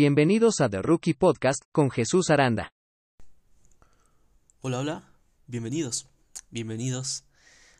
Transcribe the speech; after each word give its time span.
Bienvenidos 0.00 0.60
a 0.60 0.68
The 0.68 0.80
Rookie 0.80 1.14
Podcast 1.14 1.64
con 1.72 1.90
Jesús 1.90 2.30
Aranda. 2.30 2.72
Hola, 4.60 4.78
hola, 4.78 5.12
bienvenidos, 5.48 6.06
bienvenidos 6.52 7.24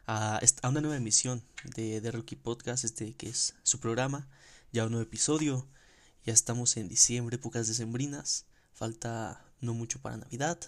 a, 0.05 0.41
a 0.63 0.69
una 0.69 0.81
nueva 0.81 0.97
emisión 0.97 1.45
de 1.77 2.01
The 2.01 2.11
Rookie 2.11 2.35
Podcast, 2.35 2.83
este 2.83 3.15
que 3.15 3.29
es 3.29 3.55
su 3.63 3.79
programa, 3.79 4.27
ya 4.73 4.87
un 4.87 4.91
nuevo 4.91 5.07
episodio, 5.07 5.69
ya 6.27 6.33
estamos 6.33 6.77
en 6.77 6.89
diciembre, 6.89 7.37
épocas 7.37 7.69
decembrinas, 7.69 8.47
falta 8.73 9.45
no 9.61 9.73
mucho 9.75 10.01
para 10.01 10.17
Navidad 10.17 10.59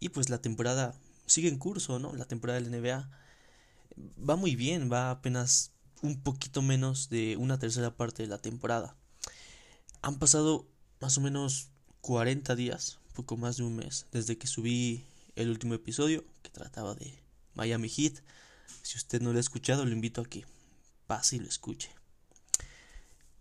y 0.00 0.10
pues 0.10 0.28
la 0.28 0.42
temporada 0.42 0.94
sigue 1.24 1.48
en 1.48 1.56
curso, 1.56 1.98
¿no? 1.98 2.14
La 2.14 2.26
temporada 2.26 2.60
del 2.60 2.70
NBA 2.70 3.10
va 4.28 4.36
muy 4.36 4.54
bien, 4.54 4.92
va 4.92 5.12
apenas 5.12 5.72
un 6.02 6.22
poquito 6.22 6.60
menos 6.60 7.08
de 7.08 7.38
una 7.38 7.58
tercera 7.58 7.96
parte 7.96 8.22
de 8.24 8.28
la 8.28 8.36
temporada. 8.36 8.98
Han 10.02 10.18
pasado 10.18 10.66
más 11.00 11.16
o 11.16 11.20
menos 11.20 11.68
40 12.00 12.56
días, 12.56 12.98
poco 13.14 13.36
más 13.36 13.56
de 13.56 13.62
un 13.62 13.76
mes, 13.76 14.06
desde 14.10 14.36
que 14.36 14.48
subí 14.48 15.04
el 15.36 15.48
último 15.48 15.74
episodio 15.74 16.24
que 16.42 16.50
trataba 16.50 16.94
de 16.96 17.14
Miami 17.54 17.88
Heat. 17.88 18.14
Si 18.82 18.98
usted 18.98 19.22
no 19.22 19.30
lo 19.30 19.38
ha 19.38 19.40
escuchado, 19.40 19.84
lo 19.84 19.92
invito 19.92 20.20
a 20.20 20.24
que 20.24 20.44
pase 21.06 21.36
y 21.36 21.38
lo 21.38 21.48
escuche. 21.48 21.90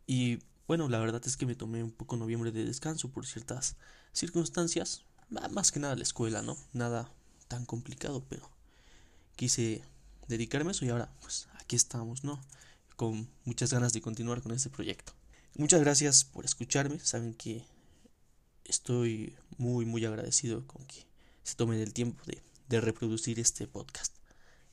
Y 0.06 0.38
bueno, 0.68 0.88
la 0.88 1.00
verdad 1.00 1.24
es 1.26 1.36
que 1.36 1.48
me 1.48 1.56
tomé 1.56 1.84
un 1.84 1.92
poco 1.92 2.16
noviembre 2.16 2.52
de 2.52 2.64
descanso 2.64 3.10
por 3.10 3.26
ciertas 3.26 3.76
circunstancias. 4.14 5.04
Más 5.30 5.72
que 5.72 5.80
nada 5.80 5.96
la 5.96 6.04
escuela, 6.04 6.44
¿no? 6.44 6.58
Nada 6.74 7.12
tan 7.48 7.66
complicado, 7.66 8.24
pero 8.30 8.52
quise 9.36 9.82
dedicarme 10.28 10.70
a 10.70 10.72
eso 10.74 10.86
y 10.86 10.90
ahora 10.90 11.12
pues 11.22 11.48
aquí 11.60 11.76
estamos, 11.76 12.24
¿no? 12.24 12.40
Con 12.98 13.28
muchas 13.46 13.74
ganas 13.74 13.94
de 13.94 14.02
continuar 14.02 14.44
con 14.44 14.52
este 14.52 14.70
proyecto. 14.70 15.14
Muchas 15.56 15.82
gracias 15.82 16.24
por 16.24 16.46
escucharme. 16.46 16.98
Saben 17.00 17.34
que 17.34 17.66
estoy 18.64 19.36
muy, 19.58 19.86
muy 19.86 20.06
agradecido 20.06 20.66
con 20.66 20.86
que 20.86 21.06
se 21.44 21.56
tomen 21.56 21.80
el 21.80 21.94
tiempo 21.94 22.24
de, 22.26 22.42
reproducir 22.80 23.38
este 23.38 23.68
podcast. 23.68 24.16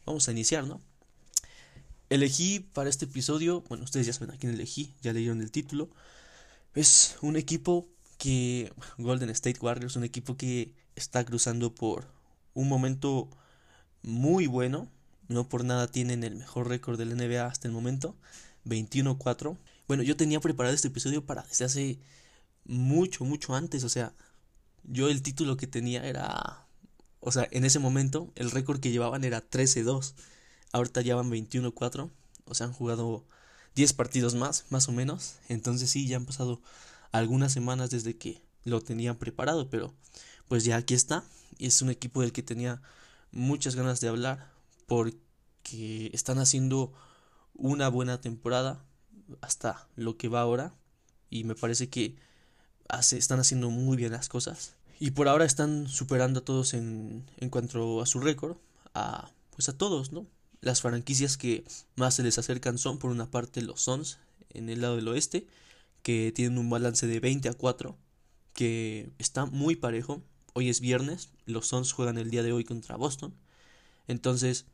Vamos 0.06 0.28
a 0.28 0.30
iniciar, 0.30 0.64
¿no? 0.68 0.80
Elegí 2.10 2.60
para 2.60 2.88
este 2.88 3.06
episodio, 3.06 3.62
bueno, 3.62 3.82
ustedes 3.82 4.06
ya 4.06 4.12
saben 4.12 4.32
a 4.32 4.38
quién 4.38 4.54
elegí, 4.54 4.94
ya 5.02 5.12
leyeron 5.12 5.42
el 5.42 5.50
título. 5.50 5.90
Es 6.76 7.16
un 7.22 7.36
equipo 7.36 7.88
que, 8.16 8.72
Golden 8.98 9.30
State 9.30 9.58
Warriors, 9.60 9.96
un 9.96 10.04
equipo 10.04 10.36
que 10.36 10.76
está 10.94 11.24
cruzando 11.24 11.74
por 11.74 12.06
un 12.54 12.68
momento 12.68 13.28
muy 14.02 14.46
bueno. 14.46 14.88
No 15.26 15.48
por 15.48 15.64
nada 15.64 15.88
tienen 15.88 16.22
el 16.22 16.36
mejor 16.36 16.68
récord 16.68 16.98
del 16.98 17.16
NBA 17.16 17.44
hasta 17.44 17.66
el 17.66 17.74
momento, 17.74 18.14
21-4. 18.64 19.58
Bueno, 19.88 20.02
yo 20.02 20.16
tenía 20.16 20.38
preparado 20.40 20.74
este 20.74 20.88
episodio 20.88 21.24
para 21.24 21.42
desde 21.44 21.64
hace 21.64 21.98
mucho, 22.66 23.24
mucho 23.24 23.54
antes. 23.54 23.84
O 23.84 23.88
sea, 23.88 24.14
yo 24.84 25.08
el 25.08 25.22
título 25.22 25.56
que 25.56 25.66
tenía 25.66 26.04
era. 26.06 26.66
O 27.20 27.32
sea, 27.32 27.48
en 27.50 27.64
ese 27.64 27.78
momento 27.78 28.30
el 28.36 28.50
récord 28.50 28.80
que 28.80 28.90
llevaban 28.90 29.24
era 29.24 29.48
13-2. 29.48 30.14
Ahorita 30.72 31.00
llevan 31.02 31.30
21-4. 31.30 32.10
O 32.44 32.54
sea, 32.54 32.66
han 32.66 32.72
jugado 32.74 33.24
10 33.76 33.94
partidos 33.94 34.34
más, 34.34 34.66
más 34.70 34.88
o 34.88 34.92
menos. 34.92 35.36
Entonces 35.48 35.90
sí, 35.90 36.06
ya 36.06 36.18
han 36.18 36.26
pasado 36.26 36.60
algunas 37.12 37.52
semanas 37.52 37.90
desde 37.90 38.16
que 38.18 38.42
lo 38.64 38.82
tenían 38.82 39.16
preparado. 39.16 39.70
Pero 39.70 39.94
pues 40.48 40.64
ya 40.64 40.76
aquí 40.76 40.94
está. 40.94 41.24
Y 41.58 41.66
es 41.66 41.80
un 41.82 41.90
equipo 41.90 42.20
del 42.20 42.32
que 42.32 42.42
tenía 42.42 42.82
muchas 43.32 43.74
ganas 43.74 44.00
de 44.00 44.08
hablar. 44.08 44.52
Porque 44.86 46.10
están 46.12 46.38
haciendo 46.38 46.92
una 47.54 47.88
buena 47.88 48.20
temporada 48.20 48.84
hasta 49.40 49.86
lo 49.96 50.16
que 50.16 50.28
va 50.28 50.40
ahora 50.40 50.74
y 51.30 51.44
me 51.44 51.54
parece 51.54 51.88
que 51.88 52.16
están 53.12 53.40
haciendo 53.40 53.70
muy 53.70 53.96
bien 53.96 54.12
las 54.12 54.28
cosas. 54.28 54.74
Y 55.00 55.12
por 55.12 55.28
ahora 55.28 55.44
están 55.44 55.88
superando 55.88 56.40
a 56.40 56.44
todos 56.44 56.74
en, 56.74 57.24
en 57.38 57.50
cuanto 57.50 58.02
a 58.02 58.06
su 58.06 58.20
récord 58.20 58.56
a 58.94 59.30
pues 59.50 59.68
a 59.68 59.76
todos 59.76 60.12
no 60.12 60.26
las 60.60 60.80
franquicias 60.80 61.36
que 61.36 61.64
más 61.96 62.14
se 62.14 62.22
les 62.22 62.38
acercan 62.38 62.78
son 62.78 62.98
por 62.98 63.10
una 63.10 63.30
parte 63.30 63.62
los 63.62 63.82
Suns 63.82 64.18
en 64.50 64.68
el 64.68 64.80
lado 64.80 64.96
del 64.96 65.08
oeste 65.08 65.46
que 66.02 66.32
tienen 66.32 66.58
un 66.58 66.70
balance 66.70 67.06
de 67.06 67.20
20 67.20 67.48
a 67.48 67.54
4 67.54 67.96
que 68.54 69.10
está 69.18 69.46
muy 69.46 69.76
parejo. 69.76 70.22
Hoy 70.54 70.68
es 70.68 70.80
viernes 70.80 71.30
los 71.46 71.68
Suns 71.68 71.92
juegan 71.92 72.18
el 72.18 72.30
día 72.30 72.42
de 72.42 72.52
hoy 72.52 72.64
contra 72.64 72.96
Boston. 72.96 73.34
Entonces 74.08 74.64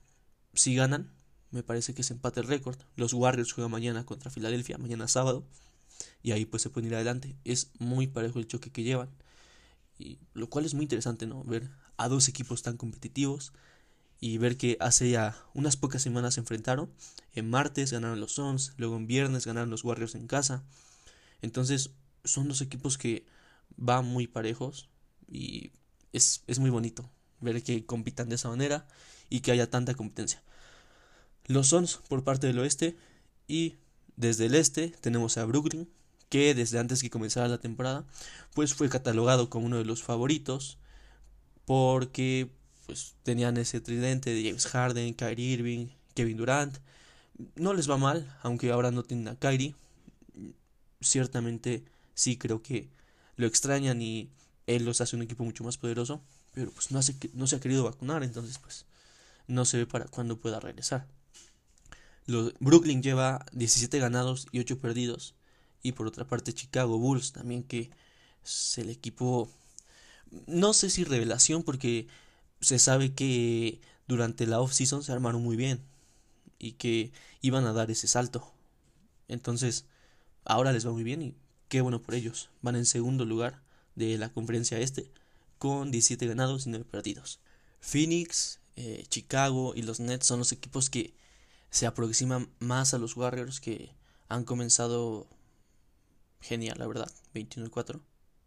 si 0.54 0.74
ganan 0.74 1.10
me 1.54 1.62
parece 1.62 1.94
que 1.94 2.02
se 2.02 2.12
empate 2.12 2.40
el 2.40 2.48
récord. 2.48 2.76
Los 2.96 3.14
Warriors 3.14 3.52
juegan 3.52 3.70
mañana 3.70 4.04
contra 4.04 4.30
Filadelfia, 4.30 4.76
mañana 4.76 5.08
sábado, 5.08 5.44
y 6.22 6.32
ahí 6.32 6.44
pues 6.44 6.62
se 6.62 6.70
pueden 6.70 6.88
ir 6.88 6.96
adelante. 6.96 7.36
Es 7.44 7.70
muy 7.78 8.08
parejo 8.08 8.40
el 8.40 8.46
choque 8.48 8.70
que 8.70 8.82
llevan, 8.82 9.08
y 9.98 10.18
lo 10.34 10.50
cual 10.50 10.64
es 10.64 10.74
muy 10.74 10.82
interesante, 10.82 11.26
¿no? 11.26 11.44
Ver 11.44 11.70
a 11.96 12.08
dos 12.08 12.28
equipos 12.28 12.62
tan 12.62 12.76
competitivos 12.76 13.52
y 14.20 14.38
ver 14.38 14.56
que 14.56 14.76
hace 14.80 15.10
ya 15.10 15.36
unas 15.54 15.76
pocas 15.76 16.02
semanas 16.02 16.34
se 16.34 16.40
enfrentaron. 16.40 16.90
En 17.34 17.48
martes 17.48 17.92
ganaron 17.92 18.20
los 18.20 18.32
Suns, 18.32 18.72
luego 18.76 18.96
en 18.96 19.06
viernes 19.06 19.46
ganaron 19.46 19.70
los 19.70 19.84
Warriors 19.84 20.16
en 20.16 20.26
casa. 20.26 20.64
Entonces 21.40 21.90
son 22.24 22.48
dos 22.48 22.60
equipos 22.62 22.98
que 22.98 23.26
van 23.76 24.04
muy 24.04 24.26
parejos 24.26 24.88
y 25.30 25.70
es, 26.12 26.42
es 26.46 26.58
muy 26.58 26.70
bonito 26.70 27.08
ver 27.40 27.62
que 27.62 27.86
compitan 27.86 28.28
de 28.28 28.36
esa 28.36 28.48
manera 28.48 28.88
y 29.30 29.40
que 29.40 29.52
haya 29.52 29.70
tanta 29.70 29.94
competencia. 29.94 30.42
Los 31.46 31.68
Suns 31.68 32.00
por 32.08 32.24
parte 32.24 32.46
del 32.46 32.58
oeste 32.58 32.96
y 33.46 33.76
desde 34.16 34.46
el 34.46 34.54
este 34.54 34.88
tenemos 34.88 35.36
a 35.36 35.44
Brooklyn 35.44 35.88
que 36.28 36.54
desde 36.54 36.78
antes 36.78 37.02
que 37.02 37.10
comenzara 37.10 37.48
la 37.48 37.58
temporada 37.58 38.04
pues 38.54 38.74
fue 38.74 38.88
catalogado 38.88 39.50
como 39.50 39.66
uno 39.66 39.76
de 39.76 39.84
los 39.84 40.02
favoritos 40.02 40.78
porque 41.66 42.50
pues 42.86 43.14
tenían 43.22 43.56
ese 43.56 43.80
tridente 43.80 44.30
de 44.30 44.44
James 44.44 44.66
Harden, 44.66 45.14
Kyrie 45.14 45.52
Irving, 45.52 45.86
Kevin 46.14 46.36
Durant. 46.36 46.78
No 47.56 47.74
les 47.74 47.88
va 47.90 47.96
mal, 47.96 48.36
aunque 48.42 48.70
ahora 48.70 48.90
no 48.90 49.02
tienen 49.02 49.28
a 49.28 49.36
Kyrie. 49.36 49.74
Ciertamente 51.00 51.84
sí 52.14 52.36
creo 52.36 52.62
que 52.62 52.88
lo 53.36 53.46
extrañan 53.46 54.00
y 54.02 54.30
él 54.66 54.84
los 54.84 55.00
hace 55.00 55.16
un 55.16 55.22
equipo 55.22 55.44
mucho 55.44 55.64
más 55.64 55.78
poderoso, 55.78 56.22
pero 56.52 56.70
pues 56.70 56.90
no, 56.90 57.00
no 57.32 57.46
se 57.46 57.56
ha 57.56 57.60
querido 57.60 57.84
vacunar, 57.84 58.22
entonces 58.22 58.58
pues 58.58 58.86
no 59.46 59.64
se 59.64 59.78
ve 59.78 59.86
para 59.86 60.06
cuándo 60.06 60.38
pueda 60.38 60.60
regresar. 60.60 61.06
Brooklyn 62.26 63.02
lleva 63.02 63.44
17 63.52 63.98
ganados 63.98 64.46
y 64.50 64.60
8 64.60 64.78
perdidos. 64.78 65.34
Y 65.82 65.92
por 65.92 66.06
otra 66.06 66.26
parte 66.26 66.54
Chicago 66.54 66.98
Bulls 66.98 67.32
también 67.32 67.62
que 67.62 67.90
es 68.42 68.78
el 68.78 68.90
equipo, 68.90 69.50
no 70.46 70.72
sé 70.72 70.90
si 70.90 71.04
revelación 71.04 71.62
porque 71.62 72.06
se 72.60 72.78
sabe 72.78 73.12
que 73.12 73.80
durante 74.08 74.46
la 74.46 74.60
off-season 74.60 75.02
se 75.02 75.12
armaron 75.12 75.42
muy 75.42 75.56
bien 75.56 75.80
y 76.58 76.72
que 76.72 77.12
iban 77.42 77.66
a 77.66 77.72
dar 77.72 77.90
ese 77.90 78.08
salto. 78.08 78.50
Entonces, 79.28 79.84
ahora 80.44 80.72
les 80.72 80.86
va 80.86 80.92
muy 80.92 81.04
bien 81.04 81.22
y 81.22 81.34
qué 81.68 81.82
bueno 81.82 82.00
por 82.00 82.14
ellos. 82.14 82.48
Van 82.62 82.76
en 82.76 82.86
segundo 82.86 83.24
lugar 83.24 83.62
de 83.94 84.16
la 84.18 84.30
conferencia 84.30 84.78
este 84.78 85.10
con 85.58 85.90
17 85.90 86.26
ganados 86.26 86.66
y 86.66 86.70
9 86.70 86.84
perdidos. 86.90 87.40
Phoenix, 87.80 88.60
eh, 88.76 89.04
Chicago 89.08 89.74
y 89.74 89.82
los 89.82 90.00
Nets 90.00 90.26
son 90.26 90.38
los 90.38 90.52
equipos 90.52 90.88
que 90.88 91.14
se 91.74 91.86
aproxima 91.86 92.48
más 92.60 92.94
a 92.94 92.98
los 92.98 93.16
Warriors 93.16 93.58
que 93.58 93.96
han 94.28 94.44
comenzado 94.44 95.26
genial, 96.40 96.78
la 96.78 96.86
verdad. 96.86 97.10
21 97.34 97.66
y 97.66 97.70
4. 97.70 98.00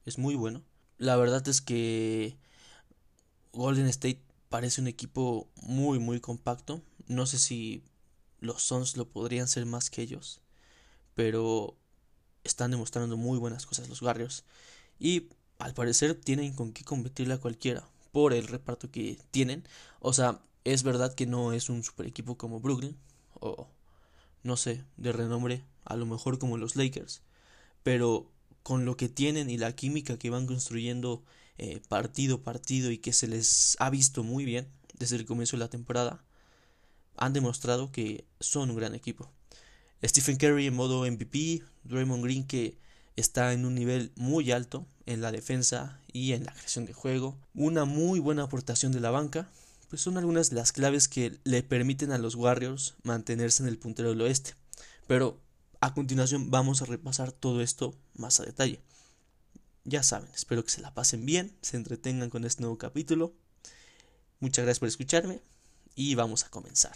Es 0.05 0.17
muy 0.17 0.35
bueno. 0.35 0.63
La 0.97 1.17
verdad 1.17 1.45
es 1.49 1.59
que 1.59 2.37
Golden 3.51 3.87
State 3.87 4.23
parece 4.47 4.79
un 4.79 4.87
equipo 4.87 5.49
muy, 5.61 5.99
muy 5.99 6.21
compacto. 6.21 6.81
No 7.07 7.25
sé 7.25 7.37
si 7.37 7.83
los 8.39 8.63
Suns 8.63 8.95
lo 8.95 9.09
podrían 9.09 9.49
ser 9.49 9.65
más 9.65 9.89
que 9.89 10.03
ellos. 10.03 10.39
Pero 11.13 11.75
están 12.45 12.71
demostrando 12.71 13.17
muy 13.17 13.37
buenas 13.37 13.65
cosas 13.65 13.89
los 13.89 14.01
Warriors. 14.01 14.45
Y 14.99 15.27
al 15.59 15.73
parecer 15.73 16.15
tienen 16.15 16.53
con 16.53 16.71
qué 16.71 16.85
competirle 16.85 17.33
a 17.33 17.41
cualquiera. 17.41 17.89
Por 18.13 18.31
el 18.31 18.47
reparto 18.47 18.89
que 18.89 19.19
tienen. 19.31 19.67
O 19.99 20.13
sea, 20.13 20.39
es 20.63 20.83
verdad 20.83 21.13
que 21.13 21.25
no 21.25 21.51
es 21.51 21.67
un 21.67 21.83
super 21.83 22.05
equipo 22.05 22.37
como 22.37 22.61
Brooklyn 22.61 22.97
no 24.43 24.57
sé, 24.57 24.83
de 24.97 25.11
renombre, 25.11 25.63
a 25.85 25.95
lo 25.95 26.05
mejor 26.05 26.39
como 26.39 26.57
los 26.57 26.75
Lakers, 26.75 27.21
pero 27.83 28.31
con 28.63 28.85
lo 28.85 28.97
que 28.97 29.09
tienen 29.09 29.49
y 29.49 29.57
la 29.57 29.75
química 29.75 30.17
que 30.17 30.29
van 30.29 30.47
construyendo 30.47 31.23
eh, 31.57 31.81
partido 31.87 32.43
partido 32.43 32.91
y 32.91 32.97
que 32.97 33.13
se 33.13 33.27
les 33.27 33.77
ha 33.79 33.89
visto 33.89 34.23
muy 34.23 34.45
bien 34.45 34.67
desde 34.99 35.15
el 35.15 35.25
comienzo 35.25 35.57
de 35.57 35.61
la 35.61 35.69
temporada, 35.69 36.23
han 37.15 37.33
demostrado 37.33 37.91
que 37.91 38.25
son 38.39 38.69
un 38.69 38.75
gran 38.75 38.93
equipo. 38.93 39.31
Stephen 40.03 40.37
Curry 40.37 40.67
en 40.67 40.75
modo 40.75 41.09
MVP, 41.09 41.63
Draymond 41.83 42.23
Green 42.23 42.45
que 42.45 42.77
está 43.15 43.53
en 43.53 43.65
un 43.65 43.73
nivel 43.73 44.11
muy 44.15 44.51
alto 44.51 44.85
en 45.07 45.21
la 45.21 45.31
defensa 45.31 45.99
y 46.13 46.33
en 46.33 46.45
la 46.45 46.53
creación 46.53 46.85
de 46.85 46.93
juego, 46.93 47.37
una 47.55 47.85
muy 47.85 48.19
buena 48.19 48.43
aportación 48.43 48.91
de 48.91 48.99
la 48.99 49.09
banca, 49.09 49.49
pues 49.89 50.01
son 50.01 50.17
algunas 50.17 50.49
de 50.49 50.55
las 50.55 50.71
claves 50.71 51.07
que 51.07 51.39
le 51.43 51.63
permiten 51.63 52.11
a 52.11 52.17
los 52.17 52.35
Warriors 52.35 52.95
mantenerse 53.03 53.63
en 53.63 53.69
el 53.69 53.77
puntero 53.77 54.09
del 54.09 54.21
oeste. 54.21 54.55
Pero 55.07 55.39
a 55.79 55.93
continuación 55.93 56.51
vamos 56.51 56.81
a 56.81 56.85
repasar 56.85 57.31
todo 57.31 57.61
esto 57.61 57.95
más 58.15 58.39
a 58.39 58.45
detalle. 58.45 58.81
ya 59.85 60.03
saben, 60.03 60.29
espero 60.35 60.65
que 60.65 60.71
se 60.71 60.81
la 60.81 60.93
pasen 60.93 61.25
bien, 61.25 61.55
se 61.61 61.77
entretengan 61.77 62.29
con 62.29 62.43
este 62.43 62.61
nuevo 62.61 62.77
capítulo. 62.77 63.33
Muchas 64.39 64.65
gracias 64.65 64.79
por 64.79 64.89
escucharme 64.89 65.41
y 65.95 66.15
vamos 66.15 66.43
a 66.43 66.49
comenzar. 66.49 66.95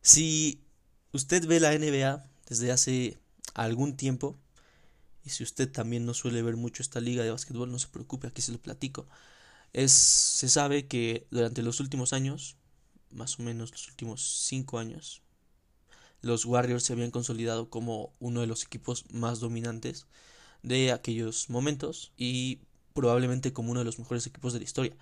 Si 0.00 0.62
usted 1.12 1.44
ve 1.46 1.58
la 1.58 1.76
NBA 1.76 2.24
desde 2.48 2.70
hace 2.70 3.18
algún 3.54 3.96
tiempo, 3.96 4.38
y 5.24 5.30
si 5.30 5.42
usted 5.42 5.70
también 5.70 6.06
no 6.06 6.14
suele 6.14 6.42
ver 6.42 6.56
mucho 6.56 6.82
esta 6.82 7.00
liga 7.00 7.22
de 7.22 7.30
básquetbol, 7.30 7.70
no 7.70 7.78
se 7.78 7.88
preocupe, 7.88 8.28
aquí 8.28 8.42
se 8.42 8.52
lo 8.52 8.58
platico. 8.58 9.06
Es, 9.72 9.92
se 9.92 10.48
sabe 10.48 10.86
que 10.86 11.26
durante 11.30 11.62
los 11.62 11.80
últimos 11.80 12.12
años, 12.12 12.56
más 13.10 13.38
o 13.38 13.42
menos 13.42 13.70
los 13.70 13.88
últimos 13.88 14.44
cinco 14.46 14.78
años, 14.78 15.22
los 16.22 16.44
Warriors 16.44 16.84
se 16.84 16.92
habían 16.92 17.10
consolidado 17.10 17.70
como 17.70 18.12
uno 18.20 18.40
de 18.40 18.46
los 18.46 18.64
equipos 18.64 19.04
más 19.10 19.40
dominantes 19.40 20.06
de 20.62 20.92
aquellos 20.92 21.48
momentos 21.48 22.12
y 22.16 22.60
probablemente 22.94 23.52
como 23.52 23.70
uno 23.70 23.80
de 23.80 23.86
los 23.86 23.98
mejores 23.98 24.26
equipos 24.26 24.52
de 24.52 24.58
la 24.58 24.64
historia. 24.64 24.96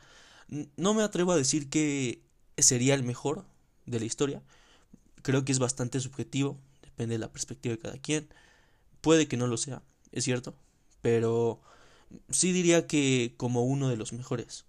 No 0.77 0.95
me 0.95 1.03
atrevo 1.03 1.33
a 1.33 1.37
decir 1.37 1.69
que 1.69 2.23
sería 2.57 2.95
el 2.95 3.03
mejor 3.03 3.45
de 3.87 4.01
la 4.01 4.07
historia. 4.07 4.43
Creo 5.23 5.45
que 5.45 5.53
es 5.53 5.59
bastante 5.59 6.01
subjetivo, 6.01 6.59
depende 6.83 7.17
de 7.17 7.19
la 7.19 7.33
perspectiva 7.33 7.75
de 7.75 7.81
cada 7.81 7.99
quien. 7.99 8.29
Puede 9.01 9.29
que 9.29 9.37
no 9.37 9.47
lo 9.47 9.57
sea, 9.57 9.83
es 10.13 10.25
cierto, 10.25 10.55
pero 11.03 11.61
sí 12.31 12.53
diría 12.53 12.87
que 12.87 13.35
como 13.37 13.65
uno 13.65 13.89
de 13.89 13.97
los 13.97 14.13
mejores. 14.13 14.65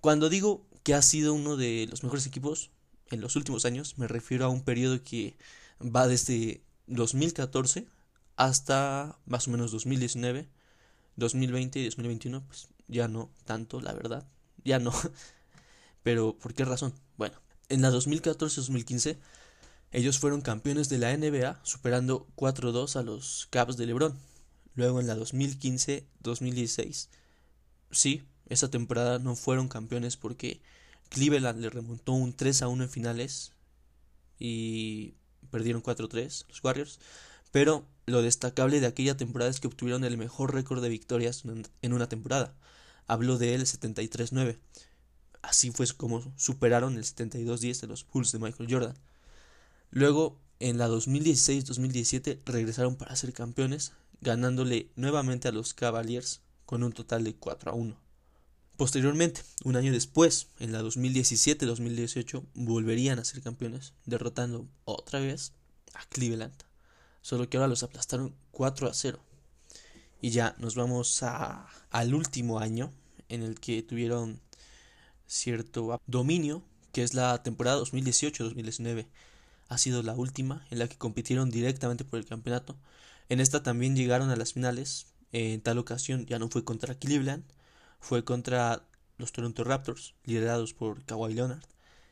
Cuando 0.00 0.28
digo 0.28 0.66
que 0.82 0.94
ha 0.94 1.02
sido 1.02 1.34
uno 1.34 1.56
de 1.56 1.86
los 1.90 2.02
mejores 2.02 2.26
equipos 2.26 2.70
en 3.10 3.20
los 3.20 3.36
últimos 3.36 3.64
años, 3.64 3.98
me 3.98 4.08
refiero 4.08 4.44
a 4.44 4.48
un 4.48 4.62
periodo 4.62 5.02
que 5.02 5.36
va 5.80 6.08
desde 6.08 6.62
2014 6.86 7.86
hasta 8.36 9.18
más 9.26 9.46
o 9.48 9.50
menos 9.50 9.70
2019, 9.70 10.48
2020 11.16 11.78
y 11.78 11.84
2021, 11.84 12.44
pues 12.46 12.68
ya 12.88 13.08
no 13.08 13.30
tanto, 13.44 13.80
la 13.80 13.92
verdad, 13.92 14.26
ya 14.64 14.78
no. 14.78 14.92
Pero, 16.02 16.36
¿por 16.38 16.54
qué 16.54 16.64
razón? 16.64 16.94
Bueno, 17.16 17.36
en 17.68 17.82
la 17.82 17.90
2014-2015, 17.90 19.18
ellos 19.92 20.18
fueron 20.18 20.40
campeones 20.40 20.88
de 20.88 20.98
la 20.98 21.16
NBA, 21.16 21.60
superando 21.62 22.26
4-2 22.36 22.96
a 22.96 23.02
los 23.02 23.46
Cavs 23.50 23.76
de 23.76 23.86
LeBron. 23.86 24.18
Luego 24.74 25.00
en 25.00 25.06
la 25.06 25.16
2015-2016, 25.16 27.08
sí, 27.90 28.22
esa 28.48 28.70
temporada 28.70 29.18
no 29.18 29.36
fueron 29.36 29.68
campeones 29.68 30.16
porque 30.16 30.62
Cleveland 31.08 31.60
le 31.60 31.70
remontó 31.70 32.12
un 32.12 32.32
3 32.32 32.62
1 32.62 32.84
en 32.84 32.90
finales 32.90 33.52
y 34.38 35.14
perdieron 35.50 35.82
4-3 35.82 36.46
los 36.48 36.64
Warriors. 36.64 36.98
Pero 37.50 37.86
lo 38.06 38.22
destacable 38.22 38.80
de 38.80 38.86
aquella 38.86 39.16
temporada 39.16 39.50
es 39.50 39.60
que 39.60 39.66
obtuvieron 39.68 40.04
el 40.04 40.16
mejor 40.16 40.54
récord 40.54 40.82
de 40.82 40.88
victorias 40.88 41.44
en 41.82 41.92
una 41.92 42.08
temporada. 42.08 42.56
Hablo 43.06 43.36
de 43.38 43.54
el 43.54 43.62
73-9. 43.62 44.58
Así 45.42 45.70
fue 45.70 45.86
como 45.96 46.32
superaron 46.36 46.96
el 46.96 47.04
72-10 47.04 47.80
de 47.80 47.86
los 47.86 48.06
Bulls 48.06 48.32
de 48.32 48.38
Michael 48.38 48.72
Jordan. 48.72 48.94
Luego, 49.90 50.40
en 50.60 50.78
la 50.78 50.88
2016-2017, 50.88 52.40
regresaron 52.46 52.96
para 52.96 53.14
ser 53.16 53.32
campeones, 53.32 53.92
ganándole 54.22 54.90
nuevamente 54.96 55.48
a 55.48 55.52
los 55.52 55.74
Cavaliers 55.74 56.40
con 56.64 56.82
un 56.82 56.92
total 56.92 57.24
de 57.24 57.34
4 57.34 57.72
a 57.72 57.74
1. 57.74 57.94
Posteriormente, 58.78 59.42
un 59.64 59.76
año 59.76 59.92
después, 59.92 60.48
en 60.58 60.72
la 60.72 60.82
2017-2018, 60.82 62.42
volverían 62.54 63.18
a 63.18 63.24
ser 63.24 63.42
campeones, 63.42 63.92
derrotando 64.06 64.66
otra 64.86 65.20
vez 65.20 65.52
a 65.92 66.06
Cleveland 66.06 66.54
solo 67.22 67.48
que 67.48 67.56
ahora 67.56 67.68
los 67.68 67.82
aplastaron 67.82 68.34
4 68.50 68.88
a 68.88 68.94
0. 68.94 69.18
Y 70.20 70.30
ya 70.30 70.54
nos 70.58 70.74
vamos 70.74 71.22
a, 71.22 71.66
al 71.90 72.14
último 72.14 72.58
año 72.58 72.92
en 73.28 73.42
el 73.42 73.58
que 73.58 73.82
tuvieron 73.82 74.40
cierto 75.26 76.00
dominio, 76.06 76.62
que 76.92 77.02
es 77.02 77.14
la 77.14 77.42
temporada 77.42 77.80
2018-2019. 77.80 79.06
Ha 79.68 79.78
sido 79.78 80.02
la 80.02 80.14
última 80.14 80.66
en 80.70 80.78
la 80.80 80.88
que 80.88 80.98
compitieron 80.98 81.50
directamente 81.50 82.04
por 82.04 82.18
el 82.18 82.26
campeonato. 82.26 82.76
En 83.32 83.40
esta 83.40 83.62
también 83.62 83.96
llegaron 83.96 84.28
a 84.28 84.36
las 84.36 84.52
finales. 84.52 85.06
En 85.32 85.62
tal 85.62 85.78
ocasión 85.78 86.26
ya 86.26 86.38
no 86.38 86.50
fue 86.50 86.64
contra 86.64 86.94
Cleveland, 86.94 87.44
fue 87.98 88.24
contra 88.24 88.86
los 89.16 89.32
Toronto 89.32 89.64
Raptors, 89.64 90.14
liderados 90.24 90.74
por 90.74 91.02
Kawhi 91.06 91.32
Leonard, 91.32 91.64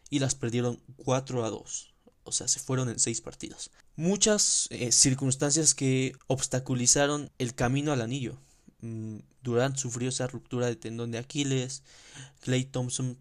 y 0.08 0.20
las 0.20 0.34
perdieron 0.34 0.80
4 0.96 1.44
a 1.44 1.50
2 1.50 1.94
o 2.24 2.32
sea, 2.32 2.48
se 2.48 2.60
fueron 2.60 2.88
en 2.88 2.98
seis 2.98 3.20
partidos. 3.20 3.70
Muchas 3.96 4.68
eh, 4.70 4.92
circunstancias 4.92 5.74
que 5.74 6.14
obstaculizaron 6.26 7.30
el 7.38 7.54
camino 7.54 7.92
al 7.92 8.00
anillo. 8.00 8.38
Mm, 8.80 9.18
Durant 9.42 9.76
sufrió 9.76 10.08
esa 10.08 10.26
ruptura 10.26 10.68
de 10.68 10.76
tendón 10.76 11.10
de 11.10 11.18
Aquiles, 11.18 11.82
Clay 12.40 12.64
Thompson 12.64 13.18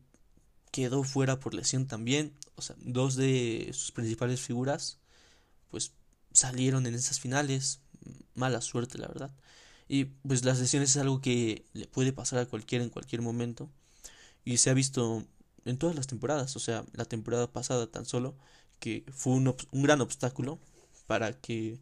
quedó 0.71 1.03
fuera 1.03 1.39
por 1.39 1.53
lesión 1.53 1.85
también, 1.85 2.33
o 2.55 2.61
sea, 2.61 2.77
dos 2.79 3.15
de 3.17 3.71
sus 3.73 3.91
principales 3.91 4.39
figuras 4.39 4.99
pues 5.69 5.91
salieron 6.31 6.85
en 6.85 6.95
esas 6.95 7.19
finales, 7.19 7.79
mala 8.35 8.61
suerte 8.61 8.97
la 8.97 9.07
verdad. 9.07 9.31
Y 9.87 10.05
pues 10.05 10.45
las 10.45 10.59
lesiones 10.59 10.91
es 10.91 10.97
algo 10.97 11.21
que 11.21 11.65
le 11.73 11.87
puede 11.87 12.13
pasar 12.13 12.39
a 12.39 12.45
cualquiera 12.45 12.83
en 12.83 12.89
cualquier 12.91 13.21
momento. 13.21 13.69
Y 14.45 14.57
se 14.57 14.69
ha 14.69 14.73
visto 14.73 15.25
en 15.65 15.77
todas 15.77 15.95
las 15.95 16.07
temporadas, 16.07 16.55
o 16.55 16.59
sea, 16.59 16.85
la 16.93 17.05
temporada 17.05 17.51
pasada 17.51 17.87
tan 17.87 18.05
solo 18.05 18.35
que 18.79 19.03
fue 19.11 19.33
un, 19.33 19.55
un 19.71 19.83
gran 19.83 20.01
obstáculo 20.01 20.59
para 21.07 21.33
que 21.33 21.79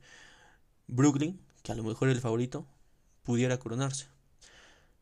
Brooklyn, 0.87 1.39
que 1.63 1.71
a 1.71 1.75
lo 1.75 1.83
mejor 1.83 2.07
era 2.07 2.15
el 2.15 2.21
favorito, 2.21 2.65
pudiera 3.23 3.59
coronarse. 3.59 4.07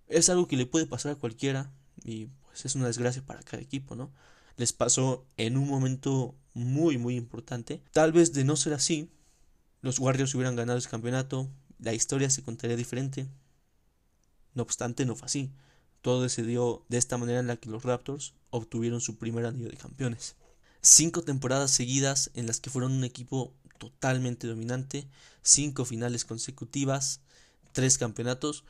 Es 0.07 0.29
algo 0.29 0.47
que 0.47 0.57
le 0.57 0.65
puede 0.65 0.87
pasar 0.87 1.13
a 1.13 1.15
cualquiera 1.15 1.71
y 2.03 2.27
pues 2.45 2.65
es 2.65 2.75
una 2.75 2.87
desgracia 2.87 3.23
para 3.25 3.43
cada 3.43 3.61
equipo, 3.61 3.95
¿no? 3.95 4.11
Les 4.57 4.73
pasó 4.73 5.25
en 5.37 5.57
un 5.57 5.67
momento 5.67 6.35
muy 6.53 6.97
muy 6.97 7.15
importante. 7.15 7.81
Tal 7.91 8.11
vez 8.11 8.33
de 8.33 8.43
no 8.43 8.55
ser 8.55 8.73
así, 8.73 9.11
los 9.81 9.99
Warriors 9.99 10.33
hubieran 10.35 10.55
ganado 10.55 10.79
ese 10.79 10.89
campeonato, 10.89 11.49
la 11.79 11.93
historia 11.93 12.29
se 12.29 12.43
contaría 12.43 12.77
diferente. 12.77 13.27
No 14.53 14.63
obstante, 14.63 15.05
no 15.05 15.15
fue 15.15 15.25
así. 15.25 15.51
Todo 16.01 16.27
se 16.29 16.43
dio 16.43 16.85
de 16.89 16.97
esta 16.97 17.17
manera 17.17 17.39
en 17.39 17.47
la 17.47 17.57
que 17.57 17.69
los 17.69 17.83
Raptors 17.83 18.33
obtuvieron 18.49 19.01
su 19.01 19.17
primer 19.17 19.45
anillo 19.45 19.69
de 19.69 19.77
campeones 19.77 20.35
cinco 20.85 21.23
temporadas 21.23 21.71
seguidas 21.71 22.29
en 22.35 22.45
las 22.45 22.59
que 22.59 22.69
fueron 22.69 22.91
un 22.91 23.03
equipo 23.03 23.55
totalmente 23.79 24.45
dominante, 24.45 25.07
cinco 25.41 25.83
finales 25.83 26.25
consecutivas, 26.25 27.21
tres 27.71 27.97
campeonatos, 27.97 28.63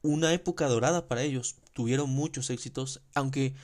una 0.00 0.32
época 0.32 0.66
dorada 0.66 1.08
para 1.08 1.22
ellos, 1.22 1.56
tuvieron 1.74 2.08
muchos 2.08 2.48
éxitos, 2.48 3.02
aunque 3.14 3.54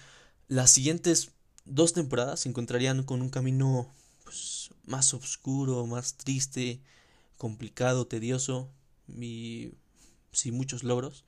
las 0.49 0.71
siguientes 0.71 1.31
dos 1.65 1.95
temporadas 1.95 2.41
se 2.41 2.51
encontrarían 2.51 3.05
con 3.05 3.23
un 3.23 3.31
camino 3.31 3.91
pues, 4.33 4.71
más 4.87 5.13
oscuro, 5.13 5.87
más 5.87 6.15
triste, 6.17 6.81
complicado, 7.37 8.07
tedioso 8.07 8.71
y 9.07 9.73
sin 10.33 10.55
muchos 10.55 10.85
logros. 10.85 11.25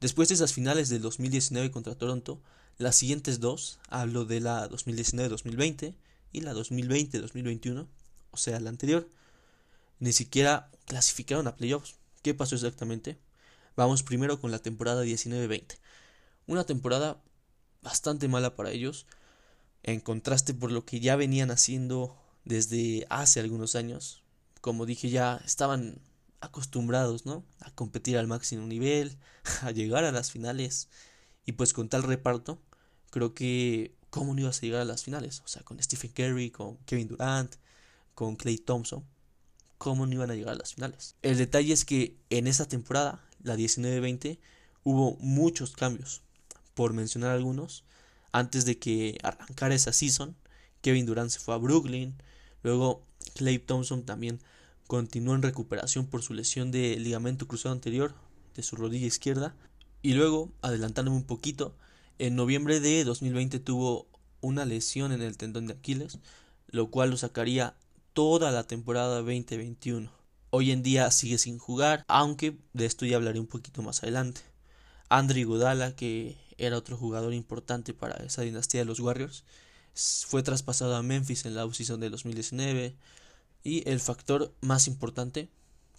Después 0.00 0.28
de 0.28 0.36
esas 0.36 0.52
finales 0.52 0.88
del 0.88 1.02
2019 1.02 1.72
contra 1.72 1.96
Toronto, 1.96 2.40
las 2.78 2.94
siguientes 2.94 3.40
dos, 3.40 3.80
hablo 3.88 4.24
de 4.24 4.38
la 4.38 4.70
2019-2020 4.70 5.96
y 6.32 6.40
la 6.42 6.54
2020-2021, 6.54 7.88
o 8.30 8.36
sea, 8.36 8.60
la 8.60 8.70
anterior, 8.70 9.08
ni 9.98 10.12
siquiera 10.12 10.70
clasificaron 10.86 11.48
a 11.48 11.56
playoffs. 11.56 11.96
¿Qué 12.22 12.34
pasó 12.34 12.54
exactamente? 12.54 13.18
Vamos 13.74 14.04
primero 14.04 14.40
con 14.40 14.52
la 14.52 14.60
temporada 14.60 15.04
19-20. 15.04 15.76
Una 16.46 16.62
temporada 16.62 17.20
bastante 17.82 18.28
mala 18.28 18.54
para 18.54 18.70
ellos, 18.70 19.06
en 19.82 19.98
contraste 19.98 20.54
por 20.54 20.70
lo 20.70 20.84
que 20.84 21.00
ya 21.00 21.16
venían 21.16 21.50
haciendo 21.50 22.16
desde 22.44 23.06
hace 23.10 23.40
algunos 23.40 23.74
años. 23.74 24.22
Como 24.60 24.86
dije, 24.86 25.10
ya 25.10 25.40
estaban 25.44 26.00
acostumbrados, 26.40 27.26
¿no? 27.26 27.44
A 27.60 27.70
competir 27.70 28.18
al 28.18 28.26
máximo 28.26 28.66
nivel, 28.66 29.18
a 29.62 29.70
llegar 29.70 30.04
a 30.04 30.12
las 30.12 30.30
finales 30.30 30.88
y 31.46 31.52
pues 31.52 31.72
con 31.72 31.88
tal 31.88 32.02
reparto, 32.02 32.60
creo 33.10 33.34
que 33.34 33.94
cómo 34.10 34.34
no 34.34 34.40
ibas 34.40 34.58
a 34.58 34.62
llegar 34.62 34.80
a 34.80 34.86
las 34.86 35.04
finales. 35.04 35.42
O 35.44 35.48
sea, 35.48 35.62
con 35.62 35.82
Stephen 35.82 36.12
Curry, 36.12 36.50
con 36.50 36.76
Kevin 36.86 37.08
Durant, 37.08 37.56
con 38.14 38.36
Clay 38.36 38.58
Thompson, 38.58 39.04
cómo 39.78 40.06
no 40.06 40.12
iban 40.12 40.30
a 40.30 40.34
llegar 40.34 40.54
a 40.54 40.58
las 40.58 40.74
finales. 40.74 41.16
El 41.22 41.36
detalle 41.36 41.72
es 41.72 41.84
que 41.84 42.16
en 42.30 42.46
esa 42.46 42.66
temporada, 42.66 43.22
la 43.42 43.56
19-20, 43.56 44.38
hubo 44.84 45.16
muchos 45.20 45.72
cambios. 45.72 46.22
Por 46.74 46.92
mencionar 46.92 47.32
algunos, 47.32 47.84
antes 48.32 48.64
de 48.64 48.78
que 48.78 49.18
arrancara 49.22 49.74
esa 49.74 49.92
season, 49.92 50.36
Kevin 50.80 51.06
Durant 51.06 51.30
se 51.30 51.38
fue 51.38 51.54
a 51.54 51.58
Brooklyn, 51.58 52.14
luego 52.64 53.06
Clay 53.34 53.60
Thompson 53.60 54.04
también 54.04 54.40
continuó 54.88 55.36
en 55.36 55.42
recuperación 55.42 56.06
por 56.06 56.22
su 56.22 56.34
lesión 56.34 56.72
de 56.72 56.96
ligamento 56.98 57.46
cruzado 57.46 57.72
anterior 57.72 58.14
de 58.56 58.64
su 58.64 58.74
rodilla 58.74 59.06
izquierda 59.06 59.54
y 60.02 60.14
luego, 60.14 60.52
adelantándome 60.60 61.16
un 61.16 61.24
poquito, 61.24 61.76
en 62.18 62.36
noviembre 62.36 62.80
de 62.80 63.04
2020 63.04 63.58
tuvo 63.58 64.06
una 64.42 64.64
lesión 64.66 65.12
en 65.12 65.22
el 65.22 65.38
tendón 65.38 65.66
de 65.66 65.72
Aquiles, 65.72 66.18
lo 66.68 66.90
cual 66.90 67.10
lo 67.10 67.16
sacaría 67.16 67.74
toda 68.12 68.50
la 68.50 68.64
temporada 68.64 69.16
2021. 69.22 70.10
Hoy 70.50 70.70
en 70.70 70.82
día 70.82 71.10
sigue 71.10 71.38
sin 71.38 71.58
jugar, 71.58 72.04
aunque 72.06 72.58
de 72.74 72.84
esto 72.84 73.06
ya 73.06 73.16
hablaré 73.16 73.40
un 73.40 73.46
poquito 73.46 73.82
más 73.82 74.02
adelante. 74.02 74.42
Andre 75.08 75.44
Godala, 75.44 75.96
que 75.96 76.36
era 76.58 76.76
otro 76.76 76.96
jugador 76.96 77.32
importante 77.32 77.94
para 77.94 78.22
esa 78.24 78.42
dinastía 78.42 78.80
de 78.80 78.84
los 78.84 79.00
Warriors, 79.00 79.44
fue 79.94 80.42
traspasado 80.42 80.96
a 80.96 81.02
Memphis 81.02 81.44
en 81.44 81.54
la 81.54 81.64
offseason 81.64 82.00
de 82.00 82.10
2019. 82.10 82.96
Y 83.62 83.88
el 83.88 84.00
factor 84.00 84.52
más 84.60 84.88
importante, 84.88 85.48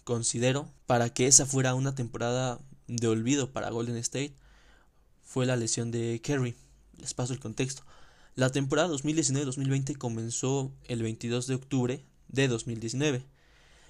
considero, 0.04 0.70
para 0.86 1.10
que 1.10 1.26
esa 1.26 1.46
fuera 1.46 1.74
una 1.74 1.94
temporada 1.94 2.60
de 2.86 3.08
olvido 3.08 3.52
para 3.52 3.70
Golden 3.70 3.96
State, 3.96 4.34
fue 5.24 5.46
la 5.46 5.56
lesión 5.56 5.90
de 5.90 6.20
Kerry. 6.22 6.54
Les 6.98 7.14
paso 7.14 7.32
el 7.32 7.40
contexto. 7.40 7.82
La 8.36 8.50
temporada 8.50 8.88
2019-2020 8.88 9.96
comenzó 9.96 10.72
el 10.84 11.02
22 11.02 11.46
de 11.46 11.54
octubre 11.54 12.04
de 12.28 12.48
2019 12.48 13.24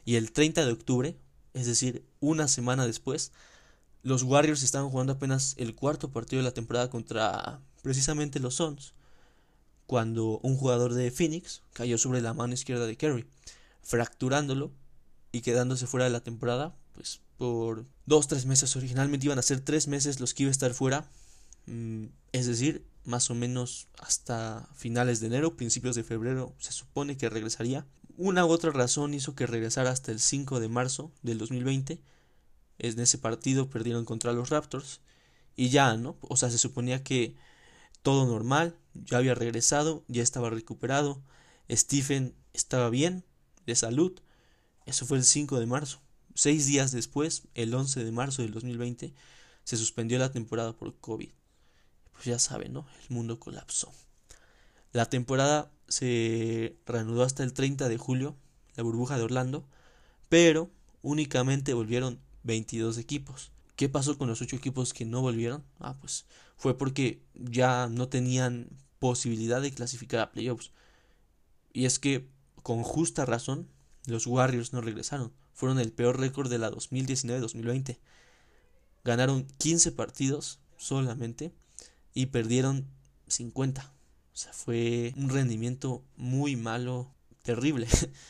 y 0.05 0.15
el 0.15 0.33
30 0.33 0.65
de 0.65 0.73
octubre, 0.73 1.17
es 1.53 1.67
decir, 1.67 2.07
una 2.21 2.47
semana 2.47 2.87
después, 2.87 3.33
los 4.03 4.23
Warriors 4.23 4.63
estaban 4.63 4.89
jugando 4.89 5.15
apenas 5.15 5.55
el 5.59 5.75
cuarto 5.75 6.13
partido 6.13 6.41
de 6.41 6.45
la 6.45 6.55
temporada 6.55 6.89
contra 6.89 7.61
precisamente 7.83 8.39
los 8.39 8.55
Suns, 8.55 8.95
cuando 9.87 10.39
un 10.43 10.57
jugador 10.57 10.95
de 10.95 11.11
Phoenix 11.11 11.63
cayó 11.73 11.99
sobre 11.99 12.21
la 12.21 12.35
mano 12.35 12.55
izquierda 12.55 12.87
de 12.87 12.97
Kerry, 12.97 13.27
fracturándolo 13.83 14.73
y 15.33 15.43
quedándose 15.43 15.87
fuera 15.87 16.05
de 16.05 16.11
la 16.11 16.21
temporada, 16.21 16.75
pues 16.93 17.21
por 17.37 17.85
dos, 18.07 18.29
tres 18.29 18.47
meses. 18.47 18.75
Originalmente 18.77 19.27
iban 19.27 19.39
a 19.39 19.43
ser 19.43 19.61
tres 19.61 19.89
meses 19.89 20.21
los 20.21 20.35
que 20.35 20.45
iba 20.45 20.51
a 20.51 20.53
estar 20.53 20.75
fuera, 20.75 21.09
mm, 21.67 22.07
es 22.33 22.47
decir, 22.47 22.85
más 23.05 23.31
o 23.31 23.35
menos 23.35 23.89
hasta 23.99 24.69
finales 24.75 25.21
de 25.21 25.29
enero, 25.29 25.57
principios 25.57 25.95
de 25.95 26.05
febrero, 26.05 26.55
se 26.59 26.73
supone 26.73 27.17
que 27.17 27.29
regresaría. 27.29 27.87
Una 28.17 28.45
u 28.45 28.49
otra 28.49 28.73
razón 28.73 29.15
hizo 29.15 29.35
que 29.35 29.47
regresara 29.47 29.91
hasta 29.91 30.11
el 30.11 30.21
5 30.21 30.59
de 30.59 30.69
marzo 30.69 31.13
del 31.23 31.39
2020 31.39 32.01
en 32.79 33.01
ese 33.01 33.19
partido 33.19 33.71
perdieron 33.71 34.05
contra 34.05 34.33
los 34.33 34.51
Raptors 34.51 35.01
y 35.57 35.71
ya, 35.71 35.97
¿no? 35.97 36.17
O 36.21 36.37
sea, 36.37 36.51
se 36.51 36.59
suponía 36.59 37.03
que 37.03 37.35
todo 38.07 38.25
normal, 38.25 38.77
ya 38.95 39.19
había 39.19 39.35
regresado, 39.35 40.05
ya 40.07 40.23
estaba 40.23 40.49
recuperado, 40.49 41.21
Stephen 41.69 42.37
estaba 42.53 42.89
bien, 42.89 43.25
de 43.67 43.75
salud. 43.75 44.21
Eso 44.85 45.07
fue 45.07 45.19
el 45.19 45.25
5 45.25 45.59
de 45.59 45.67
marzo. 45.67 45.99
Seis 46.33 46.67
días 46.67 46.93
después, 46.93 47.49
el 47.55 47.75
11 47.75 48.05
de 48.05 48.13
marzo 48.13 48.43
del 48.43 48.53
2020, 48.53 49.13
se 49.65 49.77
suspendió 49.77 50.21
la 50.21 50.31
temporada 50.31 50.73
por 50.73 50.97
COVID. 51.01 51.31
Pues 52.13 52.27
ya 52.27 52.39
saben, 52.39 52.75
¿no? 52.75 52.87
El 53.03 53.17
mundo 53.17 53.41
colapsó. 53.41 53.91
La 54.93 55.07
temporada 55.07 55.73
se 55.89 56.77
reanudó 56.87 57.25
hasta 57.25 57.43
el 57.43 57.55
30 57.55 57.89
de 57.89 57.99
julio, 57.99 58.37
la 58.77 58.85
burbuja 58.85 59.17
de 59.17 59.25
Orlando, 59.25 59.67
pero 60.29 60.71
únicamente 61.03 61.75
volvieron 61.75 62.21
22 62.45 62.99
equipos. 62.99 63.51
¿Qué 63.75 63.89
pasó 63.89 64.17
con 64.17 64.29
los 64.29 64.41
8 64.41 64.55
equipos 64.55 64.95
que 64.95 65.05
no 65.05 65.23
volvieron? 65.23 65.65
Ah, 65.81 65.97
pues 66.01 66.25
fue 66.57 66.77
porque 66.77 67.23
ya 67.35 67.89
no 67.89 68.09
tenían 68.09 68.69
posibilidad 68.99 69.61
de 69.61 69.73
clasificar 69.73 70.21
a 70.21 70.33
playoffs. 70.33 70.73
Y 71.73 71.85
es 71.85 71.99
que, 71.99 72.29
con 72.63 72.83
justa 72.83 73.25
razón, 73.27 73.69
los 74.07 74.27
Warriors 74.27 74.73
no 74.73 74.81
regresaron. 74.81 75.33
Fueron 75.53 75.79
el 75.79 75.93
peor 75.93 76.19
récord 76.19 76.51
de 76.51 76.59
la 76.59 76.71
2019-2020. 76.71 77.99
Ganaron 79.05 79.47
15 79.59 79.93
partidos 79.93 80.59
solamente 80.77 81.53
y 82.15 82.27
perdieron 82.27 82.87
50. 83.29 83.93
O 84.33 84.37
sea, 84.37 84.53
fue 84.53 85.13
un 85.17 85.29
rendimiento 85.29 86.03
muy 86.17 86.57
malo, 86.57 87.11
terrible. 87.43 87.87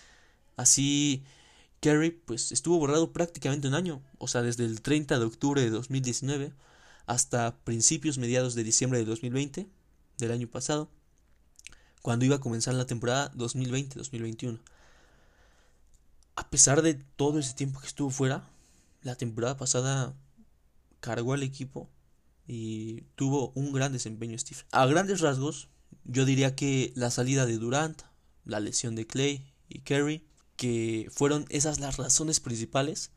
Así 0.56 1.24
Kerry 1.80 2.10
pues 2.10 2.52
estuvo 2.52 2.78
borrado 2.78 3.12
prácticamente 3.12 3.68
un 3.68 3.74
año, 3.74 4.02
o 4.18 4.28
sea, 4.28 4.42
desde 4.42 4.64
el 4.64 4.80
30 4.80 5.18
de 5.18 5.24
octubre 5.24 5.60
de 5.60 5.70
2019 5.70 6.52
hasta 7.06 7.56
principios 7.64 8.18
mediados 8.18 8.54
de 8.54 8.64
diciembre 8.64 8.98
de 8.98 9.04
2020 9.04 9.68
del 10.18 10.30
año 10.32 10.48
pasado, 10.48 10.90
cuando 12.02 12.24
iba 12.24 12.36
a 12.36 12.40
comenzar 12.40 12.74
la 12.74 12.86
temporada 12.86 13.32
2020-2021. 13.34 14.60
A 16.36 16.50
pesar 16.50 16.82
de 16.82 16.94
todo 16.94 17.38
ese 17.38 17.54
tiempo 17.54 17.80
que 17.80 17.86
estuvo 17.86 18.10
fuera, 18.10 18.48
la 19.02 19.14
temporada 19.14 19.56
pasada 19.56 20.14
cargó 21.00 21.32
al 21.32 21.42
equipo 21.42 21.88
y 22.46 23.02
tuvo 23.14 23.52
un 23.54 23.72
gran 23.72 23.92
desempeño 23.92 24.38
Steve. 24.38 24.60
A 24.72 24.86
grandes 24.86 25.20
rasgos, 25.20 25.68
yo 26.04 26.24
diría 26.24 26.54
que 26.54 26.92
la 26.94 27.10
salida 27.10 27.46
de 27.46 27.58
Durant, 27.58 28.02
la 28.44 28.60
lesión 28.60 28.94
de 28.94 29.06
Clay 29.06 29.52
y 29.68 29.80
Kerry 29.80 30.26
que 30.56 31.08
fueron 31.12 31.44
esas 31.50 31.80
las 31.80 31.96
razones 31.96 32.40
principales 32.40 33.10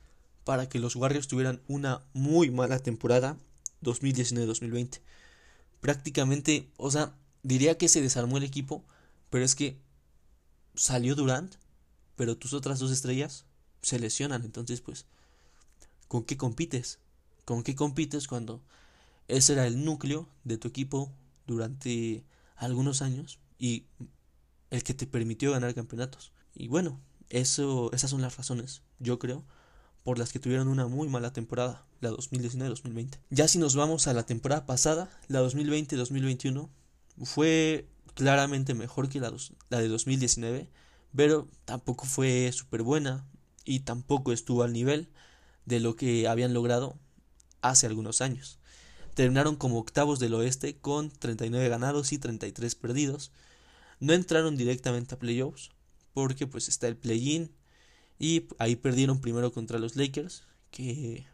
para 0.44 0.68
que 0.68 0.80
los 0.80 0.96
Warriors 0.96 1.28
tuvieran 1.28 1.62
una 1.68 2.04
muy 2.14 2.52
mala 2.52 2.80
temporada 2.80 3.38
2019-2020. 3.82 5.02
Prácticamente, 5.82 6.70
o 6.78 6.92
sea, 6.92 7.16
diría 7.44 7.78
que 7.78 7.88
se 7.88 8.02
desarmó 8.02 8.38
el 8.38 8.44
equipo, 8.44 8.84
pero 9.30 9.46
es 9.46 9.56
que 9.56 9.80
salió 10.76 11.16
Durant, 11.16 11.56
pero 12.16 12.38
tus 12.38 12.54
otras 12.54 12.80
dos 12.80 12.92
estrellas 12.92 13.46
se 13.82 14.00
lesionan, 14.00 14.44
entonces 14.44 14.82
pues, 14.82 15.06
¿con 16.08 16.24
qué 16.24 16.38
compites? 16.38 17.00
¿Con 17.46 17.64
qué 17.64 17.76
compites 17.76 18.28
cuando 18.28 18.62
ese 19.28 19.54
era 19.54 19.66
el 19.68 19.84
núcleo 19.84 20.28
de 20.44 20.58
tu 20.58 20.68
equipo 20.68 21.12
durante 21.48 22.24
algunos 22.56 23.02
años 23.02 23.40
y 23.58 23.86
el 24.70 24.84
que 24.84 24.94
te 24.94 25.08
permitió 25.08 25.52
ganar 25.52 25.74
campeonatos? 25.74 26.32
Y 26.54 26.68
bueno, 26.68 27.00
eso, 27.30 27.92
esas 27.94 28.10
son 28.10 28.22
las 28.22 28.38
razones, 28.38 28.82
yo 29.00 29.18
creo, 29.20 29.46
por 30.04 30.18
las 30.18 30.32
que 30.32 30.40
tuvieron 30.40 30.68
una 30.68 30.88
muy 30.88 31.10
mala 31.10 31.34
temporada, 31.34 31.86
la 32.02 32.12
2019-2020. 32.12 33.20
Ya 33.30 33.48
si 33.48 33.58
nos 33.60 33.76
vamos 33.76 34.08
a 34.08 34.14
la 34.14 34.26
temporada 34.26 34.66
pasada, 34.66 35.10
la 35.28 35.42
2020-2021, 35.42 36.70
fue 37.24 37.88
claramente 38.14 38.74
mejor 38.74 39.10
que 39.10 39.20
la, 39.20 39.32
de 39.70 39.88
2019, 39.88 40.70
pero 41.16 41.48
tampoco 41.66 42.06
fue 42.06 42.52
súper 42.52 42.84
buena 42.84 43.26
y 43.66 43.82
tampoco 43.82 44.32
estuvo 44.32 44.64
al 44.64 44.74
nivel 44.74 45.10
de 45.66 45.80
lo 45.80 45.96
que 45.96 46.28
habían 46.28 46.54
logrado 46.54 46.98
hace 47.62 47.88
algunos 47.88 48.22
años. 48.22 48.60
Terminaron 49.16 49.56
como 49.56 49.80
octavos 49.80 50.20
del 50.20 50.34
oeste 50.34 50.78
con 50.78 51.12
39 51.12 51.68
ganados 51.68 52.14
y 52.14 52.20
33 52.20 52.76
perdidos. 52.76 53.32
No 54.00 54.14
entraron 54.14 54.56
directamente 54.56 55.16
a 55.16 55.20
playoffs, 55.20 55.72
porque 56.14 56.48
pues 56.48 56.70
está 56.70 56.88
el 56.88 56.96
play-in 56.96 57.52
y 58.20 58.48
ahí 58.58 58.76
perdieron 58.76 59.22
primero 59.22 59.52
contra 59.52 59.80
los 59.80 59.96
Lakers, 59.96 60.44
que 60.72 61.26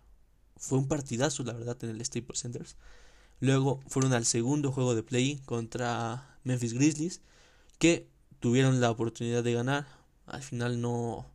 fue 0.55 0.77
un 0.77 0.87
partidazo 0.87 1.43
la 1.43 1.53
verdad 1.53 1.77
en 1.83 1.89
el 1.89 2.05
Staples 2.05 2.39
Center. 2.39 2.65
Luego 3.39 3.81
fueron 3.87 4.13
al 4.13 4.25
segundo 4.25 4.71
juego 4.71 4.95
de 4.95 5.03
play-in 5.03 5.39
contra 5.39 6.37
Memphis 6.43 6.73
Grizzlies, 6.73 7.21
que 7.79 8.07
tuvieron 8.39 8.79
la 8.79 8.91
oportunidad 8.91 9.43
de 9.43 9.53
ganar, 9.53 9.87
al 10.27 10.43
final 10.43 10.79
no, 10.79 11.25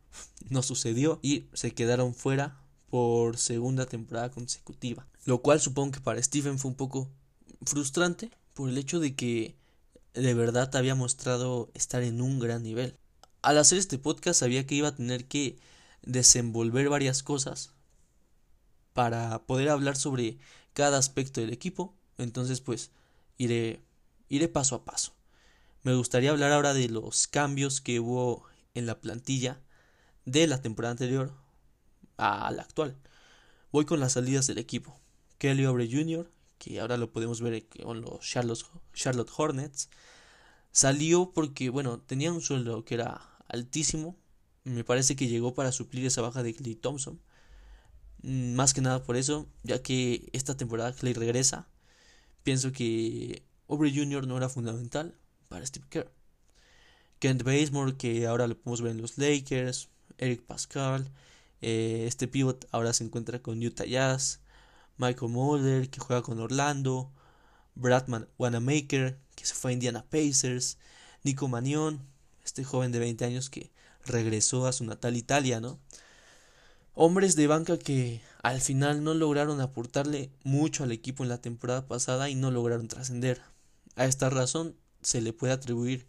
no 0.49 0.63
sucedió 0.63 1.19
y 1.21 1.45
se 1.53 1.71
quedaron 1.71 2.15
fuera 2.15 2.57
por 2.89 3.37
segunda 3.37 3.85
temporada 3.85 4.31
consecutiva. 4.31 5.05
Lo 5.25 5.41
cual 5.41 5.59
supongo 5.59 5.91
que 5.91 5.99
para 5.99 6.23
Stephen 6.23 6.57
fue 6.57 6.71
un 6.71 6.77
poco 6.77 7.09
frustrante 7.65 8.31
por 8.53 8.69
el 8.69 8.77
hecho 8.77 8.99
de 8.99 9.15
que 9.15 9.55
de 10.13 10.33
verdad 10.33 10.75
había 10.75 10.95
mostrado 10.95 11.69
estar 11.73 12.03
en 12.03 12.21
un 12.21 12.39
gran 12.39 12.63
nivel 12.63 12.97
al 13.41 13.57
hacer 13.57 13.77
este 13.77 13.97
podcast 13.97 14.39
sabía 14.39 14.65
que 14.65 14.75
iba 14.75 14.89
a 14.89 14.95
tener 14.95 15.25
que 15.25 15.57
desenvolver 16.03 16.89
varias 16.89 17.23
cosas 17.23 17.73
para 18.93 19.45
poder 19.45 19.69
hablar 19.69 19.95
sobre 19.95 20.37
cada 20.73 20.97
aspecto 20.97 21.41
del 21.41 21.51
equipo. 21.51 21.95
Entonces, 22.17 22.61
pues, 22.61 22.91
iré, 23.37 23.81
iré 24.29 24.47
paso 24.47 24.75
a 24.75 24.85
paso. 24.85 25.13
Me 25.83 25.95
gustaría 25.95 26.31
hablar 26.31 26.51
ahora 26.51 26.73
de 26.73 26.89
los 26.89 27.27
cambios 27.27 27.81
que 27.81 27.99
hubo 27.99 28.45
en 28.73 28.85
la 28.85 28.99
plantilla 28.99 29.61
de 30.25 30.45
la 30.47 30.61
temporada 30.61 30.91
anterior 30.91 31.33
a 32.17 32.51
la 32.51 32.61
actual. 32.61 32.95
Voy 33.71 33.85
con 33.85 33.99
las 33.99 34.13
salidas 34.13 34.47
del 34.47 34.59
equipo. 34.59 34.99
Kelly 35.39 35.65
Obre 35.65 35.89
Jr., 35.91 36.29
que 36.59 36.79
ahora 36.79 36.97
lo 36.97 37.11
podemos 37.11 37.41
ver 37.41 37.67
con 37.67 38.01
los 38.01 38.19
Charlotte, 38.19 38.63
Charlotte 38.93 39.31
Hornets, 39.35 39.89
salió 40.71 41.31
porque, 41.31 41.69
bueno, 41.69 41.99
tenía 41.99 42.31
un 42.31 42.41
sueldo 42.41 42.85
que 42.85 42.93
era 42.95 43.30
altísimo. 43.51 44.17
Me 44.63 44.83
parece 44.83 45.15
que 45.15 45.27
llegó 45.27 45.53
para 45.53 45.71
suplir 45.71 46.05
esa 46.05 46.21
baja 46.21 46.43
de 46.43 46.53
Clay 46.53 46.75
Thompson. 46.75 47.21
Mm, 48.23 48.53
más 48.55 48.73
que 48.73 48.81
nada 48.81 49.03
por 49.03 49.15
eso, 49.17 49.47
ya 49.63 49.81
que 49.81 50.29
esta 50.33 50.57
temporada 50.57 50.93
Clay 50.93 51.13
regresa. 51.13 51.67
Pienso 52.43 52.71
que 52.71 53.43
Aubrey 53.67 53.95
Jr. 53.95 54.27
no 54.27 54.37
era 54.37 54.49
fundamental 54.49 55.15
para 55.49 55.65
Steve 55.65 55.85
Kerr. 55.89 56.11
Kent 57.19 57.43
Bazemore, 57.43 57.97
que 57.97 58.25
ahora 58.27 58.47
lo 58.47 58.57
podemos 58.57 58.81
ver 58.81 58.91
en 58.93 59.01
los 59.01 59.17
Lakers. 59.17 59.89
Eric 60.17 60.43
Pascal. 60.43 61.11
Eh, 61.61 62.05
este 62.07 62.27
pivot 62.27 62.67
ahora 62.71 62.93
se 62.93 63.03
encuentra 63.03 63.41
con 63.41 63.63
Utah 63.63 63.85
Jazz. 63.85 64.41
Michael 64.97 65.31
Mulder, 65.31 65.89
que 65.89 65.99
juega 65.99 66.21
con 66.21 66.39
Orlando. 66.39 67.11
Bradman 67.75 68.27
Wanamaker, 68.37 69.19
que 69.35 69.45
se 69.45 69.53
fue 69.53 69.71
a 69.71 69.73
Indiana 69.73 70.05
Pacers. 70.09 70.77
Nico 71.23 71.47
Manion, 71.47 72.01
este 72.51 72.65
joven 72.65 72.91
de 72.91 72.99
20 72.99 73.23
años 73.23 73.49
que 73.49 73.71
regresó 74.05 74.67
a 74.67 74.73
su 74.73 74.83
natal 74.83 75.15
Italia, 75.15 75.61
¿no? 75.61 75.79
Hombres 76.93 77.37
de 77.37 77.47
banca 77.47 77.79
que 77.79 78.21
al 78.43 78.59
final 78.59 79.05
no 79.05 79.13
lograron 79.13 79.61
aportarle 79.61 80.31
mucho 80.43 80.83
al 80.83 80.91
equipo 80.91 81.23
en 81.23 81.29
la 81.29 81.39
temporada 81.39 81.87
pasada 81.87 82.29
y 82.29 82.35
no 82.35 82.51
lograron 82.51 82.89
trascender. 82.89 83.41
A 83.95 84.03
esta 84.03 84.29
razón 84.29 84.75
se 85.01 85.21
le 85.21 85.31
puede 85.31 85.53
atribuir 85.53 86.07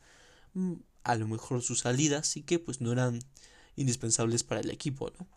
mm, 0.54 0.74
a 1.04 1.14
lo 1.14 1.28
mejor 1.28 1.62
sus 1.62 1.80
salidas 1.80 2.36
y 2.36 2.42
que 2.42 2.58
pues 2.58 2.80
no 2.80 2.90
eran 2.90 3.20
indispensables 3.76 4.42
para 4.42 4.62
el 4.62 4.70
equipo, 4.70 5.12
¿no? 5.16 5.28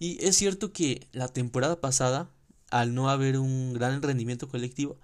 Y 0.00 0.24
es 0.24 0.36
cierto 0.36 0.72
que 0.72 1.06
la 1.12 1.28
temporada 1.28 1.80
pasada, 1.80 2.28
al 2.70 2.94
no 2.94 3.10
haber 3.10 3.38
un 3.38 3.74
gran 3.74 4.02
rendimiento 4.02 4.48
colectivo, 4.48 4.98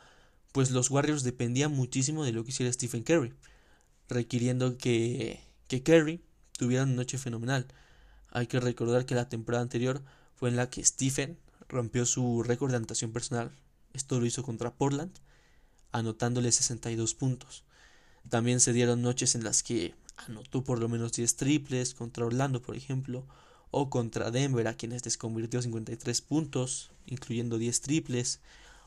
pues 0.50 0.73
los 0.73 0.90
Warriors 0.90 1.23
dependían 1.23 1.71
muchísimo 1.71 2.25
de 2.25 2.33
lo 2.33 2.42
que 2.42 2.50
hiciera 2.50 2.73
Stephen 2.73 3.04
Curry, 3.04 3.35
requiriendo 4.09 4.79
que, 4.79 5.41
que 5.67 5.83
Curry 5.83 6.21
tuviera 6.57 6.85
una 6.85 6.95
noche 6.95 7.19
fenomenal. 7.19 7.67
Hay 8.31 8.47
que 8.47 8.61
recordar 8.61 9.07
que 9.07 9.15
la 9.15 9.29
temporada 9.29 9.62
anterior 9.62 10.03
fue 10.35 10.49
en 10.49 10.57
la 10.57 10.71
que 10.71 10.85
Stephen 10.85 11.38
rompió 11.69 12.07
su 12.07 12.43
récord 12.43 12.71
de 12.71 12.77
anotación 12.77 13.12
personal. 13.12 13.50
Esto 13.93 14.21
lo 14.21 14.27
hizo 14.27 14.43
contra 14.43 14.75
Portland, 14.75 15.12
anotándole 15.93 16.53
62 16.53 17.15
puntos. 17.15 17.65
También 18.29 18.61
se 18.61 18.73
dieron 18.73 19.03
noches 19.03 19.35
en 19.35 19.45
las 19.45 19.62
que 19.62 19.95
anotó 20.17 20.65
por 20.65 20.79
lo 20.79 20.88
menos 20.88 21.12
10 21.12 21.37
triples, 21.37 21.95
contra 21.95 22.27
Orlando, 22.27 22.61
por 22.61 22.77
ejemplo, 22.77 23.27
o 23.71 23.91
contra 23.91 24.31
Denver, 24.31 24.67
a 24.67 24.75
quienes 24.75 25.03
desconvirtió 25.03 25.62
53 25.62 26.21
puntos, 26.23 26.91
incluyendo 27.07 27.59
10 27.59 27.81
triples, 27.81 28.41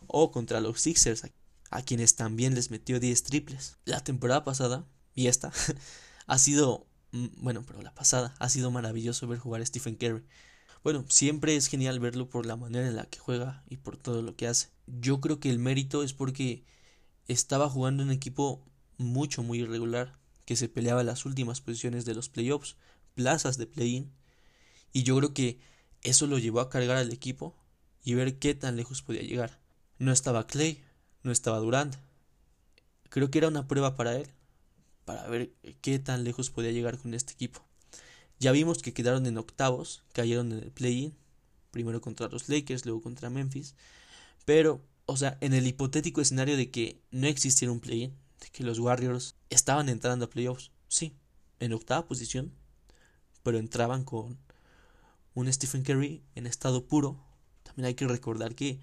o 0.07 0.31
contra 0.31 0.59
los 0.59 0.81
Sixers, 0.81 1.23
a 1.69 1.81
quienes 1.81 2.15
también 2.15 2.55
les 2.55 2.71
metió 2.71 2.99
10 2.99 3.23
triples. 3.23 3.77
La 3.85 4.03
temporada 4.03 4.43
pasada, 4.43 4.85
y 5.15 5.27
esta, 5.27 5.51
ha 6.27 6.37
sido, 6.37 6.87
mm, 7.11 7.27
bueno, 7.37 7.63
pero 7.65 7.81
la 7.81 7.93
pasada, 7.93 8.35
ha 8.39 8.49
sido 8.49 8.71
maravilloso 8.71 9.27
ver 9.27 9.39
jugar 9.39 9.61
a 9.61 9.65
Stephen 9.65 9.95
Curry. 9.95 10.23
Bueno, 10.83 11.05
siempre 11.09 11.55
es 11.55 11.67
genial 11.67 11.99
verlo 11.99 12.29
por 12.29 12.45
la 12.45 12.55
manera 12.55 12.87
en 12.87 12.95
la 12.95 13.05
que 13.05 13.19
juega 13.19 13.63
y 13.69 13.77
por 13.77 13.97
todo 13.97 14.21
lo 14.21 14.35
que 14.35 14.47
hace. 14.47 14.69
Yo 14.87 15.21
creo 15.21 15.39
que 15.39 15.49
el 15.49 15.59
mérito 15.59 16.03
es 16.03 16.13
porque 16.13 16.63
estaba 17.27 17.69
jugando 17.69 18.03
en 18.03 18.09
un 18.09 18.15
equipo 18.15 18.65
mucho, 18.97 19.43
muy 19.43 19.59
irregular, 19.59 20.17
que 20.45 20.55
se 20.55 20.69
peleaba 20.69 21.03
las 21.03 21.25
últimas 21.25 21.61
posiciones 21.61 22.05
de 22.05 22.15
los 22.15 22.29
playoffs, 22.29 22.77
plazas 23.13 23.57
de 23.57 23.67
play-in, 23.67 24.11
y 24.91 25.03
yo 25.03 25.17
creo 25.17 25.33
que 25.33 25.59
eso 26.03 26.27
lo 26.27 26.39
llevó 26.39 26.59
a 26.59 26.69
cargar 26.69 26.97
al 26.97 27.11
equipo 27.11 27.55
y 28.03 28.15
ver 28.15 28.39
qué 28.39 28.55
tan 28.55 28.75
lejos 28.75 29.01
podía 29.01 29.21
llegar. 29.21 29.59
No 29.99 30.11
estaba 30.11 30.47
Clay, 30.47 30.83
no 31.23 31.31
estaba 31.31 31.59
Durant. 31.59 31.95
Creo 33.09 33.29
que 33.29 33.37
era 33.37 33.47
una 33.47 33.67
prueba 33.67 33.95
para 33.95 34.15
él, 34.17 34.27
para 35.11 35.27
ver 35.27 35.51
qué 35.81 35.99
tan 35.99 36.23
lejos 36.23 36.49
podía 36.49 36.71
llegar 36.71 36.97
con 36.97 37.13
este 37.13 37.33
equipo. 37.33 37.65
Ya 38.39 38.53
vimos 38.53 38.81
que 38.81 38.93
quedaron 38.93 39.25
en 39.25 39.37
octavos, 39.37 40.03
cayeron 40.13 40.53
en 40.53 40.59
el 40.59 40.71
play-in, 40.71 41.13
primero 41.69 41.99
contra 41.99 42.29
los 42.29 42.47
Lakers, 42.47 42.85
luego 42.85 43.01
contra 43.01 43.29
Memphis, 43.29 43.75
pero, 44.45 44.81
o 45.05 45.17
sea, 45.17 45.37
en 45.41 45.53
el 45.53 45.67
hipotético 45.67 46.21
escenario 46.21 46.55
de 46.55 46.71
que 46.71 47.01
no 47.11 47.27
existiera 47.27 47.73
un 47.73 47.81
play-in, 47.81 48.13
de 48.39 48.47
que 48.53 48.63
los 48.63 48.79
Warriors 48.79 49.35
estaban 49.49 49.89
entrando 49.89 50.25
a 50.25 50.29
playoffs, 50.29 50.71
sí, 50.87 51.13
en 51.59 51.73
octava 51.73 52.07
posición, 52.07 52.53
pero 53.43 53.59
entraban 53.59 54.05
con 54.05 54.37
un 55.33 55.51
Stephen 55.51 55.83
Curry 55.83 56.23
en 56.35 56.47
estado 56.47 56.85
puro. 56.85 57.21
También 57.63 57.87
hay 57.87 57.95
que 57.95 58.07
recordar 58.07 58.55
que 58.55 58.79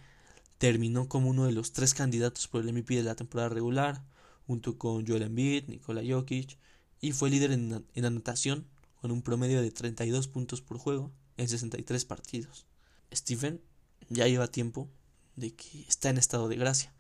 terminó 0.58 1.08
como 1.08 1.30
uno 1.30 1.47
de 1.47 1.52
los 1.52 1.73
tres 1.73 1.94
candidatos 1.94 2.49
por 2.49 2.61
el 2.61 2.73
MVP 2.73 2.97
de 2.97 3.02
la 3.02 3.16
temporada 3.16 3.49
regular, 3.49 4.02
junto 4.49 4.78
con 4.78 5.07
Joel 5.07 5.25
Embiid, 5.25 5.69
Nikola 5.69 6.00
Jokic, 6.02 6.57
y 7.02 7.12
fue 7.12 7.28
líder 7.28 7.52
en, 7.52 7.85
anotación 8.02 8.67
con 9.02 9.11
un 9.11 9.21
promedio 9.21 9.61
de 9.61 9.71
32 9.71 10.26
puntos 10.26 10.63
por 10.63 10.78
juego 10.78 11.13
en 11.37 11.49
63 11.49 12.06
partidos. 12.06 12.65
Stephen 13.15 13.61
ya 14.08 14.26
lleva 14.26 14.49
tiempo 14.49 14.89
de 15.37 15.54
que 15.54 15.82
está 15.87 16.08
en 16.08 16.17
estado 16.17 16.49
de 16.49 16.56
gracia. 16.56 16.95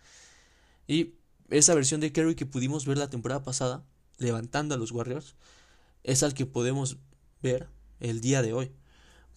Y 0.86 1.14
esa 1.48 1.74
versión 1.74 2.02
de 2.02 2.12
Curry 2.12 2.34
que 2.34 2.44
pudimos 2.44 2.84
ver 2.84 2.98
la 2.98 3.08
temporada 3.08 3.42
pasada, 3.42 3.82
levantando 4.18 4.74
a 4.74 4.78
los 4.78 4.92
Warriors, 4.92 5.34
es 6.04 6.22
al 6.22 6.34
que 6.34 6.44
podemos 6.44 6.98
ver 7.42 7.66
el 7.98 8.20
día 8.20 8.42
de 8.42 8.52
hoy. 8.52 8.72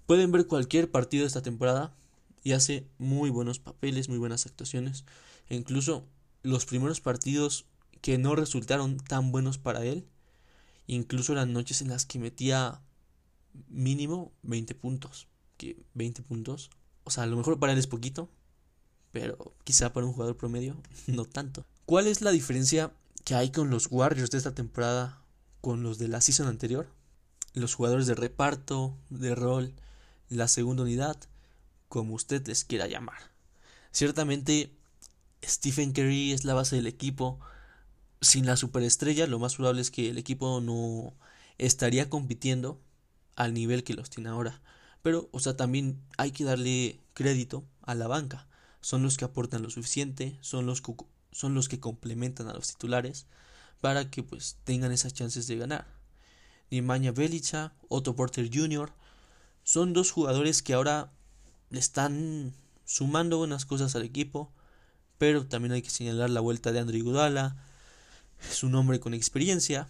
Pueden 0.06 0.34
ver 0.34 0.47
cualquier 0.47 0.91
partido 0.91 1.21
de 1.21 1.28
esta 1.28 1.41
temporada 1.41 1.95
y 2.43 2.52
hace 2.52 2.86
muy 2.97 3.30
buenos 3.30 3.60
papeles, 3.60 4.10
muy 4.10 4.17
buenas 4.17 4.45
actuaciones. 4.45 5.06
E 5.47 5.56
incluso 5.56 6.06
los 6.43 6.65
primeros 6.65 7.00
partidos 7.00 7.65
que 8.01 8.17
no 8.17 8.35
resultaron 8.35 8.97
tan 8.97 9.31
buenos 9.31 9.57
para 9.57 9.85
él, 9.85 10.07
incluso 10.87 11.33
eran 11.33 11.53
noches 11.53 11.81
en 11.81 11.89
las 11.89 12.05
que 12.05 12.19
metía 12.19 12.81
mínimo 13.69 14.31
20 14.43 14.75
puntos. 14.75 15.27
Que 15.57 15.77
20 15.93 16.23
puntos, 16.23 16.71
o 17.03 17.11
sea, 17.11 17.23
a 17.23 17.27
lo 17.27 17.37
mejor 17.37 17.59
para 17.59 17.73
él 17.73 17.79
es 17.79 17.87
poquito, 17.87 18.29
pero 19.11 19.53
quizá 19.63 19.93
para 19.93 20.05
un 20.05 20.13
jugador 20.13 20.37
promedio 20.37 20.75
no 21.07 21.25
tanto. 21.25 21.65
¿Cuál 21.85 22.07
es 22.07 22.21
la 22.21 22.31
diferencia 22.31 22.91
que 23.23 23.35
hay 23.35 23.51
con 23.51 23.69
los 23.69 23.87
Warriors 23.91 24.31
de 24.31 24.37
esta 24.37 24.55
temporada 24.55 25.21
con 25.61 25.83
los 25.83 25.97
de 25.97 26.07
la 26.07 26.21
season 26.21 26.47
anterior? 26.47 26.87
Los 27.53 27.75
jugadores 27.75 28.07
de 28.07 28.15
reparto, 28.15 28.97
de 29.09 29.35
rol, 29.35 29.73
la 30.29 30.47
segunda 30.47 30.83
unidad, 30.83 31.17
como 31.89 32.13
usted 32.13 32.47
les 32.47 32.63
quiera 32.63 32.87
llamar. 32.87 33.19
Ciertamente, 33.91 34.73
Stephen 35.43 35.91
Curry 35.91 36.31
es 36.31 36.45
la 36.45 36.53
base 36.53 36.77
del 36.77 36.87
equipo. 36.87 37.39
Sin 38.21 38.45
la 38.45 38.55
superestrella, 38.55 39.27
lo 39.27 39.39
más 39.39 39.55
probable 39.55 39.81
es 39.81 39.91
que 39.91 40.10
el 40.10 40.17
equipo 40.17 40.62
no 40.62 41.13
estaría 41.57 42.10
compitiendo 42.10 42.79
al 43.36 43.53
nivel 43.53 43.84
que 43.84 43.93
los 43.93 44.10
tiene 44.10 44.29
ahora. 44.29 44.62
Pero, 45.01 45.27
o 45.31 45.39
sea, 45.39 45.57
también 45.57 45.99
hay 46.17 46.31
que 46.31 46.43
darle 46.43 46.99
crédito 47.13 47.63
a 47.81 47.95
la 47.95 48.07
banca. 48.07 48.47
Son 48.81 49.03
los 49.03 49.17
que 49.17 49.25
aportan 49.25 49.63
lo 49.63 49.69
suficiente, 49.69 50.38
son 50.41 50.65
los, 50.65 50.84
son 51.31 51.55
los 51.55 51.67
que 51.67 51.79
complementan 51.79 52.47
a 52.47 52.53
los 52.53 52.67
titulares 52.69 53.25
para 53.79 54.10
que 54.10 54.21
pues 54.23 54.57
tengan 54.63 54.91
esas 54.91 55.13
chances 55.13 55.47
de 55.47 55.57
ganar. 55.57 55.88
Nemanja 56.69 57.12
Belicha, 57.12 57.73
Otto 57.89 58.15
Porter 58.15 58.49
Jr., 58.53 58.91
son 59.63 59.93
dos 59.93 60.12
jugadores 60.12 60.62
que 60.62 60.73
ahora 60.73 61.12
le 61.69 61.79
están 61.79 62.53
sumando 62.86 63.38
buenas 63.38 63.65
cosas 63.65 63.95
al 63.95 64.03
equipo, 64.03 64.51
pero 65.17 65.45
también 65.45 65.73
hay 65.73 65.81
que 65.81 65.89
señalar 65.89 66.29
la 66.29 66.39
vuelta 66.39 66.71
de 66.71 66.79
Andrew 66.79 66.99
Iguodala, 66.99 67.55
es 68.49 68.63
un 68.63 68.75
hombre 68.75 68.99
con 68.99 69.13
experiencia. 69.13 69.88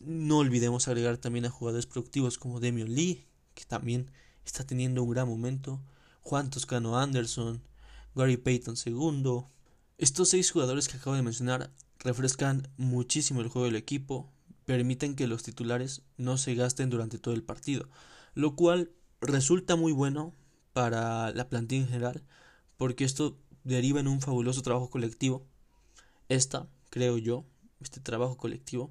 No 0.00 0.38
olvidemos 0.38 0.88
agregar 0.88 1.18
también 1.18 1.46
a 1.46 1.50
jugadores 1.50 1.86
productivos 1.86 2.38
como 2.38 2.60
Demion 2.60 2.94
Lee, 2.94 3.26
que 3.54 3.64
también 3.64 4.10
está 4.44 4.64
teniendo 4.64 5.02
un 5.02 5.10
gran 5.10 5.28
momento, 5.28 5.80
Juan 6.22 6.50
Toscano 6.50 6.98
Anderson, 6.98 7.62
Gary 8.14 8.36
Payton 8.36 8.76
II. 8.84 9.42
Estos 9.98 10.28
seis 10.28 10.50
jugadores 10.50 10.88
que 10.88 10.96
acabo 10.96 11.16
de 11.16 11.22
mencionar 11.22 11.70
refrescan 11.98 12.68
muchísimo 12.76 13.40
el 13.40 13.48
juego 13.48 13.66
del 13.66 13.76
equipo, 13.76 14.30
permiten 14.64 15.16
que 15.16 15.26
los 15.26 15.42
titulares 15.42 16.02
no 16.16 16.36
se 16.36 16.54
gasten 16.54 16.90
durante 16.90 17.18
todo 17.18 17.34
el 17.34 17.42
partido, 17.42 17.88
lo 18.34 18.54
cual 18.54 18.92
resulta 19.20 19.76
muy 19.76 19.92
bueno 19.92 20.34
para 20.72 21.32
la 21.32 21.48
plantilla 21.48 21.82
en 21.82 21.88
general, 21.88 22.22
porque 22.76 23.04
esto 23.04 23.38
deriva 23.64 24.00
en 24.00 24.08
un 24.08 24.20
fabuloso 24.20 24.62
trabajo 24.62 24.90
colectivo. 24.90 25.46
Esta, 26.28 26.68
creo 26.90 27.18
yo, 27.18 27.44
este 27.80 28.00
trabajo 28.00 28.36
colectivo, 28.36 28.90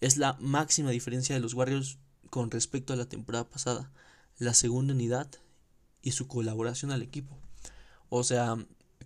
es 0.00 0.16
la 0.16 0.36
máxima 0.40 0.90
diferencia 0.90 1.34
de 1.34 1.40
los 1.40 1.54
Warriors 1.54 1.98
con 2.30 2.50
respecto 2.50 2.92
a 2.92 2.96
la 2.96 3.08
temporada 3.08 3.48
pasada, 3.48 3.92
la 4.38 4.54
segunda 4.54 4.94
unidad 4.94 5.28
y 6.02 6.12
su 6.12 6.26
colaboración 6.28 6.90
al 6.90 7.02
equipo. 7.02 7.38
O 8.08 8.24
sea, 8.24 8.56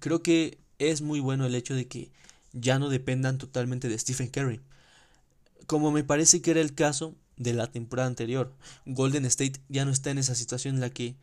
creo 0.00 0.22
que 0.22 0.59
es 0.78 1.02
muy 1.02 1.20
bueno 1.20 1.46
el 1.46 1.54
hecho 1.54 1.74
de 1.74 1.87
que 1.87 2.11
ya 2.52 2.78
no 2.78 2.88
dependan 2.88 3.38
totalmente 3.38 3.88
de 3.88 3.98
Stephen 3.98 4.28
Curry. 4.28 4.61
Como 5.66 5.90
me 5.90 6.04
parece 6.04 6.40
que 6.40 6.52
era 6.52 6.61
el 6.61 6.74
caso 6.74 7.14
de 7.38 7.52
la 7.52 7.68
temporada 7.68 8.09
anterior. 8.09 8.52
Golden 8.85 9.24
State 9.24 9.61
ya 9.68 9.85
no 9.85 9.90
está 9.90 10.11
en 10.11 10.18
esa 10.18 10.35
situación 10.35 10.76
en 10.76 10.81
la 10.81 10.90
que 10.90 11.16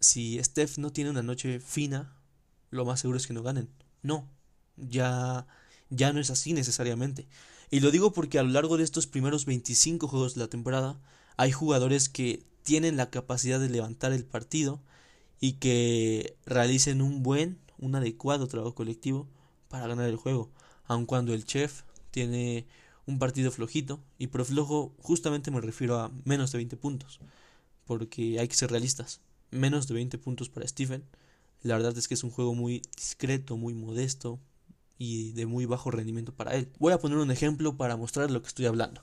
si 0.00 0.42
Steph 0.42 0.78
no 0.78 0.92
tiene 0.92 1.10
una 1.10 1.22
noche 1.22 1.60
fina, 1.60 2.16
lo 2.70 2.84
más 2.84 3.00
seguro 3.00 3.18
es 3.18 3.26
que 3.26 3.34
no 3.34 3.42
ganen. 3.42 3.68
No, 4.02 4.28
ya 4.76 5.46
ya 5.90 6.12
no 6.12 6.20
es 6.20 6.30
así 6.30 6.52
necesariamente. 6.52 7.26
Y 7.70 7.80
lo 7.80 7.90
digo 7.90 8.12
porque 8.12 8.38
a 8.38 8.42
lo 8.42 8.50
largo 8.50 8.76
de 8.76 8.84
estos 8.84 9.06
primeros 9.06 9.44
25 9.44 10.08
juegos 10.08 10.34
de 10.34 10.40
la 10.40 10.48
temporada 10.48 10.98
hay 11.36 11.52
jugadores 11.52 12.08
que 12.08 12.44
tienen 12.62 12.96
la 12.96 13.10
capacidad 13.10 13.60
de 13.60 13.68
levantar 13.68 14.12
el 14.12 14.24
partido 14.24 14.80
y 15.40 15.54
que 15.54 16.36
realicen 16.46 17.02
un 17.02 17.22
buen, 17.22 17.58
un 17.78 17.94
adecuado 17.94 18.46
trabajo 18.46 18.74
colectivo 18.74 19.28
para 19.68 19.86
ganar 19.86 20.08
el 20.08 20.16
juego. 20.16 20.50
Aun 20.84 21.06
cuando 21.06 21.32
el 21.32 21.44
chef 21.44 21.82
tiene 22.10 22.66
un 23.06 23.18
partido 23.18 23.50
flojito. 23.50 24.00
Y 24.18 24.28
por 24.28 24.44
flojo 24.44 24.94
justamente 24.98 25.50
me 25.50 25.60
refiero 25.60 25.98
a 25.98 26.10
menos 26.24 26.52
de 26.52 26.58
20 26.58 26.76
puntos. 26.76 27.20
Porque 27.84 28.38
hay 28.38 28.48
que 28.48 28.54
ser 28.54 28.70
realistas. 28.70 29.20
Menos 29.50 29.88
de 29.88 29.94
20 29.94 30.18
puntos 30.18 30.48
para 30.48 30.66
Stephen. 30.66 31.04
La 31.62 31.76
verdad 31.76 31.96
es 31.96 32.08
que 32.08 32.14
es 32.14 32.24
un 32.24 32.30
juego 32.30 32.54
muy 32.54 32.82
discreto, 32.96 33.56
muy 33.56 33.74
modesto 33.74 34.40
y 35.00 35.32
de 35.32 35.46
muy 35.46 35.64
bajo 35.64 35.90
rendimiento 35.90 36.34
para 36.34 36.54
él. 36.54 36.68
Voy 36.78 36.92
a 36.92 36.98
poner 36.98 37.16
un 37.16 37.30
ejemplo 37.30 37.78
para 37.78 37.96
mostrar 37.96 38.30
lo 38.30 38.42
que 38.42 38.48
estoy 38.48 38.66
hablando. 38.66 39.02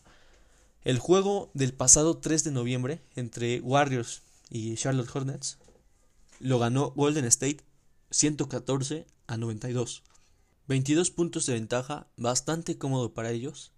El 0.83 0.99
juego 0.99 1.49
del 1.55 1.73
pasado 1.73 2.19
3 2.19 2.43
de 2.43 2.51
noviembre 2.51 3.01
entre 3.15 3.59
Warriors 3.61 4.21
y 4.51 4.75
Charlotte 4.75 5.09
Hornets 5.13 5.57
lo 6.39 6.59
ganó 6.59 6.91
Golden 6.91 7.25
State 7.25 7.61
114 8.11 9.07
a 9.25 9.37
92. 9.37 10.03
22 10.67 11.09
puntos 11.09 11.47
de 11.47 11.53
ventaja, 11.53 12.05
bastante 12.15 12.77
cómodo 12.77 13.15
para 13.15 13.31
ellos, 13.31 13.71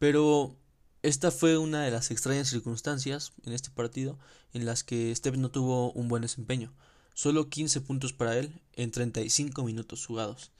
pero 0.00 0.56
esta 1.02 1.30
fue 1.30 1.56
una 1.56 1.84
de 1.84 1.92
las 1.92 2.10
extrañas 2.10 2.48
circunstancias 2.48 3.32
en 3.44 3.52
este 3.52 3.70
partido 3.70 4.18
en 4.54 4.66
las 4.66 4.82
que 4.82 5.14
Steph 5.14 5.36
no 5.36 5.52
tuvo 5.52 5.92
un 5.92 6.08
buen 6.08 6.22
desempeño, 6.22 6.74
solo 7.14 7.48
15 7.48 7.80
puntos 7.82 8.12
para 8.12 8.36
él 8.36 8.60
en 8.72 8.90
35 8.90 9.62
minutos 9.62 10.04
jugados. 10.04 10.50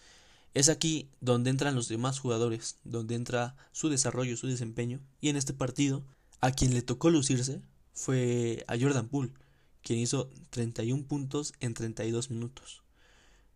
Es 0.54 0.68
aquí 0.68 1.10
donde 1.20 1.50
entran 1.50 1.74
los 1.74 1.88
demás 1.88 2.20
jugadores, 2.20 2.78
donde 2.84 3.16
entra 3.16 3.56
su 3.72 3.88
desarrollo, 3.88 4.36
su 4.36 4.46
desempeño, 4.46 5.00
y 5.20 5.28
en 5.28 5.36
este 5.36 5.52
partido 5.52 6.04
a 6.40 6.52
quien 6.52 6.74
le 6.74 6.82
tocó 6.82 7.10
lucirse 7.10 7.60
fue 7.92 8.64
a 8.68 8.78
Jordan 8.78 9.08
Poole, 9.08 9.32
quien 9.82 9.98
hizo 9.98 10.30
31 10.50 11.06
puntos 11.06 11.54
en 11.58 11.74
32 11.74 12.30
minutos. 12.30 12.82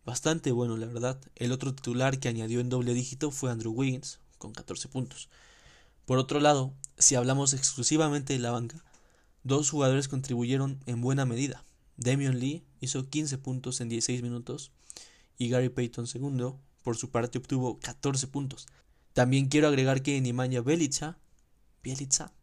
Bastante 0.05 0.51
bueno, 0.51 0.75
la 0.75 0.87
verdad. 0.87 1.19
El 1.35 1.51
otro 1.51 1.73
titular 1.73 2.19
que 2.19 2.27
añadió 2.27 2.59
en 2.59 2.69
doble 2.69 2.93
dígito 2.93 3.31
fue 3.31 3.51
Andrew 3.51 3.71
Wiggins, 3.71 4.19
con 4.37 4.53
14 4.53 4.89
puntos. 4.89 5.29
Por 6.05 6.17
otro 6.17 6.39
lado, 6.39 6.73
si 6.97 7.15
hablamos 7.15 7.53
exclusivamente 7.53 8.33
de 8.33 8.39
la 8.39 8.51
banca, 8.51 8.83
dos 9.43 9.69
jugadores 9.69 10.07
contribuyeron 10.07 10.79
en 10.85 10.99
buena 10.99 11.25
medida. 11.25 11.63
Damian 11.95 12.39
Lee 12.39 12.63
hizo 12.81 13.07
15 13.07 13.37
puntos 13.37 13.79
en 13.81 13.89
16 13.89 14.21
minutos 14.21 14.71
y 15.37 15.49
Gary 15.49 15.69
Payton 15.69 16.07
II, 16.13 16.55
por 16.83 16.97
su 16.97 17.09
parte, 17.09 17.37
obtuvo 17.37 17.79
14 17.79 18.27
puntos. 18.27 18.67
También 19.13 19.47
quiero 19.47 19.67
agregar 19.67 20.01
que 20.01 20.19
Nemanja 20.21 20.61
Belica, 20.61 21.17
Bielica, 21.83 22.33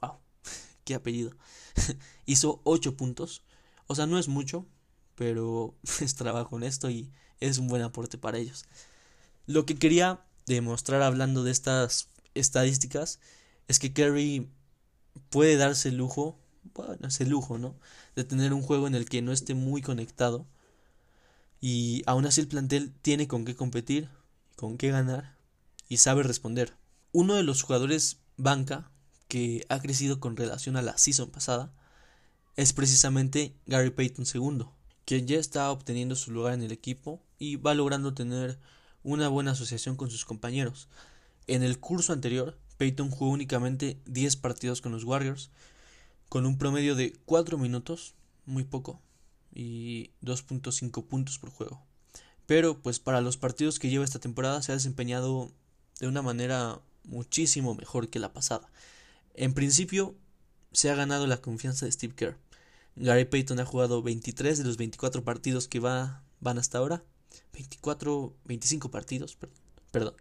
qué 0.84 0.94
apellido, 0.94 1.32
hizo 2.26 2.60
8 2.64 2.96
puntos. 2.96 3.42
O 3.86 3.94
sea, 3.94 4.06
no 4.06 4.18
es 4.18 4.28
mucho, 4.28 4.66
pero 5.14 5.74
es 6.00 6.14
trabajo 6.14 6.56
en 6.56 6.64
esto 6.64 6.90
y 6.90 7.10
es 7.40 7.58
un 7.58 7.68
buen 7.68 7.82
aporte 7.82 8.18
para 8.18 8.38
ellos. 8.38 8.64
Lo 9.46 9.66
que 9.66 9.76
quería 9.76 10.24
demostrar 10.46 11.02
hablando 11.02 11.44
de 11.44 11.52
estas 11.52 12.08
estadísticas 12.34 13.20
es 13.68 13.78
que 13.78 13.92
Kerry 13.92 14.48
puede 15.30 15.56
darse 15.56 15.88
el 15.88 15.96
lujo, 15.96 16.38
bueno, 16.74 17.08
ese 17.08 17.26
lujo, 17.26 17.58
¿no? 17.58 17.74
De 18.14 18.24
tener 18.24 18.52
un 18.52 18.62
juego 18.62 18.86
en 18.86 18.94
el 18.94 19.08
que 19.08 19.22
no 19.22 19.32
esté 19.32 19.54
muy 19.54 19.82
conectado 19.82 20.46
y 21.68 22.04
aún 22.06 22.24
así 22.26 22.40
el 22.40 22.46
plantel 22.46 22.92
tiene 23.02 23.26
con 23.26 23.44
qué 23.44 23.56
competir, 23.56 24.08
con 24.54 24.78
qué 24.78 24.92
ganar 24.92 25.36
y 25.88 25.96
sabe 25.96 26.22
responder. 26.22 26.76
Uno 27.10 27.34
de 27.34 27.42
los 27.42 27.62
jugadores 27.62 28.18
banca 28.36 28.92
que 29.26 29.66
ha 29.68 29.80
crecido 29.80 30.20
con 30.20 30.36
relación 30.36 30.76
a 30.76 30.82
la 30.82 30.96
season 30.96 31.28
pasada 31.28 31.74
es 32.54 32.72
precisamente 32.72 33.56
Gary 33.66 33.90
Payton 33.90 34.26
II, 34.32 34.66
quien 35.04 35.26
ya 35.26 35.40
está 35.40 35.68
obteniendo 35.72 36.14
su 36.14 36.30
lugar 36.30 36.54
en 36.54 36.62
el 36.62 36.70
equipo 36.70 37.20
y 37.36 37.56
va 37.56 37.74
logrando 37.74 38.14
tener 38.14 38.60
una 39.02 39.26
buena 39.26 39.50
asociación 39.50 39.96
con 39.96 40.08
sus 40.08 40.24
compañeros. 40.24 40.86
En 41.48 41.64
el 41.64 41.80
curso 41.80 42.12
anterior, 42.12 42.56
Payton 42.76 43.10
jugó 43.10 43.32
únicamente 43.32 44.00
10 44.06 44.36
partidos 44.36 44.80
con 44.80 44.92
los 44.92 45.02
Warriors, 45.02 45.50
con 46.28 46.46
un 46.46 46.58
promedio 46.58 46.94
de 46.94 47.16
4 47.24 47.58
minutos, 47.58 48.14
muy 48.44 48.62
poco, 48.62 49.02
y 49.56 50.10
2.5 50.22 51.06
puntos 51.06 51.38
por 51.38 51.50
juego. 51.50 51.82
Pero 52.44 52.82
pues 52.82 53.00
para 53.00 53.22
los 53.22 53.38
partidos 53.38 53.78
que 53.78 53.88
lleva 53.88 54.04
esta 54.04 54.20
temporada 54.20 54.60
se 54.60 54.70
ha 54.70 54.74
desempeñado 54.74 55.50
de 55.98 56.08
una 56.08 56.20
manera 56.20 56.80
muchísimo 57.04 57.74
mejor 57.74 58.08
que 58.10 58.18
la 58.18 58.34
pasada. 58.34 58.70
En 59.34 59.54
principio, 59.54 60.14
se 60.72 60.90
ha 60.90 60.94
ganado 60.94 61.26
la 61.26 61.40
confianza 61.40 61.86
de 61.86 61.92
Steve 61.92 62.14
Kerr. 62.14 62.36
Gary 62.96 63.24
Payton 63.24 63.58
ha 63.58 63.64
jugado 63.64 64.02
23 64.02 64.58
de 64.58 64.64
los 64.64 64.76
24 64.76 65.24
partidos 65.24 65.68
que 65.68 65.80
va, 65.80 66.22
van 66.40 66.58
hasta 66.58 66.78
ahora. 66.78 67.02
24, 67.54 68.34
25 68.44 68.90
partidos, 68.90 69.38
perdón. 69.90 70.14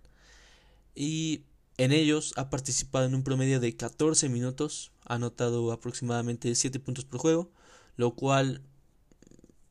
Y 0.95 1.43
en 1.77 1.91
ellos 1.91 2.33
ha 2.37 2.49
participado 2.49 3.05
en 3.05 3.15
un 3.15 3.23
promedio 3.23 3.59
de 3.59 3.75
14 3.75 4.29
minutos, 4.29 4.93
ha 5.03 5.15
anotado 5.15 5.73
aproximadamente 5.73 6.55
7 6.55 6.79
puntos 6.79 7.03
por 7.03 7.19
juego, 7.19 7.51
lo 7.97 8.15
cual 8.15 8.61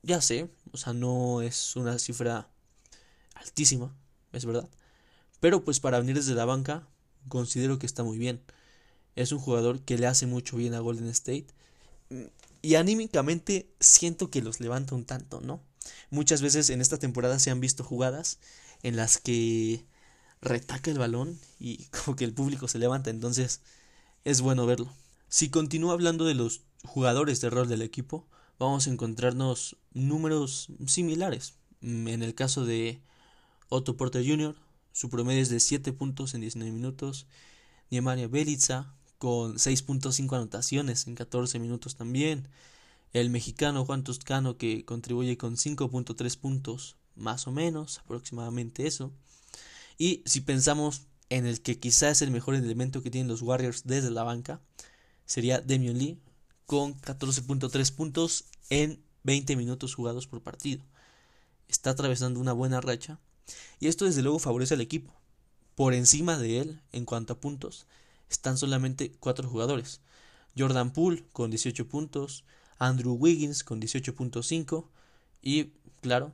ya 0.04 0.20
sé, 0.20 0.50
o 0.72 0.76
sea, 0.76 0.92
no 0.92 1.42
es 1.42 1.76
una 1.76 1.98
cifra 1.98 2.48
altísima, 3.34 3.94
es 4.32 4.44
verdad. 4.44 4.68
Pero 5.40 5.64
pues 5.64 5.80
para 5.80 5.98
venir 6.00 6.16
desde 6.16 6.34
la 6.34 6.44
banca, 6.44 6.86
considero 7.28 7.78
que 7.78 7.86
está 7.86 8.02
muy 8.04 8.18
bien 8.18 8.42
es 9.16 9.32
un 9.32 9.38
jugador 9.38 9.80
que 9.80 9.98
le 9.98 10.06
hace 10.06 10.26
mucho 10.26 10.56
bien 10.56 10.74
a 10.74 10.80
Golden 10.80 11.08
State. 11.08 11.46
Y 12.62 12.74
anímicamente 12.76 13.68
siento 13.80 14.30
que 14.30 14.42
los 14.42 14.60
levanta 14.60 14.94
un 14.94 15.04
tanto, 15.04 15.40
¿no? 15.40 15.60
Muchas 16.10 16.42
veces 16.42 16.70
en 16.70 16.80
esta 16.80 16.98
temporada 16.98 17.38
se 17.38 17.50
han 17.50 17.60
visto 17.60 17.84
jugadas 17.84 18.38
en 18.82 18.96
las 18.96 19.18
que 19.18 19.84
retaca 20.40 20.90
el 20.90 20.98
balón 20.98 21.38
y 21.58 21.84
como 22.04 22.16
que 22.16 22.24
el 22.24 22.34
público 22.34 22.68
se 22.68 22.78
levanta, 22.78 23.10
entonces 23.10 23.60
es 24.24 24.40
bueno 24.40 24.66
verlo. 24.66 24.92
Si 25.28 25.50
continúo 25.50 25.92
hablando 25.92 26.24
de 26.24 26.34
los 26.34 26.62
jugadores 26.84 27.40
de 27.40 27.50
rol 27.50 27.68
del 27.68 27.82
equipo, 27.82 28.26
vamos 28.58 28.86
a 28.86 28.90
encontrarnos 28.90 29.76
números 29.92 30.68
similares. 30.86 31.54
En 31.80 32.22
el 32.22 32.34
caso 32.34 32.64
de 32.64 33.00
Otto 33.68 33.96
Porter 33.96 34.26
Jr., 34.26 34.56
su 34.92 35.10
promedio 35.10 35.42
es 35.42 35.48
de 35.48 35.60
7 35.60 35.92
puntos 35.92 36.34
en 36.34 36.40
19 36.40 36.72
minutos. 36.72 37.26
Niemania 37.90 38.28
Belica 38.28 38.94
con 39.18 39.56
6.5 39.56 40.36
anotaciones 40.36 41.06
en 41.06 41.14
14 41.14 41.58
minutos 41.58 41.96
también. 41.96 42.48
El 43.12 43.30
mexicano 43.30 43.84
Juan 43.84 44.04
Toscano 44.04 44.56
que 44.56 44.84
contribuye 44.84 45.36
con 45.36 45.56
5.3 45.56 46.36
puntos, 46.38 46.96
más 47.16 47.46
o 47.46 47.52
menos, 47.52 47.98
aproximadamente 47.98 48.86
eso. 48.86 49.12
Y 49.98 50.22
si 50.26 50.40
pensamos 50.40 51.02
en 51.30 51.46
el 51.46 51.60
que 51.60 51.78
quizá 51.78 52.10
es 52.10 52.22
el 52.22 52.30
mejor 52.30 52.54
elemento 52.54 53.02
que 53.02 53.10
tienen 53.10 53.28
los 53.28 53.42
Warriors 53.42 53.82
desde 53.84 54.10
la 54.10 54.24
banca, 54.24 54.60
sería 55.26 55.60
Demion 55.60 55.98
Lee 55.98 56.18
con 56.66 57.00
14.3 57.00 57.92
puntos 57.94 58.44
en 58.70 59.02
20 59.24 59.56
minutos 59.56 59.94
jugados 59.94 60.26
por 60.26 60.42
partido. 60.42 60.82
Está 61.68 61.90
atravesando 61.90 62.40
una 62.40 62.52
buena 62.52 62.80
racha 62.80 63.18
y 63.80 63.88
esto 63.88 64.04
desde 64.04 64.22
luego 64.22 64.38
favorece 64.38 64.74
al 64.74 64.80
equipo. 64.80 65.12
Por 65.74 65.94
encima 65.94 66.38
de 66.38 66.60
él 66.60 66.80
en 66.92 67.04
cuanto 67.04 67.32
a 67.32 67.40
puntos 67.40 67.86
están 68.30 68.58
solamente 68.58 69.12
cuatro 69.20 69.48
jugadores. 69.48 70.00
Jordan 70.56 70.92
Poole 70.92 71.24
con 71.32 71.50
18 71.50 71.88
puntos, 71.88 72.44
Andrew 72.78 73.14
Wiggins 73.14 73.64
con 73.64 73.80
18.5 73.80 74.86
y, 75.42 75.72
claro, 76.00 76.32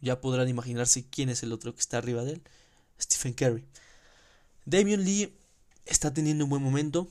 ya 0.00 0.20
podrán 0.20 0.48
imaginarse 0.48 1.06
quién 1.08 1.28
es 1.28 1.42
el 1.42 1.52
otro 1.52 1.74
que 1.74 1.80
está 1.80 1.98
arriba 1.98 2.24
de 2.24 2.32
él, 2.32 2.42
Stephen 3.00 3.32
Curry. 3.32 3.64
Damian 4.64 5.04
Lee 5.04 5.32
está 5.86 6.12
teniendo 6.12 6.44
un 6.44 6.50
buen 6.50 6.62
momento, 6.62 7.08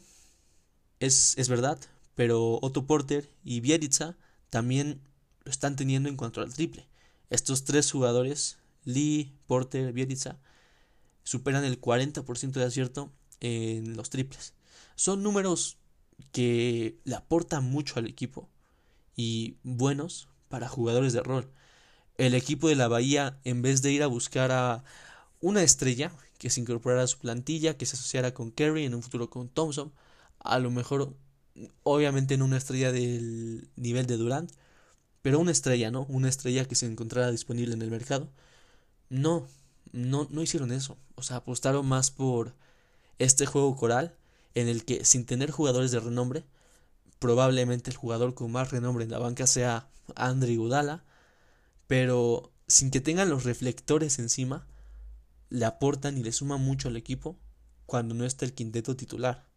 es, 1.00 1.38
es 1.38 1.50
verdad, 1.50 1.80
pero 2.20 2.60
Otto 2.62 2.86
Porter 2.86 3.30
y 3.46 3.62
Bielitsa 3.62 4.18
también 4.50 5.00
lo 5.46 5.52
están 5.52 5.78
teniendo 5.78 6.10
en 6.10 6.18
cuanto 6.18 6.42
al 6.42 6.54
triple. 6.54 6.86
Estos 7.30 7.64
tres 7.64 7.90
jugadores, 7.90 8.58
Lee, 8.84 9.32
Porter, 9.48 9.94
Bielitsa, 9.94 10.38
superan 11.24 11.64
el 11.64 11.80
40% 11.80 12.52
de 12.52 12.66
acierto 12.66 13.10
en 13.40 13.96
los 13.96 14.10
triples. 14.10 14.54
Son 14.98 15.24
números 15.24 15.78
que 16.34 17.00
le 17.06 17.16
aportan 17.16 17.64
mucho 17.64 17.98
al 17.98 18.06
equipo 18.06 18.50
y 19.16 19.56
buenos 19.64 20.28
para 20.50 20.68
jugadores 20.68 21.14
de 21.14 21.24
rol. 21.24 21.50
El 22.18 22.34
equipo 22.34 22.68
de 22.68 22.76
la 22.76 22.90
Bahía, 22.90 23.40
en 23.46 23.62
vez 23.62 23.82
de 23.82 23.94
ir 23.94 24.04
a 24.04 24.08
buscar 24.08 24.52
a 24.52 24.84
una 25.40 25.64
estrella 25.64 26.12
que 26.38 26.50
se 26.50 26.60
incorporara 26.60 27.04
a 27.04 27.08
su 27.08 27.18
plantilla, 27.18 27.78
que 27.78 27.86
se 27.86 27.96
asociara 27.96 28.34
con 28.34 28.52
Kerry, 28.52 28.84
en 28.84 28.94
un 28.94 29.04
futuro 29.04 29.30
con 29.30 29.48
Thompson, 29.48 29.94
a 30.40 30.60
lo 30.60 30.70
mejor, 30.70 31.16
obviamente 31.84 32.38
no 32.38 32.45
una 32.45 32.58
estrella 32.58 32.91
del 32.91 33.69
nivel 33.76 34.06
de 34.06 34.17
Durant, 34.17 34.52
pero 35.22 35.39
una 35.39 35.52
estrella, 35.52 35.91
¿no? 35.91 36.06
Una 36.10 36.30
estrella 36.30 36.65
que 36.65 36.76
se 36.76 36.86
encontrara 36.86 37.32
disponible 37.32 37.74
en 37.74 37.82
el 37.82 37.91
mercado. 37.91 38.30
No, 39.10 39.48
no, 39.91 40.28
no 40.32 40.41
hicieron 40.41 40.72
eso. 40.72 40.98
O 41.15 41.24
sea, 41.24 41.38
apostaron 41.38 41.86
más 41.86 42.12
por 42.12 42.56
este 43.17 43.45
juego 43.45 43.76
coral 43.76 44.15
en 44.56 44.67
el 44.67 44.86
que 44.86 45.06
sin 45.06 45.26
tener 45.26 45.52
jugadores 45.52 45.91
de 45.91 46.00
renombre, 46.00 46.45
probablemente 47.19 47.91
el 47.91 47.98
jugador 47.98 48.34
con 48.34 48.52
más 48.52 48.72
renombre 48.72 49.04
en 49.04 49.12
la 49.12 49.19
banca 49.19 49.48
sea 49.48 49.89
Andri 50.15 50.58
Udala, 50.58 51.04
pero 51.88 52.52
sin 52.67 52.91
que 52.91 53.02
tengan 53.02 53.30
los 53.30 53.43
reflectores 53.43 54.19
encima, 54.19 54.67
le 55.50 55.65
aportan 55.65 56.17
y 56.17 56.24
le 56.24 56.32
suman 56.32 56.62
mucho 56.62 56.88
al 56.88 56.98
equipo 56.98 57.38
cuando 57.86 58.13
no 58.13 58.26
está 58.26 58.45
el 58.45 58.54
quinteto 58.54 58.95
titular. 58.95 59.49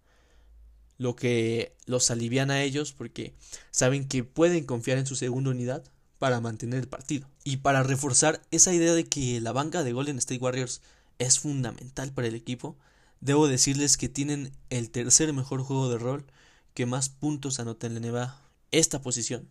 Lo 1.02 1.16
que 1.16 1.74
los 1.86 2.10
aliviana 2.10 2.54
a 2.54 2.62
ellos 2.62 2.92
porque 2.92 3.34
saben 3.70 4.06
que 4.06 4.24
pueden 4.24 4.64
confiar 4.64 4.98
en 4.98 5.06
su 5.06 5.16
segunda 5.16 5.50
unidad 5.50 5.82
para 6.18 6.40
mantener 6.40 6.80
el 6.80 6.88
partido. 6.88 7.28
Y 7.44 7.58
para 7.58 7.82
reforzar 7.82 8.40
esa 8.50 8.72
idea 8.72 8.94
de 8.94 9.04
que 9.04 9.40
la 9.40 9.52
banca 9.52 9.82
de 9.82 9.92
Golden 9.92 10.18
State 10.18 10.40
Warriors 10.40 10.80
es 11.18 11.38
fundamental 11.38 12.12
para 12.12 12.28
el 12.28 12.34
equipo, 12.34 12.76
Debo 13.22 13.46
decirles 13.46 13.96
que 13.96 14.08
tienen 14.08 14.50
el 14.68 14.90
tercer 14.90 15.32
mejor 15.32 15.62
juego 15.62 15.88
de 15.88 15.96
rol 15.96 16.26
que 16.74 16.86
más 16.86 17.08
puntos 17.08 17.60
anota 17.60 17.86
en 17.86 17.94
la 17.94 18.00
NBA. 18.00 18.42
Esta 18.72 19.00
posición 19.00 19.48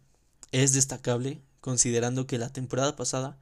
es 0.51 0.73
destacable 0.73 1.39
considerando 1.61 2.27
que 2.27 2.37
la 2.37 2.51
temporada 2.51 2.97
pasada 2.97 3.37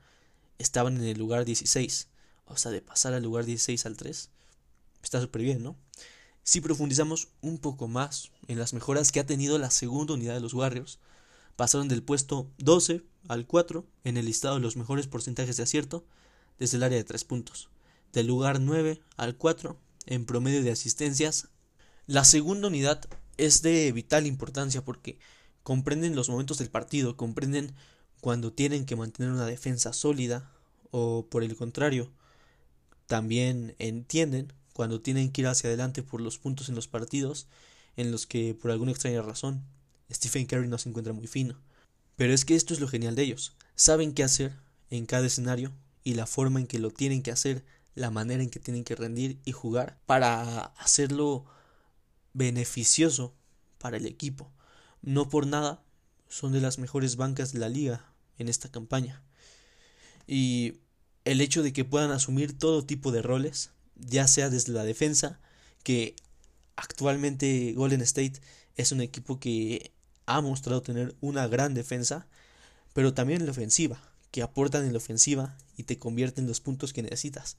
estaban 0.59 0.97
en 0.97 1.05
el 1.05 1.17
lugar 1.17 1.45
16, 1.45 2.09
o 2.45 2.57
sea, 2.57 2.69
de 2.69 2.83
pasar 2.83 3.15
al 3.15 3.23
lugar 3.23 3.45
16 3.45 3.87
al 3.87 3.97
3, 3.97 4.29
está 5.01 5.19
súper 5.19 5.41
bien, 5.41 5.63
¿no? 5.63 5.75
Si 6.49 6.61
profundizamos 6.61 7.27
un 7.41 7.59
poco 7.59 7.87
más 7.87 8.31
en 8.47 8.57
las 8.57 8.73
mejoras 8.73 9.11
que 9.11 9.19
ha 9.19 9.25
tenido 9.27 9.59
la 9.59 9.69
segunda 9.69 10.15
unidad 10.15 10.33
de 10.33 10.39
los 10.39 10.55
Warriors, 10.55 10.97
pasaron 11.55 11.87
del 11.87 12.01
puesto 12.01 12.49
12 12.57 13.03
al 13.27 13.45
4 13.45 13.85
en 14.03 14.17
el 14.17 14.25
listado 14.25 14.55
de 14.55 14.61
los 14.61 14.75
mejores 14.75 15.05
porcentajes 15.05 15.57
de 15.57 15.61
acierto 15.61 16.03
desde 16.57 16.77
el 16.77 16.83
área 16.83 16.97
de 16.97 17.03
3 17.03 17.23
puntos, 17.25 17.69
del 18.13 18.25
lugar 18.25 18.59
9 18.59 18.99
al 19.15 19.37
4 19.37 19.77
en 20.07 20.25
promedio 20.25 20.63
de 20.63 20.71
asistencias. 20.71 21.49
La 22.07 22.23
segunda 22.23 22.69
unidad 22.69 22.99
es 23.37 23.61
de 23.61 23.91
vital 23.91 24.25
importancia 24.25 24.83
porque 24.83 25.19
comprenden 25.61 26.15
los 26.15 26.29
momentos 26.29 26.57
del 26.57 26.71
partido, 26.71 27.15
comprenden 27.15 27.75
cuando 28.21 28.51
tienen 28.51 28.87
que 28.87 28.95
mantener 28.95 29.31
una 29.31 29.45
defensa 29.45 29.93
sólida 29.93 30.51
o 30.89 31.27
por 31.29 31.43
el 31.43 31.55
contrario, 31.55 32.09
también 33.05 33.75
entienden 33.77 34.51
cuando 34.79 35.01
tienen 35.01 35.29
que 35.29 35.41
ir 35.41 35.47
hacia 35.47 35.67
adelante 35.67 36.03
por 36.03 36.21
los 36.21 36.37
puntos 36.37 36.69
en 36.69 36.75
los 36.75 36.87
partidos 36.87 37.47
en 37.97 38.13
los 38.13 38.25
que 38.25 38.53
por 38.55 38.71
alguna 38.71 38.93
extraña 38.93 39.21
razón 39.21 39.65
Stephen 40.09 40.45
Curry 40.45 40.69
no 40.69 40.77
se 40.77 40.87
encuentra 40.87 41.11
muy 41.11 41.27
fino. 41.27 41.59
Pero 42.15 42.33
es 42.33 42.45
que 42.45 42.55
esto 42.55 42.73
es 42.73 42.79
lo 42.79 42.87
genial 42.87 43.13
de 43.13 43.23
ellos. 43.23 43.57
Saben 43.75 44.13
qué 44.13 44.23
hacer 44.23 44.53
en 44.89 45.05
cada 45.05 45.27
escenario 45.27 45.73
y 46.05 46.13
la 46.13 46.25
forma 46.25 46.61
en 46.61 46.65
que 46.65 46.79
lo 46.79 46.91
tienen 46.91 47.23
que 47.23 47.31
hacer, 47.31 47.65
la 47.93 48.09
manera 48.09 48.41
en 48.41 48.49
que 48.49 48.61
tienen 48.61 48.85
que 48.85 48.95
rendir 48.95 49.41
y 49.43 49.51
jugar 49.51 49.99
para 50.05 50.67
hacerlo 50.77 51.43
beneficioso 52.31 53.35
para 53.79 53.97
el 53.97 54.05
equipo. 54.05 54.49
No 55.01 55.27
por 55.27 55.45
nada 55.45 55.83
son 56.29 56.53
de 56.53 56.61
las 56.61 56.79
mejores 56.79 57.17
bancas 57.17 57.51
de 57.51 57.59
la 57.59 57.67
liga 57.67 58.05
en 58.37 58.47
esta 58.47 58.71
campaña. 58.71 59.21
Y 60.25 60.75
el 61.25 61.41
hecho 61.41 61.63
de 61.63 61.73
que 61.73 61.83
puedan 61.83 62.11
asumir 62.11 62.57
todo 62.57 62.85
tipo 62.85 63.11
de 63.11 63.21
roles, 63.21 63.71
ya 63.99 64.27
sea 64.27 64.49
desde 64.49 64.73
la 64.73 64.83
defensa, 64.83 65.39
que 65.83 66.15
actualmente 66.75 67.73
Golden 67.73 68.01
State 68.01 68.41
es 68.75 68.91
un 68.91 69.01
equipo 69.01 69.39
que 69.39 69.91
ha 70.25 70.41
mostrado 70.41 70.81
tener 70.81 71.15
una 71.21 71.47
gran 71.47 71.73
defensa, 71.73 72.27
pero 72.93 73.13
también 73.13 73.41
en 73.41 73.47
la 73.47 73.51
ofensiva, 73.51 74.01
que 74.31 74.41
aportan 74.41 74.85
en 74.85 74.93
la 74.93 74.97
ofensiva 74.97 75.57
y 75.75 75.83
te 75.83 75.97
convierten 75.97 76.47
los 76.47 76.61
puntos 76.61 76.93
que 76.93 77.01
necesitas. 77.01 77.57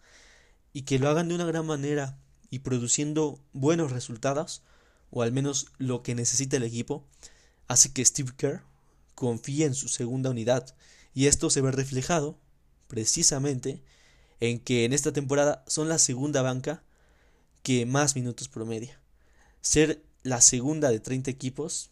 Y 0.72 0.82
que 0.82 0.98
lo 0.98 1.08
hagan 1.08 1.28
de 1.28 1.34
una 1.34 1.44
gran 1.44 1.66
manera 1.66 2.18
y 2.48 2.60
produciendo 2.60 3.40
buenos 3.52 3.92
resultados, 3.92 4.62
o 5.10 5.22
al 5.22 5.32
menos 5.32 5.66
lo 5.78 6.02
que 6.02 6.14
necesita 6.14 6.56
el 6.56 6.62
equipo, 6.62 7.04
hace 7.66 7.92
que 7.92 8.04
Steve 8.04 8.32
Kerr 8.36 8.62
confíe 9.14 9.66
en 9.66 9.74
su 9.74 9.88
segunda 9.88 10.30
unidad. 10.30 10.74
Y 11.12 11.26
esto 11.26 11.50
se 11.50 11.60
ve 11.60 11.72
reflejado 11.72 12.38
precisamente 12.86 13.82
en 14.40 14.58
que 14.60 14.84
en 14.84 14.92
esta 14.92 15.12
temporada 15.12 15.64
son 15.66 15.88
la 15.88 15.98
segunda 15.98 16.42
banca 16.42 16.82
que 17.62 17.86
más 17.86 18.16
minutos 18.16 18.48
promedia. 18.48 19.00
Ser 19.60 20.02
la 20.22 20.40
segunda 20.40 20.90
de 20.90 21.00
30 21.00 21.30
equipos 21.30 21.90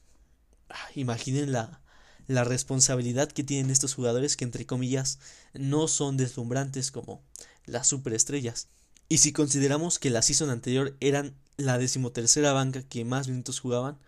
Ah, 0.71 0.89
imaginen 0.95 1.53
la, 1.53 1.81
la 2.27 2.45
responsabilidad 2.45 3.31
que 3.31 3.45
tienen 3.45 3.71
estos 3.71 3.95
jugadores 3.95 4.37
que 4.37 4.45
entre 4.45 4.67
comillas 4.67 5.19
no 5.55 5.89
son 5.89 6.17
deslumbrantes 6.17 6.91
como 6.91 7.23
las 7.65 7.87
superestrellas. 7.87 8.69
Y 9.09 9.19
si 9.19 9.33
consideramos 9.33 9.99
que 9.99 10.11
la 10.11 10.21
season 10.21 10.51
anterior 10.51 10.95
eran 11.01 11.35
la 11.57 11.79
decimotercera 11.79 12.53
banca 12.53 12.83
que 12.83 13.05
más 13.07 13.29
minutos 13.29 13.61
jugaban, 13.61 13.99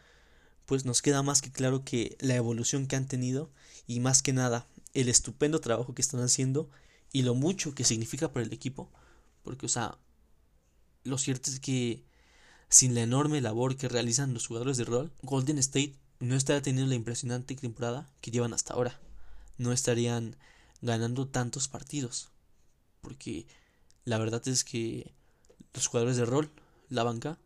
pues 0.66 0.84
nos 0.84 1.00
queda 1.02 1.22
más 1.22 1.40
que 1.40 1.50
claro 1.50 1.84
que 1.84 2.16
la 2.20 2.36
evolución 2.36 2.86
que 2.86 2.96
han 2.96 3.08
tenido 3.08 3.50
y 3.86 4.00
más 4.00 4.22
que 4.22 4.32
nada 4.34 4.66
el 4.92 5.08
estupendo 5.08 5.60
trabajo 5.60 5.94
que 5.94 6.02
están 6.02 6.20
haciendo 6.20 6.68
y 7.12 7.22
lo 7.22 7.34
mucho 7.34 7.74
que 7.74 7.84
significa 7.84 8.32
para 8.32 8.44
el 8.44 8.52
equipo, 8.52 8.90
porque 9.42 9.66
o 9.66 9.68
sea, 9.68 9.98
lo 11.04 11.18
cierto 11.18 11.50
es 11.50 11.60
que 11.60 12.04
sin 12.68 12.94
la 12.94 13.02
enorme 13.02 13.40
labor 13.40 13.76
que 13.76 13.88
realizan 13.88 14.32
los 14.32 14.46
jugadores 14.46 14.76
de 14.76 14.84
rol, 14.84 15.12
Golden 15.22 15.58
State 15.58 15.96
no 16.20 16.36
estaría 16.36 16.62
teniendo 16.62 16.88
la 16.88 16.94
impresionante 16.94 17.56
temporada 17.56 18.08
que 18.20 18.30
llevan 18.30 18.52
hasta 18.52 18.74
ahora. 18.74 19.00
No 19.58 19.72
estarían 19.72 20.36
ganando 20.80 21.26
tantos 21.26 21.66
partidos. 21.68 22.28
Porque 23.00 23.46
la 24.04 24.18
verdad 24.18 24.46
es 24.46 24.62
que 24.64 25.12
los 25.74 25.86
jugadores 25.86 26.16
de 26.16 26.26
rol, 26.26 26.50
la 26.90 27.02
banca, 27.02 27.38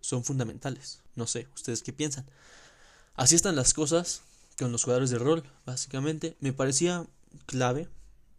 son 0.00 0.24
fundamentales. 0.24 1.00
No 1.14 1.26
sé, 1.26 1.46
¿ustedes 1.54 1.82
qué 1.82 1.92
piensan? 1.92 2.26
Así 3.14 3.36
están 3.36 3.54
las 3.54 3.74
cosas 3.74 4.22
con 4.58 4.72
los 4.72 4.82
jugadores 4.82 5.10
de 5.10 5.18
rol, 5.18 5.44
básicamente. 5.66 6.36
Me 6.40 6.52
parecía 6.52 7.06
clave 7.46 7.88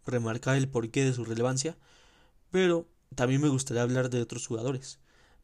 remarcar 0.06 0.56
el 0.56 0.68
porqué 0.68 1.04
de 1.04 1.14
su 1.14 1.24
relevancia, 1.24 1.76
pero 2.50 2.88
también 3.14 3.40
me 3.40 3.48
gustaría 3.48 3.82
hablar 3.82 4.10
de 4.10 4.20
otros 4.20 4.46
jugadores, 4.46 4.98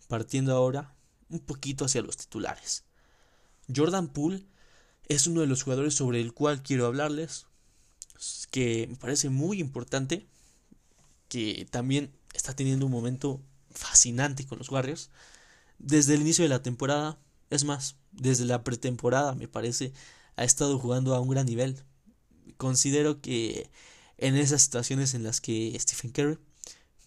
partiendo 0.09 0.55
ahora 0.55 0.95
un 1.31 1.41
poquito 1.41 1.85
hacia 1.85 2.03
los 2.03 2.17
titulares. 2.17 2.85
Jordan 3.75 4.09
Poole 4.09 4.47
es 5.09 5.27
uno 5.27 5.41
de 5.41 5.47
los 5.47 5.63
jugadores 5.63 5.95
sobre 5.95 6.21
el 6.21 6.33
cual 6.33 6.63
quiero 6.63 6.87
hablarles, 6.87 7.47
que 8.51 8.87
me 8.89 8.97
parece 8.97 9.29
muy 9.29 9.61
importante, 9.61 10.27
que 11.29 11.67
también 11.71 12.13
está 12.35 12.55
teniendo 12.55 12.87
un 12.87 12.93
momento 12.93 13.41
fascinante 13.71 14.47
con 14.47 14.59
los 14.59 14.71
Warriors. 14.71 15.11
Desde 15.79 16.15
el 16.15 16.23
inicio 16.23 16.45
de 16.45 16.49
la 16.49 16.63
temporada, 16.63 17.19
es 17.51 17.65
más, 17.65 17.97
desde 18.13 18.45
la 18.45 18.65
pretemporada 18.65 19.35
me 19.35 19.49
parece, 19.49 19.93
ha 20.37 20.45
estado 20.45 20.79
jugando 20.79 21.15
a 21.15 21.21
un 21.21 21.29
gran 21.29 21.47
nivel. 21.47 21.83
Considero 22.57 23.21
que 23.21 23.71
en 24.19 24.37
esas 24.37 24.63
situaciones 24.63 25.15
en 25.15 25.23
las 25.23 25.41
que 25.41 25.77
Stephen 25.79 26.11
Curry, 26.11 26.39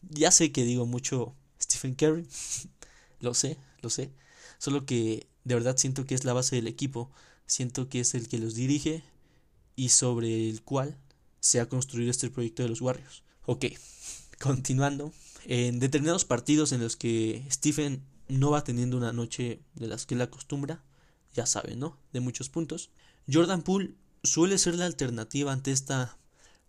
ya 0.09 0.31
sé 0.31 0.51
que 0.51 0.63
digo 0.63 0.85
mucho 0.85 1.35
Stephen 1.61 1.93
Curry, 1.93 2.27
lo 3.19 3.33
sé, 3.33 3.57
lo 3.81 3.89
sé, 3.89 4.11
solo 4.57 4.85
que 4.85 5.27
de 5.43 5.55
verdad 5.55 5.77
siento 5.77 6.05
que 6.05 6.15
es 6.15 6.23
la 6.23 6.33
base 6.33 6.55
del 6.55 6.67
equipo, 6.67 7.11
siento 7.45 7.89
que 7.89 7.99
es 7.99 8.13
el 8.15 8.27
que 8.27 8.39
los 8.39 8.55
dirige 8.55 9.03
y 9.75 9.89
sobre 9.89 10.49
el 10.49 10.61
cual 10.63 10.97
se 11.39 11.59
ha 11.59 11.69
construido 11.69 12.11
este 12.11 12.29
proyecto 12.29 12.63
de 12.63 12.69
los 12.69 12.81
Warriors. 12.81 13.23
Ok, 13.45 13.65
continuando, 14.39 15.13
en 15.45 15.79
determinados 15.79 16.25
partidos 16.25 16.71
en 16.71 16.81
los 16.81 16.95
que 16.95 17.45
Stephen 17.51 18.03
no 18.27 18.51
va 18.51 18.63
teniendo 18.63 18.97
una 18.97 19.11
noche 19.11 19.61
de 19.75 19.87
las 19.87 20.05
que 20.05 20.15
él 20.15 20.21
acostumbra, 20.21 20.83
ya 21.33 21.45
saben, 21.45 21.79
¿no? 21.79 21.97
De 22.13 22.19
muchos 22.19 22.49
puntos. 22.49 22.91
Jordan 23.31 23.63
Poole 23.63 23.95
suele 24.23 24.57
ser 24.57 24.75
la 24.75 24.85
alternativa 24.85 25.51
ante 25.51 25.71
esta, 25.71 26.17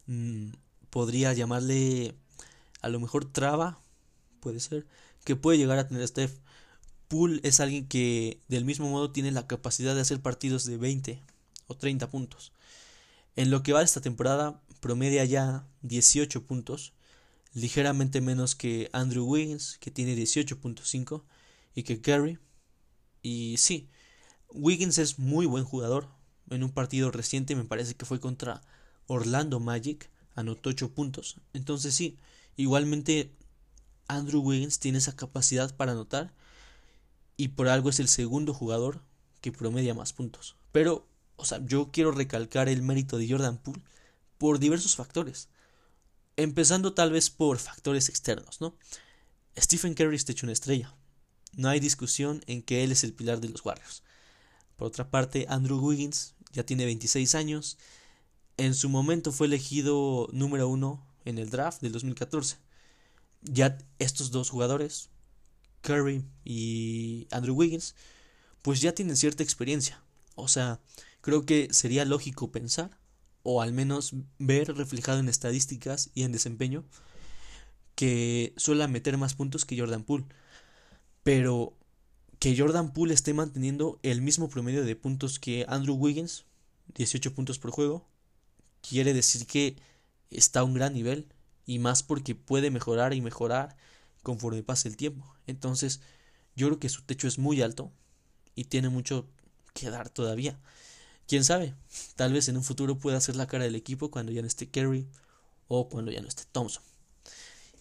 mm, 0.06 0.50
podría 0.90 1.32
llamarle 1.32 2.14
a 2.80 2.88
lo 2.88 3.00
mejor 3.00 3.24
traba, 3.24 3.78
puede 4.40 4.60
ser, 4.60 4.86
que 5.24 5.36
puede 5.36 5.58
llegar 5.58 5.78
a 5.78 5.88
tener 5.88 6.06
Steph. 6.06 6.38
Poole 7.08 7.40
es 7.44 7.60
alguien 7.60 7.86
que 7.86 8.40
del 8.48 8.64
mismo 8.64 8.88
modo 8.88 9.10
tiene 9.12 9.32
la 9.32 9.46
capacidad 9.46 9.94
de 9.94 10.00
hacer 10.00 10.20
partidos 10.20 10.64
de 10.64 10.76
20 10.78 11.22
o 11.66 11.76
30 11.76 12.10
puntos. 12.10 12.52
En 13.36 13.50
lo 13.50 13.62
que 13.62 13.72
va 13.72 13.80
de 13.80 13.84
esta 13.86 14.00
temporada 14.00 14.60
promedia 14.80 15.24
ya 15.24 15.66
18 15.82 16.44
puntos, 16.46 16.92
ligeramente 17.54 18.20
menos 18.20 18.54
que 18.54 18.90
Andrew 18.92 19.26
Wiggins, 19.26 19.78
que 19.78 19.90
tiene 19.90 20.16
18.5, 20.16 21.22
y 21.74 21.82
que 21.84 22.00
Curry. 22.00 22.38
Y 23.22 23.56
sí, 23.58 23.88
Wiggins 24.50 24.98
es 24.98 25.18
muy 25.18 25.46
buen 25.46 25.64
jugador. 25.64 26.08
En 26.50 26.62
un 26.64 26.72
partido 26.72 27.10
reciente 27.10 27.56
me 27.56 27.64
parece 27.64 27.94
que 27.94 28.04
fue 28.04 28.20
contra 28.20 28.62
Orlando 29.12 29.60
Magic, 29.60 30.10
anotó 30.34 30.70
8 30.70 30.92
puntos. 30.92 31.36
Entonces 31.52 31.94
sí, 31.94 32.16
igualmente 32.56 33.30
Andrew 34.08 34.40
Wiggins 34.40 34.78
tiene 34.78 34.98
esa 34.98 35.14
capacidad 35.14 35.74
para 35.76 35.92
anotar 35.92 36.32
y 37.36 37.48
por 37.48 37.68
algo 37.68 37.90
es 37.90 38.00
el 38.00 38.08
segundo 38.08 38.54
jugador 38.54 39.02
que 39.40 39.52
promedia 39.52 39.94
más 39.94 40.12
puntos. 40.12 40.56
Pero, 40.72 41.06
o 41.36 41.44
sea, 41.44 41.64
yo 41.64 41.90
quiero 41.92 42.12
recalcar 42.12 42.68
el 42.68 42.82
mérito 42.82 43.18
de 43.18 43.28
Jordan 43.28 43.58
Poole 43.58 43.82
por 44.38 44.58
diversos 44.58 44.96
factores. 44.96 45.48
Empezando 46.36 46.94
tal 46.94 47.12
vez 47.12 47.28
por 47.30 47.58
factores 47.58 48.08
externos, 48.08 48.60
¿no? 48.60 48.74
Stephen 49.58 49.94
Curry 49.94 50.16
está 50.16 50.32
hecho 50.32 50.46
una 50.46 50.54
estrella. 50.54 50.94
No 51.54 51.68
hay 51.68 51.80
discusión 51.80 52.42
en 52.46 52.62
que 52.62 52.82
él 52.82 52.92
es 52.92 53.04
el 53.04 53.12
pilar 53.12 53.40
de 53.40 53.50
los 53.50 53.64
Warriors. 53.64 54.02
Por 54.76 54.88
otra 54.88 55.10
parte, 55.10 55.46
Andrew 55.50 55.78
Wiggins 55.78 56.34
ya 56.52 56.64
tiene 56.64 56.86
26 56.86 57.34
años. 57.34 57.76
En 58.62 58.76
su 58.76 58.88
momento 58.88 59.32
fue 59.32 59.48
elegido 59.48 60.28
número 60.30 60.68
uno 60.68 61.04
en 61.24 61.38
el 61.38 61.50
draft 61.50 61.82
del 61.82 61.90
2014. 61.90 62.58
Ya 63.40 63.76
estos 63.98 64.30
dos 64.30 64.50
jugadores 64.50 65.10
Curry 65.80 66.24
y 66.44 67.26
Andrew 67.32 67.56
Wiggins, 67.56 67.96
pues 68.62 68.80
ya 68.80 68.94
tienen 68.94 69.16
cierta 69.16 69.42
experiencia. 69.42 70.00
O 70.36 70.46
sea, 70.46 70.78
creo 71.22 71.44
que 71.44 71.70
sería 71.72 72.04
lógico 72.04 72.52
pensar, 72.52 73.00
o 73.42 73.62
al 73.62 73.72
menos 73.72 74.14
ver 74.38 74.72
reflejado 74.76 75.18
en 75.18 75.28
estadísticas 75.28 76.10
y 76.14 76.22
en 76.22 76.30
desempeño, 76.30 76.84
que 77.96 78.54
suele 78.56 78.86
meter 78.86 79.18
más 79.18 79.34
puntos 79.34 79.64
que 79.64 79.76
Jordan 79.76 80.04
Poole. 80.04 80.26
Pero 81.24 81.76
que 82.38 82.56
Jordan 82.56 82.92
Poole 82.92 83.12
esté 83.12 83.34
manteniendo 83.34 83.98
el 84.04 84.22
mismo 84.22 84.48
promedio 84.48 84.84
de 84.84 84.94
puntos 84.94 85.40
que 85.40 85.66
Andrew 85.66 85.96
Wiggins, 85.96 86.44
18 86.94 87.34
puntos 87.34 87.58
por 87.58 87.72
juego, 87.72 88.11
quiere 88.82 89.14
decir 89.14 89.46
que 89.46 89.76
está 90.30 90.60
a 90.60 90.64
un 90.64 90.74
gran 90.74 90.94
nivel 90.94 91.26
y 91.66 91.78
más 91.78 92.02
porque 92.02 92.34
puede 92.34 92.70
mejorar 92.70 93.14
y 93.14 93.20
mejorar 93.20 93.76
conforme 94.22 94.62
pase 94.62 94.88
el 94.88 94.96
tiempo. 94.96 95.34
Entonces, 95.46 96.00
yo 96.56 96.68
creo 96.68 96.78
que 96.78 96.88
su 96.88 97.02
techo 97.02 97.28
es 97.28 97.38
muy 97.38 97.62
alto 97.62 97.90
y 98.54 98.64
tiene 98.64 98.88
mucho 98.88 99.26
que 99.74 99.90
dar 99.90 100.08
todavía. 100.10 100.58
Quién 101.26 101.44
sabe, 101.44 101.74
tal 102.16 102.32
vez 102.32 102.48
en 102.48 102.56
un 102.56 102.64
futuro 102.64 102.98
pueda 102.98 103.20
ser 103.20 103.36
la 103.36 103.46
cara 103.46 103.64
del 103.64 103.74
equipo 103.74 104.10
cuando 104.10 104.32
ya 104.32 104.42
no 104.42 104.48
esté 104.48 104.68
Kerry 104.68 105.06
o 105.68 105.88
cuando 105.88 106.10
ya 106.10 106.20
no 106.20 106.28
esté 106.28 106.44
Thompson. 106.52 106.82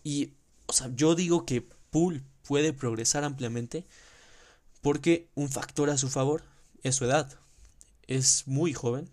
Y, 0.04 0.34
o 0.68 0.74
sea, 0.74 0.90
yo 0.96 1.16
digo 1.16 1.46
que 1.46 1.68
Poole 1.90 2.24
puede 2.44 2.74
progresar 2.74 3.24
ampliamente 3.24 3.86
porque 4.82 5.30
un 5.36 5.50
factor 5.50 5.90
a 5.90 5.98
su 5.98 6.10
favor 6.10 6.44
es 6.84 6.96
su 6.96 7.06
edad. 7.06 7.38
Es 8.08 8.48
muy 8.48 8.74
joven, 8.74 9.10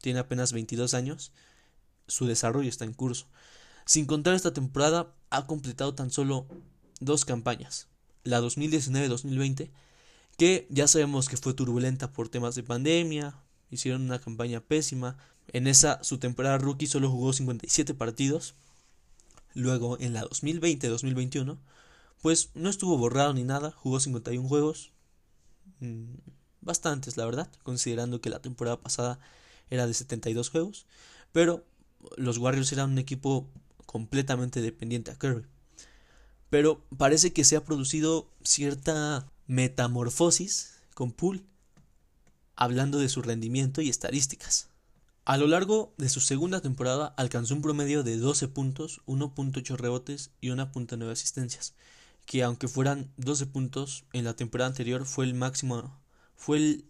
tiene 0.00 0.18
apenas 0.18 0.52
22 0.52 0.94
años, 0.94 1.32
su 2.06 2.26
desarrollo 2.26 2.68
está 2.68 2.84
en 2.84 2.92
curso. 2.92 3.26
Sin 3.84 4.06
contar 4.06 4.34
esta 4.34 4.52
temporada, 4.52 5.14
ha 5.30 5.46
completado 5.46 5.94
tan 5.94 6.10
solo 6.10 6.46
dos 7.00 7.24
campañas, 7.24 7.88
la 8.24 8.40
2019-2020, 8.40 9.70
que 10.36 10.66
ya 10.70 10.88
sabemos 10.88 11.28
que 11.28 11.36
fue 11.36 11.54
turbulenta 11.54 12.12
por 12.12 12.28
temas 12.28 12.54
de 12.54 12.62
pandemia, 12.62 13.36
hicieron 13.70 14.02
una 14.02 14.18
campaña 14.18 14.60
pésima. 14.60 15.16
En 15.48 15.66
esa, 15.66 16.02
su 16.02 16.18
temporada 16.18 16.58
rookie 16.58 16.86
solo 16.86 17.10
jugó 17.10 17.32
57 17.32 17.94
partidos. 17.94 18.54
Luego, 19.54 19.98
en 20.00 20.12
la 20.12 20.22
2020-2021, 20.24 21.58
pues 22.22 22.50
no 22.54 22.68
estuvo 22.68 22.96
borrado 22.96 23.34
ni 23.34 23.44
nada, 23.44 23.70
jugó 23.72 24.00
51 24.00 24.48
juegos. 24.48 24.92
Mm, 25.80 26.14
bastantes, 26.60 27.16
la 27.16 27.24
verdad, 27.24 27.50
considerando 27.62 28.20
que 28.20 28.30
la 28.30 28.40
temporada 28.40 28.80
pasada 28.80 29.18
era 29.70 29.86
de 29.86 29.94
72 29.94 30.50
juegos. 30.50 30.86
Pero 31.32 31.64
los 32.16 32.38
Warriors 32.38 32.72
eran 32.72 32.90
un 32.90 32.98
equipo 32.98 33.48
completamente 33.86 34.60
dependiente 34.60 35.10
a 35.10 35.18
Curry. 35.18 35.46
Pero 36.48 36.84
parece 36.96 37.32
que 37.32 37.44
se 37.44 37.56
ha 37.56 37.64
producido 37.64 38.28
cierta 38.42 39.28
metamorfosis 39.46 40.80
con 40.94 41.12
Poole, 41.12 41.44
hablando 42.56 42.98
de 42.98 43.08
su 43.08 43.22
rendimiento 43.22 43.80
y 43.80 43.88
estadísticas. 43.88 44.68
A 45.24 45.36
lo 45.36 45.46
largo 45.46 45.94
de 45.96 46.08
su 46.08 46.20
segunda 46.20 46.60
temporada 46.60 47.14
alcanzó 47.16 47.54
un 47.54 47.62
promedio 47.62 48.02
de 48.02 48.16
12 48.16 48.48
puntos, 48.48 49.00
1.8 49.06 49.76
rebotes 49.76 50.30
y 50.40 50.48
1.9 50.48 51.10
asistencias, 51.10 51.74
que 52.26 52.42
aunque 52.42 52.68
fueran 52.68 53.12
12 53.16 53.46
puntos 53.46 54.04
en 54.12 54.24
la 54.24 54.34
temporada 54.34 54.68
anterior 54.68 55.06
fue 55.06 55.24
el 55.24 55.34
máximo 55.34 56.00
fue 56.36 56.56
el 56.56 56.84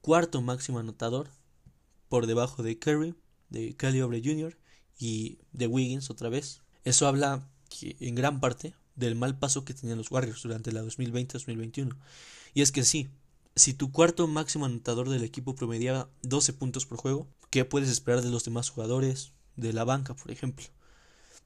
cuarto 0.00 0.40
máximo 0.40 0.78
anotador 0.78 1.28
por 2.08 2.26
debajo 2.26 2.62
de 2.62 2.78
Curry, 2.78 3.14
de 3.50 3.76
Kelly 3.76 4.00
Oubre 4.00 4.22
Jr. 4.24 4.56
y 4.98 5.38
de 5.52 5.66
Wiggins 5.66 6.10
otra 6.10 6.28
vez. 6.28 6.62
Eso 6.84 7.06
habla 7.06 7.48
en 7.80 8.14
gran 8.14 8.40
parte 8.40 8.74
del 8.94 9.14
mal 9.14 9.38
paso 9.38 9.64
que 9.64 9.74
tenían 9.74 9.98
los 9.98 10.10
Warriors 10.10 10.42
durante 10.42 10.72
la 10.72 10.82
2020-2021. 10.82 11.96
Y 12.54 12.62
es 12.62 12.72
que 12.72 12.84
sí, 12.84 13.08
si 13.54 13.74
tu 13.74 13.90
cuarto 13.90 14.26
máximo 14.26 14.66
anotador 14.66 15.08
del 15.08 15.24
equipo 15.24 15.54
promediaba 15.54 16.10
12 16.22 16.52
puntos 16.54 16.86
por 16.86 16.98
juego, 16.98 17.26
¿qué 17.50 17.64
puedes 17.64 17.88
esperar 17.88 18.22
de 18.22 18.30
los 18.30 18.44
demás 18.44 18.70
jugadores? 18.70 19.32
De 19.56 19.72
la 19.72 19.84
banca, 19.84 20.14
por 20.14 20.30
ejemplo. 20.30 20.66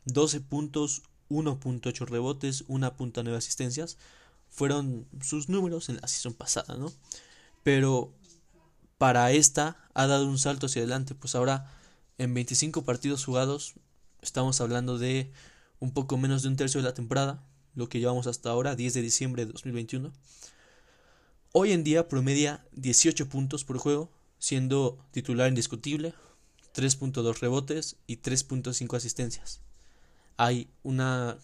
12 0.06 0.40
puntos, 0.40 1.02
1.8 1.28 2.06
rebotes, 2.06 2.66
1.9 2.66 3.36
asistencias. 3.36 3.98
Fueron 4.48 5.06
sus 5.20 5.48
números 5.48 5.88
en 5.88 5.96
la 6.00 6.08
season 6.08 6.34
pasada, 6.34 6.76
¿no? 6.76 6.92
Pero 7.62 8.12
para 9.00 9.32
esta 9.32 9.78
ha 9.94 10.06
dado 10.06 10.26
un 10.26 10.36
salto 10.36 10.66
hacia 10.66 10.82
adelante, 10.82 11.14
pues 11.14 11.34
ahora 11.34 11.72
en 12.18 12.34
25 12.34 12.84
partidos 12.84 13.24
jugados 13.24 13.72
estamos 14.20 14.60
hablando 14.60 14.98
de 14.98 15.32
un 15.78 15.94
poco 15.94 16.18
menos 16.18 16.42
de 16.42 16.48
un 16.48 16.56
tercio 16.56 16.82
de 16.82 16.86
la 16.86 16.92
temporada, 16.92 17.42
lo 17.74 17.88
que 17.88 17.98
llevamos 17.98 18.26
hasta 18.26 18.50
ahora, 18.50 18.76
10 18.76 18.92
de 18.92 19.00
diciembre 19.00 19.46
de 19.46 19.52
2021. 19.52 20.12
Hoy 21.52 21.72
en 21.72 21.82
día 21.82 22.08
promedia 22.08 22.62
18 22.72 23.30
puntos 23.30 23.64
por 23.64 23.78
juego, 23.78 24.12
siendo 24.38 25.02
titular 25.12 25.48
indiscutible, 25.48 26.12
3.2 26.74 27.40
rebotes 27.40 27.96
y 28.06 28.18
3.5 28.18 28.98
asistencias. 28.98 29.62
Hay 30.36 30.68
una 30.82 31.38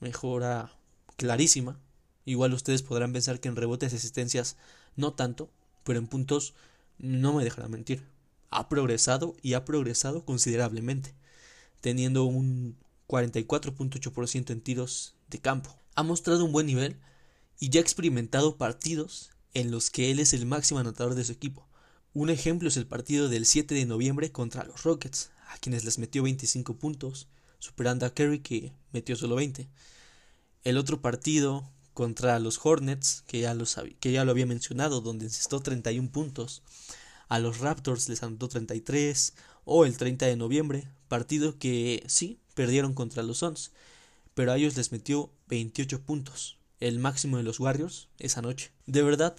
mejora 0.00 0.72
clarísima. 1.16 1.78
Igual 2.24 2.52
ustedes 2.54 2.82
podrán 2.82 3.12
pensar 3.12 3.38
que 3.38 3.46
en 3.46 3.54
rebotes 3.54 3.92
y 3.92 3.96
asistencias 3.96 4.56
no 4.96 5.12
tanto, 5.12 5.48
pero 5.84 6.00
en 6.00 6.08
puntos 6.08 6.54
no 6.98 7.32
me 7.32 7.44
dejará 7.44 7.68
mentir. 7.68 8.06
Ha 8.50 8.68
progresado 8.68 9.36
y 9.42 9.54
ha 9.54 9.64
progresado 9.64 10.24
considerablemente, 10.24 11.14
teniendo 11.80 12.24
un 12.24 12.76
44.8% 13.08 14.50
en 14.50 14.60
tiros 14.60 15.14
de 15.28 15.38
campo. 15.38 15.76
Ha 15.94 16.02
mostrado 16.02 16.44
un 16.44 16.52
buen 16.52 16.66
nivel 16.66 16.96
y 17.58 17.68
ya 17.68 17.80
ha 17.80 17.82
experimentado 17.82 18.56
partidos 18.56 19.30
en 19.54 19.70
los 19.70 19.90
que 19.90 20.10
él 20.10 20.18
es 20.20 20.32
el 20.32 20.46
máximo 20.46 20.80
anotador 20.80 21.14
de 21.14 21.24
su 21.24 21.32
equipo. 21.32 21.66
Un 22.14 22.30
ejemplo 22.30 22.68
es 22.68 22.76
el 22.76 22.86
partido 22.86 23.28
del 23.28 23.46
7 23.46 23.74
de 23.74 23.86
noviembre 23.86 24.32
contra 24.32 24.64
los 24.64 24.82
Rockets, 24.82 25.30
a 25.48 25.58
quienes 25.58 25.84
les 25.84 25.98
metió 25.98 26.22
25 26.22 26.76
puntos, 26.76 27.28
superando 27.58 28.06
a 28.06 28.14
Kerry 28.14 28.40
que 28.40 28.72
metió 28.92 29.16
solo 29.16 29.36
20. 29.36 29.68
El 30.64 30.76
otro 30.76 31.00
partido 31.00 31.64
contra 31.94 32.38
los 32.38 32.60
Hornets, 32.64 33.22
que 33.26 33.40
ya 33.40 33.54
lo, 33.54 33.64
que 34.00 34.12
ya 34.12 34.24
lo 34.24 34.30
había 34.30 34.46
mencionado, 34.46 35.00
donde 35.00 35.26
encestó 35.26 35.60
31 35.60 36.10
puntos. 36.10 36.62
A 37.28 37.38
los 37.38 37.58
Raptors 37.58 38.08
les 38.08 38.22
anotó 38.22 38.48
33, 38.48 39.34
o 39.64 39.84
el 39.84 39.96
30 39.96 40.26
de 40.26 40.36
noviembre, 40.36 40.88
partido 41.08 41.58
que 41.58 42.04
sí, 42.06 42.40
perdieron 42.54 42.94
contra 42.94 43.22
los 43.22 43.38
Suns, 43.38 43.72
pero 44.34 44.52
a 44.52 44.56
ellos 44.56 44.76
les 44.76 44.92
metió 44.92 45.30
28 45.48 46.02
puntos, 46.02 46.58
el 46.80 46.98
máximo 46.98 47.36
de 47.36 47.42
los 47.42 47.60
Warriors 47.60 48.08
esa 48.18 48.42
noche. 48.42 48.72
De 48.86 49.02
verdad, 49.02 49.36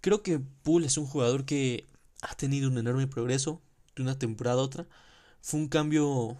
creo 0.00 0.22
que 0.22 0.40
Poole 0.62 0.86
es 0.86 0.98
un 0.98 1.06
jugador 1.06 1.44
que 1.44 1.86
ha 2.22 2.34
tenido 2.34 2.68
un 2.68 2.78
enorme 2.78 3.06
progreso 3.06 3.60
de 3.94 4.02
una 4.02 4.18
temporada 4.18 4.60
a 4.60 4.64
otra. 4.64 4.86
Fue 5.40 5.60
un 5.60 5.68
cambio, 5.68 6.36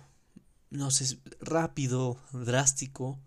no 0.70 0.90
sé, 0.90 1.18
rápido, 1.40 2.18
drástico, 2.32 3.18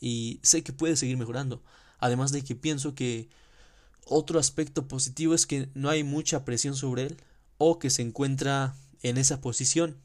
y 0.00 0.40
sé 0.42 0.62
que 0.62 0.72
puede 0.72 0.96
seguir 0.96 1.16
mejorando. 1.16 1.62
Además 1.98 2.32
de 2.32 2.42
que 2.42 2.54
pienso 2.54 2.94
que 2.94 3.28
otro 4.04 4.38
aspecto 4.38 4.86
positivo 4.86 5.34
es 5.34 5.46
que 5.46 5.68
no 5.74 5.88
hay 5.88 6.04
mucha 6.04 6.44
presión 6.44 6.76
sobre 6.76 7.04
él 7.04 7.16
o 7.58 7.78
que 7.78 7.90
se 7.90 8.02
encuentra 8.02 8.76
en 9.02 9.18
esa 9.18 9.40
posición 9.40 9.96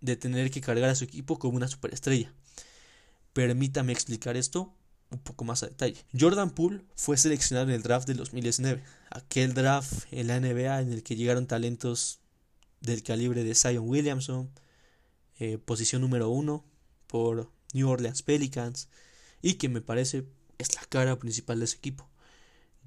de 0.00 0.16
tener 0.16 0.50
que 0.50 0.60
cargar 0.60 0.90
a 0.90 0.94
su 0.94 1.04
equipo 1.04 1.38
como 1.38 1.56
una 1.56 1.68
superestrella. 1.68 2.32
Permítame 3.32 3.92
explicar 3.92 4.36
esto 4.36 4.74
un 5.10 5.18
poco 5.18 5.44
más 5.44 5.62
a 5.62 5.66
detalle. 5.66 6.04
Jordan 6.18 6.50
Poole 6.50 6.82
fue 6.96 7.16
seleccionado 7.16 7.68
en 7.68 7.74
el 7.74 7.82
draft 7.82 8.08
del 8.08 8.16
2019, 8.16 8.82
aquel 9.10 9.54
draft 9.54 10.06
en 10.10 10.26
la 10.26 10.40
NBA 10.40 10.80
en 10.80 10.92
el 10.92 11.02
que 11.02 11.16
llegaron 11.16 11.46
talentos 11.46 12.20
del 12.80 13.02
calibre 13.02 13.44
de 13.44 13.54
Zion 13.54 13.88
Williamson, 13.88 14.50
eh, 15.38 15.58
posición 15.58 16.02
número 16.02 16.28
uno 16.30 16.64
por 17.06 17.51
New 17.72 17.88
Orleans 17.88 18.22
Pelicans, 18.22 18.88
y 19.40 19.54
que 19.54 19.68
me 19.68 19.80
parece 19.80 20.26
es 20.58 20.74
la 20.74 20.82
cara 20.88 21.18
principal 21.18 21.58
de 21.58 21.64
ese 21.64 21.76
equipo. 21.76 22.08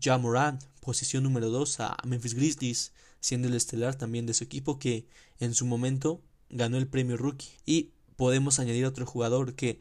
Ja 0.02 0.17
Morant, 0.17 0.63
posición 0.82 1.24
número 1.24 1.50
2 1.50 1.80
a 1.80 1.98
Memphis 2.06 2.34
Grizzlies, 2.34 2.91
siendo 3.19 3.48
el 3.48 3.56
estelar 3.56 3.95
también 3.95 4.26
de 4.26 4.34
su 4.34 4.43
equipo 4.43 4.78
que 4.80 5.08
en 5.39 5.54
su 5.54 5.65
momento 5.65 6.21
ganó 6.50 6.77
el 6.77 6.88
premio 6.88 7.17
rookie. 7.17 7.50
Y 7.65 7.92
podemos 8.15 8.60
añadir 8.60 8.86
otro 8.86 9.06
jugador 9.06 9.56
que 9.56 9.79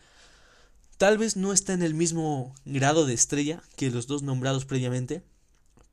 tal 0.97 1.19
vez 1.19 1.37
no 1.37 1.53
está 1.53 1.73
en 1.73 1.83
el 1.83 1.95
mismo 1.95 2.55
grado 2.65 3.07
de 3.07 3.15
estrella 3.15 3.63
que 3.77 3.91
los 3.91 4.07
dos 4.07 4.23
nombrados 4.23 4.65
previamente, 4.65 5.23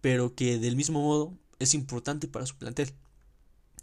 pero 0.01 0.35
que 0.35 0.59
del 0.59 0.75
mismo 0.75 1.01
modo 1.01 1.37
es 1.59 1.73
importante 1.73 2.27
para 2.27 2.45
su 2.45 2.55
plantel. 2.55 2.93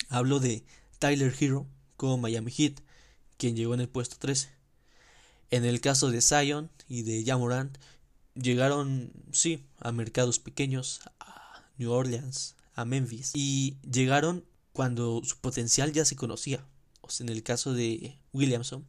Hablo 0.09 0.41
de 0.41 0.65
Tyler 0.99 1.35
Hero 1.39 1.67
con 1.97 2.21
Miami 2.21 2.51
Heat, 2.51 2.81
quien 3.37 3.55
llegó 3.55 3.75
en 3.75 3.81
el 3.81 3.89
puesto 3.89 4.17
13. 4.19 4.58
En 5.51 5.65
el 5.65 5.81
caso 5.81 6.11
de 6.11 6.21
Zion 6.21 6.71
y 6.89 7.03
de 7.03 7.25
Jamorant, 7.25 7.77
llegaron, 8.35 9.13
sí, 9.33 9.65
a 9.81 9.93
mercados 9.93 10.39
pequeños, 10.39 11.01
a 11.21 11.65
New 11.79 11.91
Orleans, 11.91 12.55
a 12.75 12.85
Memphis, 12.85 13.33
y 13.35 13.77
llegaron 13.91 14.45
cuando 14.73 15.23
su 15.25 15.37
potencial 15.39 15.93
ya 15.93 16.05
se 16.05 16.17
conocía. 16.17 16.65
O 17.01 17.11
sea, 17.11 17.25
en 17.25 17.31
el 17.31 17.43
caso 17.43 17.73
de 17.73 18.19
Williamson, 18.33 18.87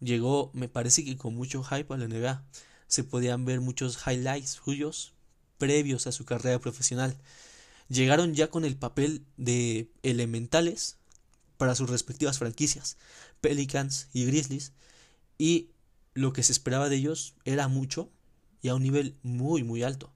llegó, 0.00 0.50
me 0.54 0.68
parece 0.68 1.04
que 1.04 1.16
con 1.16 1.34
mucho 1.34 1.62
hype 1.62 1.94
a 1.94 1.96
la 1.96 2.08
NBA. 2.08 2.44
Se 2.88 3.04
podían 3.04 3.44
ver 3.44 3.60
muchos 3.60 3.98
highlights 4.06 4.60
suyos 4.62 5.14
previos 5.58 6.06
a 6.06 6.12
su 6.12 6.24
carrera 6.24 6.58
profesional. 6.58 7.16
Llegaron 7.88 8.34
ya 8.34 8.50
con 8.50 8.64
el 8.64 8.76
papel 8.76 9.24
de 9.36 9.88
elementales 10.02 10.96
para 11.56 11.74
sus 11.74 11.88
respectivas 11.88 12.38
franquicias, 12.38 12.96
Pelicans 13.40 14.08
y 14.12 14.24
Grizzlies, 14.24 14.72
y 15.38 15.68
lo 16.14 16.32
que 16.32 16.42
se 16.42 16.52
esperaba 16.52 16.88
de 16.88 16.96
ellos 16.96 17.34
era 17.44 17.68
mucho 17.68 18.10
y 18.60 18.68
a 18.68 18.74
un 18.74 18.82
nivel 18.82 19.16
muy 19.22 19.64
muy 19.64 19.82
alto. 19.82 20.12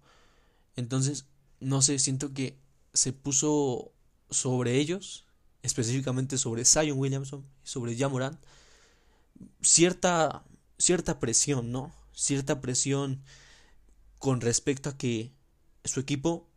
Entonces, 0.77 1.27
no 1.61 1.83
sé, 1.83 1.99
siento 1.99 2.35
que 2.35 2.59
se 2.93 3.13
puso 3.13 3.93
sobre 4.31 4.77
ellos 4.79 5.27
específicamente 5.67 6.39
sobre 6.39 6.65
Zion 6.65 6.99
Williamson 6.99 7.45
y 7.65 7.69
sobre 7.69 7.97
Jamoran, 7.97 8.39
cierta, 9.61 10.45
cierta 10.79 11.19
presión, 11.19 11.73
¿no? 11.73 11.93
Cierta 12.15 12.61
presión 12.61 13.23
con 14.19 14.41
respecto 14.41 14.89
a 14.89 14.97
que 14.97 15.33
su 15.85 16.01
equipo 16.01 16.49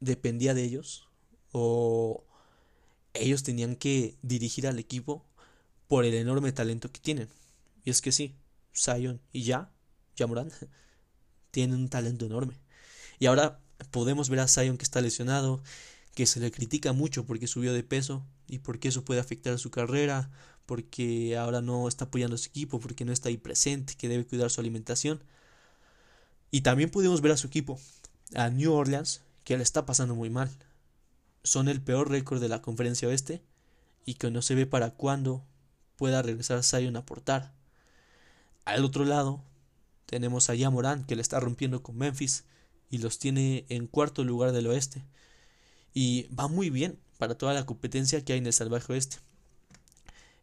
dependía 0.00 0.52
de 0.52 0.64
ellos 0.64 1.08
o 1.52 2.24
ellos 3.14 3.44
tenían 3.44 3.76
que 3.76 4.18
dirigir 4.22 4.66
al 4.66 4.78
equipo 4.78 5.24
por 5.86 6.04
el 6.04 6.14
enorme 6.14 6.52
talento 6.52 6.90
que 6.90 7.00
tienen. 7.00 7.28
Y 7.84 7.90
es 7.90 8.02
que 8.02 8.12
sí, 8.12 8.34
Zion 8.76 9.20
y 9.32 9.42
ya, 9.42 9.72
Jamoran, 10.18 10.50
tienen 11.50 11.80
un 11.80 11.88
talento 11.88 12.26
enorme. 12.26 12.60
Y 13.18 13.26
ahora 13.26 13.60
podemos 13.90 14.28
ver 14.28 14.40
a 14.40 14.48
Zion 14.48 14.76
que 14.76 14.84
está 14.84 15.00
lesionado, 15.00 15.62
que 16.14 16.26
se 16.26 16.40
le 16.40 16.50
critica 16.50 16.92
mucho 16.92 17.26
porque 17.26 17.46
subió 17.46 17.72
de 17.72 17.82
peso 17.82 18.24
y 18.46 18.58
porque 18.58 18.88
eso 18.88 19.04
puede 19.04 19.20
afectar 19.20 19.52
a 19.52 19.58
su 19.58 19.70
carrera, 19.70 20.30
porque 20.66 21.36
ahora 21.36 21.60
no 21.60 21.88
está 21.88 22.06
apoyando 22.06 22.36
a 22.36 22.38
su 22.38 22.48
equipo, 22.48 22.80
porque 22.80 23.04
no 23.04 23.12
está 23.12 23.28
ahí 23.28 23.36
presente, 23.36 23.94
que 23.96 24.08
debe 24.08 24.26
cuidar 24.26 24.50
su 24.50 24.60
alimentación. 24.60 25.22
Y 26.50 26.62
también 26.62 26.90
pudimos 26.90 27.20
ver 27.20 27.32
a 27.32 27.36
su 27.36 27.48
equipo, 27.48 27.80
a 28.34 28.48
New 28.48 28.72
Orleans, 28.72 29.22
que 29.44 29.56
le 29.56 29.62
está 29.62 29.86
pasando 29.86 30.14
muy 30.14 30.30
mal. 30.30 30.50
Son 31.42 31.68
el 31.68 31.82
peor 31.82 32.10
récord 32.10 32.40
de 32.40 32.48
la 32.48 32.62
conferencia 32.62 33.08
oeste 33.08 33.42
y 34.06 34.14
que 34.14 34.30
no 34.30 34.40
se 34.40 34.54
ve 34.54 34.66
para 34.66 34.90
cuándo 34.90 35.44
pueda 35.96 36.22
regresar 36.22 36.62
Zion 36.62 36.96
a 36.96 37.00
aportar. 37.00 37.52
Al 38.64 38.84
otro 38.84 39.04
lado 39.04 39.42
tenemos 40.06 40.48
a 40.48 40.54
Yamoran 40.54 41.04
que 41.04 41.16
le 41.16 41.22
está 41.22 41.40
rompiendo 41.40 41.82
con 41.82 41.96
Memphis 41.96 42.44
y 42.90 42.98
los 42.98 43.18
tiene 43.18 43.66
en 43.68 43.86
cuarto 43.86 44.24
lugar 44.24 44.52
del 44.52 44.66
oeste. 44.66 45.04
Y 45.92 46.28
va 46.34 46.48
muy 46.48 46.70
bien 46.70 46.98
para 47.18 47.36
toda 47.36 47.54
la 47.54 47.66
competencia 47.66 48.24
que 48.24 48.32
hay 48.32 48.38
en 48.38 48.46
el 48.46 48.52
salvaje 48.52 48.92
oeste. 48.92 49.18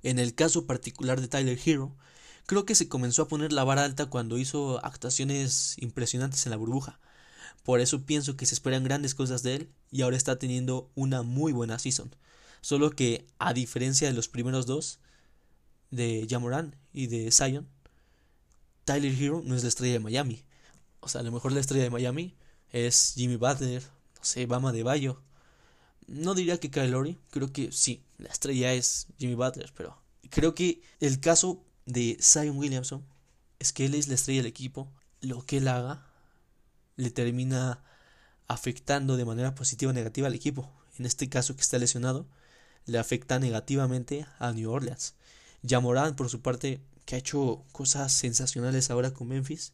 En 0.03 0.19
el 0.19 0.33
caso 0.33 0.65
particular 0.65 1.21
de 1.21 1.27
Tyler 1.27 1.59
Hero, 1.63 1.95
creo 2.45 2.65
que 2.65 2.75
se 2.75 2.87
comenzó 2.89 3.23
a 3.23 3.27
poner 3.27 3.53
la 3.53 3.63
vara 3.63 3.83
alta 3.83 4.07
cuando 4.07 4.37
hizo 4.37 4.83
actuaciones 4.83 5.75
impresionantes 5.79 6.45
en 6.45 6.51
la 6.51 6.57
burbuja. 6.57 6.99
Por 7.63 7.79
eso 7.79 8.05
pienso 8.05 8.35
que 8.35 8.45
se 8.45 8.55
esperan 8.55 8.83
grandes 8.83 9.13
cosas 9.13 9.43
de 9.43 9.55
él 9.55 9.69
y 9.91 10.01
ahora 10.01 10.17
está 10.17 10.39
teniendo 10.39 10.89
una 10.95 11.21
muy 11.21 11.53
buena 11.53 11.77
season. 11.77 12.15
Solo 12.61 12.91
que, 12.91 13.27
a 13.39 13.53
diferencia 13.53 14.07
de 14.07 14.13
los 14.13 14.27
primeros 14.27 14.65
dos, 14.65 14.99
de 15.91 16.25
Jamoran 16.29 16.75
y 16.93 17.07
de 17.07 17.31
Zion, 17.31 17.67
Tyler 18.91 19.13
Hero 19.13 19.41
no 19.45 19.55
es 19.55 19.63
la 19.63 19.69
estrella 19.69 19.93
de 19.93 19.99
Miami. 19.99 20.43
O 20.99 21.07
sea, 21.07 21.21
a 21.21 21.23
lo 21.23 21.31
mejor 21.31 21.53
la 21.53 21.61
estrella 21.61 21.85
de 21.85 21.89
Miami 21.89 22.35
es 22.73 23.13
Jimmy 23.15 23.37
Butler, 23.37 23.81
no 23.81 24.23
sé, 24.23 24.45
Bama 24.45 24.73
de 24.73 24.83
Bayo. 24.83 25.21
No 26.07 26.33
diría 26.33 26.59
que 26.59 26.69
Kyle 26.69 26.91
Lowry, 26.91 27.17
creo 27.29 27.53
que 27.53 27.71
sí, 27.71 28.03
la 28.17 28.27
estrella 28.27 28.73
es 28.73 29.07
Jimmy 29.17 29.35
Butler, 29.35 29.71
pero 29.77 29.97
creo 30.29 30.53
que 30.55 30.81
el 30.99 31.21
caso 31.21 31.63
de 31.85 32.17
Zion 32.21 32.57
Williamson 32.57 33.05
es 33.59 33.71
que 33.71 33.85
él 33.85 33.95
es 33.95 34.09
la 34.09 34.15
estrella 34.15 34.41
del 34.41 34.49
equipo, 34.49 34.91
lo 35.21 35.45
que 35.45 35.57
él 35.57 35.69
haga 35.69 36.05
le 36.97 37.11
termina 37.11 37.85
afectando 38.49 39.15
de 39.15 39.23
manera 39.23 39.55
positiva 39.55 39.91
o 39.91 39.93
negativa 39.93 40.27
al 40.27 40.35
equipo. 40.35 40.69
En 40.99 41.05
este 41.05 41.29
caso 41.29 41.55
que 41.55 41.61
está 41.61 41.77
lesionado, 41.77 42.27
le 42.85 42.99
afecta 42.99 43.39
negativamente 43.39 44.25
a 44.37 44.51
New 44.51 44.69
Orleans. 44.69 45.15
Jamoran, 45.65 46.17
por 46.17 46.29
su 46.29 46.41
parte, 46.41 46.81
que 47.11 47.17
ha 47.17 47.19
hecho 47.19 47.65
cosas 47.73 48.13
sensacionales 48.13 48.89
ahora 48.89 49.13
con 49.13 49.27
Memphis, 49.27 49.73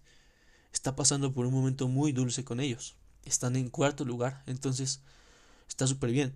está 0.73 0.95
pasando 0.95 1.33
por 1.33 1.45
un 1.45 1.53
momento 1.53 1.87
muy 1.87 2.11
dulce 2.11 2.43
con 2.43 2.59
ellos. 2.59 2.95
Están 3.25 3.55
en 3.55 3.69
cuarto 3.69 4.05
lugar, 4.05 4.41
entonces 4.47 5.01
está 5.69 5.85
súper 5.85 6.09
bien. 6.09 6.33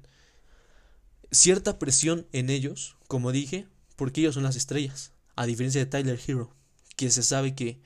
Cierta 1.31 1.79
presión 1.79 2.27
en 2.33 2.51
ellos, 2.51 2.97
como 3.07 3.31
dije, 3.31 3.67
porque 3.95 4.21
ellos 4.21 4.35
son 4.35 4.43
las 4.43 4.55
estrellas, 4.55 5.11
a 5.35 5.47
diferencia 5.47 5.81
de 5.81 5.87
Tyler 5.87 6.21
Hero, 6.27 6.53
que 6.95 7.09
se 7.09 7.23
sabe 7.23 7.55
que 7.55 7.81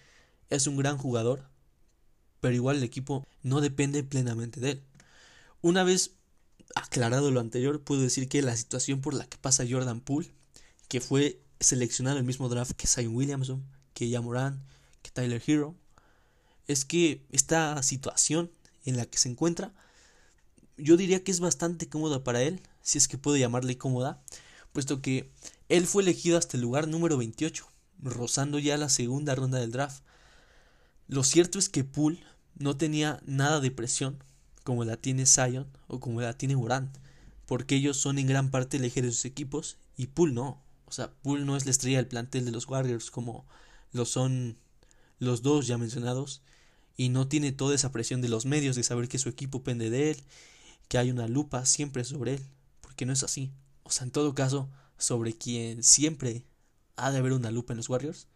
es 0.50 0.68
un 0.68 0.76
gran 0.76 0.98
jugador, 0.98 1.48
pero 2.42 2.54
igual 2.54 2.76
el 2.76 2.84
equipo 2.84 3.26
no 3.44 3.62
depende 3.62 4.04
plenamente 4.04 4.60
de 4.60 4.72
él. 4.72 4.84
Una 5.62 5.86
vez 5.86 6.12
aclarado 6.76 7.32
lo 7.32 7.40
anterior, 7.40 7.82
puedo 7.82 8.02
decir 8.02 8.28
que 8.28 8.42
la 8.42 8.58
situación 8.58 9.00
por 9.00 9.14
la 9.14 9.26
que 9.26 9.38
pasa 9.38 9.64
Jordan 9.66 10.02
Poole, 10.02 10.34
que 10.90 11.00
fue 11.00 11.45
seleccionado 11.60 12.18
el 12.18 12.24
mismo 12.24 12.50
draft 12.50 12.74
que 12.74 12.88
Zion 12.88 13.16
Williamson, 13.16 13.64
que 13.94 14.10
Yamoran, 14.10 14.64
que 15.02 15.12
Tyler 15.12 15.42
Hero, 15.46 15.76
es 16.68 16.86
que 16.86 17.26
esta 17.32 17.82
situación 17.84 18.52
en 18.86 18.98
la 18.98 19.06
que 19.06 19.18
se 19.18 19.30
encuentra, 19.30 19.74
yo 20.78 20.98
diría 20.98 21.24
que 21.24 21.32
es 21.32 21.40
bastante 21.40 21.88
cómoda 21.88 22.24
para 22.24 22.42
él, 22.42 22.62
si 22.82 22.98
es 22.98 23.08
que 23.08 23.18
puedo 23.18 23.38
llamarle 23.38 23.78
cómoda, 23.78 24.22
puesto 24.74 25.02
que 25.02 25.32
él 25.70 25.88
fue 25.88 26.04
elegido 26.04 26.38
hasta 26.38 26.58
el 26.58 26.64
lugar 26.64 26.88
número 26.88 27.18
28, 27.18 27.68
rozando 28.04 28.60
ya 28.60 28.78
la 28.78 28.90
segunda 28.90 29.36
ronda 29.36 29.60
del 29.60 29.72
draft. 29.72 30.04
Lo 31.08 31.24
cierto 31.24 31.60
es 31.60 31.70
que 31.70 31.84
Poole 31.84 32.24
no 32.56 32.78
tenía 32.78 33.22
nada 33.26 33.60
de 33.60 33.72
presión 33.72 34.24
como 34.64 34.84
la 34.84 34.98
tiene 34.98 35.26
Zion 35.26 35.68
o 35.88 36.00
como 36.00 36.22
la 36.22 36.34
tiene 36.34 36.56
Morant, 36.56 36.98
porque 37.46 37.76
ellos 37.76 37.98
son 37.98 38.18
en 38.18 38.28
gran 38.28 38.52
parte 38.52 38.78
el 38.78 38.86
eje 38.86 39.02
de 39.02 39.12
sus 39.12 39.26
equipos 39.26 39.78
y 39.96 40.08
Poole 40.08 40.34
no. 40.34 40.65
O 40.86 40.92
sea, 40.92 41.12
Poole 41.12 41.46
no 41.46 41.58
es 41.58 41.66
la 41.66 41.72
estrella 41.72 41.98
del 41.98 42.08
plantel 42.08 42.46
de 42.46 42.52
los 42.52 42.68
Warriors 42.68 43.12
como 43.12 43.46
lo 43.92 44.06
son 44.06 44.58
los 45.20 45.42
dos 45.42 45.68
ya 45.68 45.78
mencionados 45.78 46.42
y 46.98 47.10
no 47.10 47.28
tiene 47.28 47.52
toda 47.52 47.76
esa 47.76 47.92
presión 47.92 48.22
de 48.22 48.30
los 48.30 48.46
medios 48.46 48.76
de 48.76 48.84
saber 48.84 49.08
que 49.08 49.20
su 49.20 49.30
equipo 49.30 49.64
pende 49.64 49.90
de 49.90 50.12
él, 50.12 50.24
que 50.88 50.98
hay 50.98 51.12
una 51.12 51.28
lupa 51.28 51.66
siempre 51.66 52.04
sobre 52.04 52.36
él, 52.36 52.46
porque 52.82 53.06
no 53.06 53.14
es 53.14 53.24
así. 53.24 53.52
O 53.84 53.90
sea, 53.90 54.06
en 54.06 54.12
todo 54.12 54.36
caso, 54.36 54.70
sobre 54.98 55.36
quien 55.38 55.84
siempre 55.84 56.46
ha 56.96 57.12
de 57.12 57.18
haber 57.18 57.34
una 57.34 57.52
lupa 57.52 57.74
en 57.74 57.78
los 57.78 57.90
Warriors 57.90 58.28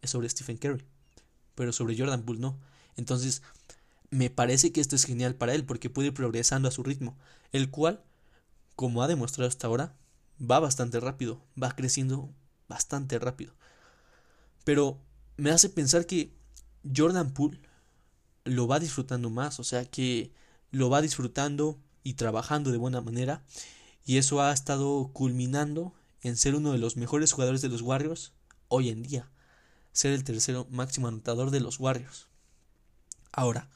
es 0.00 0.10
sobre 0.10 0.28
Stephen 0.28 0.56
Curry, 0.56 0.84
pero 1.54 1.72
sobre 1.72 1.96
Jordan 1.96 2.22
Poole 2.22 2.40
no. 2.40 2.58
Entonces, 2.96 3.42
me 4.10 4.30
parece 4.30 4.72
que 4.72 4.80
esto 4.80 4.96
es 4.96 5.04
genial 5.04 5.34
para 5.34 5.54
él 5.54 5.64
porque 5.64 5.90
puede 5.90 6.08
ir 6.08 6.14
progresando 6.14 6.68
a 6.68 6.72
su 6.72 6.82
ritmo, 6.82 7.16
el 7.52 7.70
cual, 7.70 8.02
como 8.76 9.02
ha 9.02 9.08
demostrado 9.08 9.48
hasta 9.48 9.66
ahora, 9.66 9.94
va 10.40 10.60
bastante 10.60 11.00
rápido, 11.00 11.42
va 11.60 11.74
creciendo 11.74 12.30
bastante 12.68 13.18
rápido. 13.18 13.54
Pero 14.64 14.98
me 15.36 15.50
hace 15.50 15.68
pensar 15.68 16.06
que 16.06 16.32
Jordan 16.96 17.32
Poole 17.32 17.60
lo 18.44 18.66
va 18.66 18.80
disfrutando 18.80 19.30
más, 19.30 19.60
o 19.60 19.64
sea 19.64 19.84
que 19.84 20.32
lo 20.70 20.90
va 20.90 21.02
disfrutando 21.02 21.78
y 22.02 22.14
trabajando 22.14 22.70
de 22.70 22.78
buena 22.78 23.00
manera 23.00 23.42
y 24.04 24.16
eso 24.18 24.40
ha 24.40 24.52
estado 24.52 25.10
culminando 25.12 25.92
en 26.22 26.36
ser 26.36 26.54
uno 26.54 26.72
de 26.72 26.78
los 26.78 26.96
mejores 26.96 27.32
jugadores 27.32 27.60
de 27.62 27.68
los 27.68 27.82
Warriors 27.82 28.32
hoy 28.68 28.88
en 28.88 29.02
día, 29.02 29.30
ser 29.92 30.12
el 30.12 30.24
tercero 30.24 30.66
máximo 30.70 31.08
anotador 31.08 31.50
de 31.50 31.60
los 31.60 31.80
Warriors. 31.80 32.28
Ahora, 33.32 33.68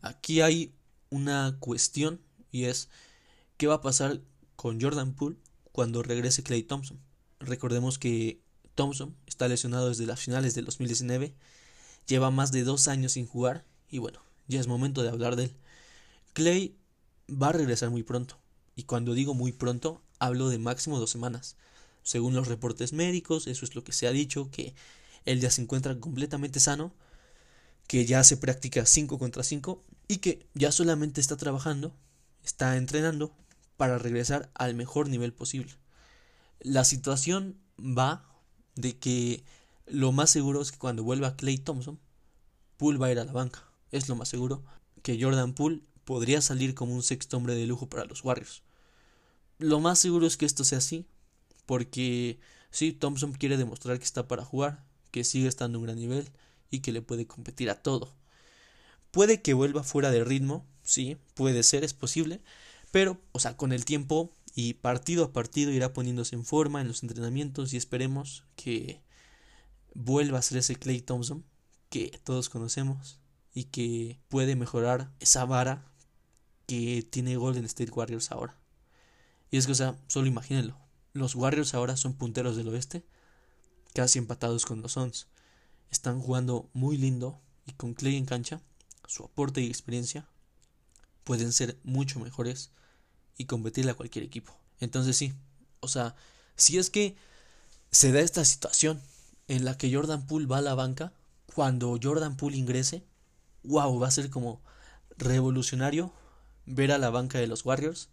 aquí 0.00 0.40
hay 0.40 0.74
una 1.10 1.56
cuestión 1.60 2.20
y 2.50 2.64
es 2.64 2.88
qué 3.56 3.66
va 3.66 3.74
a 3.74 3.82
pasar 3.82 4.20
con 4.56 4.80
Jordan 4.80 5.14
Poole 5.14 5.36
cuando 5.78 6.02
regrese 6.02 6.42
Clay 6.42 6.64
Thompson. 6.64 6.98
Recordemos 7.38 8.00
que 8.00 8.42
Thompson 8.74 9.14
está 9.28 9.46
lesionado 9.46 9.90
desde 9.90 10.06
las 10.06 10.18
finales 10.18 10.56
del 10.56 10.64
2019, 10.64 11.36
lleva 12.08 12.32
más 12.32 12.50
de 12.50 12.64
dos 12.64 12.88
años 12.88 13.12
sin 13.12 13.28
jugar 13.28 13.64
y 13.88 13.98
bueno, 13.98 14.20
ya 14.48 14.58
es 14.58 14.66
momento 14.66 15.04
de 15.04 15.10
hablar 15.10 15.36
de 15.36 15.44
él. 15.44 15.56
Clay 16.32 16.76
va 17.30 17.50
a 17.50 17.52
regresar 17.52 17.90
muy 17.90 18.02
pronto 18.02 18.40
y 18.74 18.82
cuando 18.82 19.14
digo 19.14 19.34
muy 19.34 19.52
pronto 19.52 20.02
hablo 20.18 20.48
de 20.48 20.58
máximo 20.58 20.98
dos 20.98 21.10
semanas. 21.10 21.54
Según 22.02 22.34
los 22.34 22.48
reportes 22.48 22.92
médicos, 22.92 23.46
eso 23.46 23.64
es 23.64 23.76
lo 23.76 23.84
que 23.84 23.92
se 23.92 24.08
ha 24.08 24.10
dicho, 24.10 24.50
que 24.50 24.74
él 25.26 25.38
ya 25.38 25.52
se 25.52 25.62
encuentra 25.62 25.96
completamente 26.00 26.58
sano, 26.58 26.92
que 27.86 28.04
ya 28.04 28.18
hace 28.18 28.36
práctica 28.36 28.84
5 28.84 29.16
contra 29.16 29.44
5 29.44 29.84
y 30.08 30.16
que 30.16 30.44
ya 30.54 30.72
solamente 30.72 31.20
está 31.20 31.36
trabajando, 31.36 31.94
está 32.42 32.76
entrenando 32.76 33.32
para 33.78 33.96
regresar 33.96 34.50
al 34.54 34.74
mejor 34.74 35.08
nivel 35.08 35.32
posible. 35.32 35.72
La 36.60 36.84
situación 36.84 37.56
va 37.78 38.28
de 38.74 38.98
que 38.98 39.44
lo 39.86 40.12
más 40.12 40.30
seguro 40.30 40.60
es 40.60 40.72
que 40.72 40.78
cuando 40.78 41.04
vuelva 41.04 41.36
Clay 41.36 41.56
Thompson, 41.56 41.98
Poole 42.76 42.98
va 42.98 43.06
a 43.06 43.12
ir 43.12 43.20
a 43.20 43.24
la 43.24 43.32
banca. 43.32 43.64
Es 43.90 44.08
lo 44.08 44.16
más 44.16 44.28
seguro 44.28 44.62
que 45.02 45.22
Jordan 45.22 45.54
Poole 45.54 45.80
podría 46.04 46.42
salir 46.42 46.74
como 46.74 46.92
un 46.92 47.02
sexto 47.02 47.36
hombre 47.36 47.54
de 47.54 47.66
lujo 47.66 47.88
para 47.88 48.04
los 48.04 48.24
Warriors. 48.24 48.62
Lo 49.58 49.80
más 49.80 49.98
seguro 50.00 50.26
es 50.26 50.36
que 50.36 50.44
esto 50.46 50.64
sea 50.64 50.78
así, 50.78 51.06
porque 51.64 52.40
sí, 52.70 52.92
Thompson 52.92 53.32
quiere 53.32 53.56
demostrar 53.56 53.98
que 53.98 54.04
está 54.04 54.26
para 54.26 54.44
jugar, 54.44 54.84
que 55.12 55.22
sigue 55.22 55.48
estando 55.48 55.78
en 55.78 55.80
un 55.80 55.86
gran 55.86 55.98
nivel 55.98 56.28
y 56.70 56.80
que 56.80 56.92
le 56.92 57.00
puede 57.00 57.26
competir 57.26 57.70
a 57.70 57.80
todo. 57.80 58.12
Puede 59.12 59.40
que 59.40 59.54
vuelva 59.54 59.84
fuera 59.84 60.10
de 60.10 60.24
ritmo, 60.24 60.66
sí, 60.82 61.16
puede 61.34 61.62
ser, 61.62 61.84
es 61.84 61.94
posible, 61.94 62.40
pero, 62.90 63.20
o 63.32 63.40
sea, 63.40 63.56
con 63.56 63.72
el 63.72 63.84
tiempo 63.84 64.32
y 64.54 64.74
partido 64.74 65.24
a 65.24 65.32
partido 65.32 65.70
irá 65.70 65.92
poniéndose 65.92 66.34
en 66.34 66.44
forma 66.44 66.80
en 66.80 66.88
los 66.88 67.02
entrenamientos 67.02 67.72
y 67.72 67.76
esperemos 67.76 68.44
que 68.56 69.02
vuelva 69.94 70.38
a 70.38 70.42
ser 70.42 70.58
ese 70.58 70.76
Clay 70.76 71.00
Thompson 71.00 71.44
que 71.90 72.18
todos 72.24 72.48
conocemos 72.48 73.20
y 73.54 73.64
que 73.64 74.20
puede 74.28 74.56
mejorar 74.56 75.12
esa 75.20 75.44
vara 75.44 75.84
que 76.66 77.06
tiene 77.08 77.36
Golden 77.36 77.64
State 77.64 77.92
Warriors 77.92 78.30
ahora. 78.30 78.58
Y 79.50 79.56
es 79.56 79.66
que, 79.66 79.72
o 79.72 79.74
sea, 79.74 79.96
solo 80.06 80.26
imagínenlo. 80.26 80.78
Los 81.12 81.34
Warriors 81.34 81.74
ahora 81.74 81.96
son 81.96 82.14
punteros 82.14 82.56
del 82.56 82.68
oeste, 82.68 83.04
casi 83.94 84.18
empatados 84.18 84.66
con 84.66 84.82
los 84.82 84.92
Suns. 84.92 85.28
Están 85.90 86.20
jugando 86.20 86.68
muy 86.74 86.98
lindo 86.98 87.40
y 87.66 87.72
con 87.72 87.94
Clay 87.94 88.16
en 88.16 88.26
cancha, 88.26 88.60
su 89.06 89.24
aporte 89.24 89.60
y 89.62 89.66
experiencia 89.66 90.28
pueden 91.28 91.52
ser 91.52 91.76
mucho 91.84 92.20
mejores 92.20 92.70
y 93.36 93.44
competirle 93.44 93.90
a 93.90 93.94
cualquier 93.94 94.24
equipo. 94.24 94.56
Entonces 94.80 95.14
sí, 95.14 95.34
o 95.80 95.86
sea, 95.86 96.14
si 96.56 96.78
es 96.78 96.88
que 96.88 97.16
se 97.90 98.12
da 98.12 98.20
esta 98.20 98.46
situación 98.46 98.98
en 99.46 99.66
la 99.66 99.76
que 99.76 99.94
Jordan 99.94 100.26
Poole 100.26 100.46
va 100.46 100.56
a 100.56 100.62
la 100.62 100.74
banca, 100.74 101.12
cuando 101.54 101.98
Jordan 102.02 102.38
Poole 102.38 102.56
ingrese, 102.56 103.04
wow, 103.62 103.98
va 103.98 104.08
a 104.08 104.10
ser 104.10 104.30
como 104.30 104.62
revolucionario 105.18 106.14
ver 106.64 106.92
a 106.92 106.98
la 106.98 107.10
banca 107.10 107.38
de 107.38 107.46
los 107.46 107.62
Warriors 107.62 108.08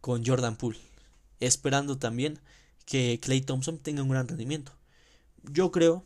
con 0.00 0.26
Jordan 0.26 0.56
Poole, 0.56 0.80
esperando 1.38 1.96
también 1.96 2.40
que 2.86 3.20
Clay 3.22 3.42
Thompson 3.42 3.78
tenga 3.78 4.02
un 4.02 4.08
gran 4.08 4.26
rendimiento. 4.26 4.72
Yo 5.44 5.70
creo, 5.70 6.04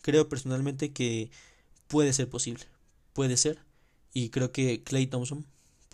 creo 0.00 0.28
personalmente 0.28 0.92
que 0.92 1.28
puede 1.88 2.12
ser 2.12 2.30
posible, 2.30 2.62
puede 3.14 3.36
ser, 3.36 3.58
y 4.12 4.30
creo 4.30 4.52
que 4.52 4.84
Clay 4.84 5.08
Thompson 5.08 5.44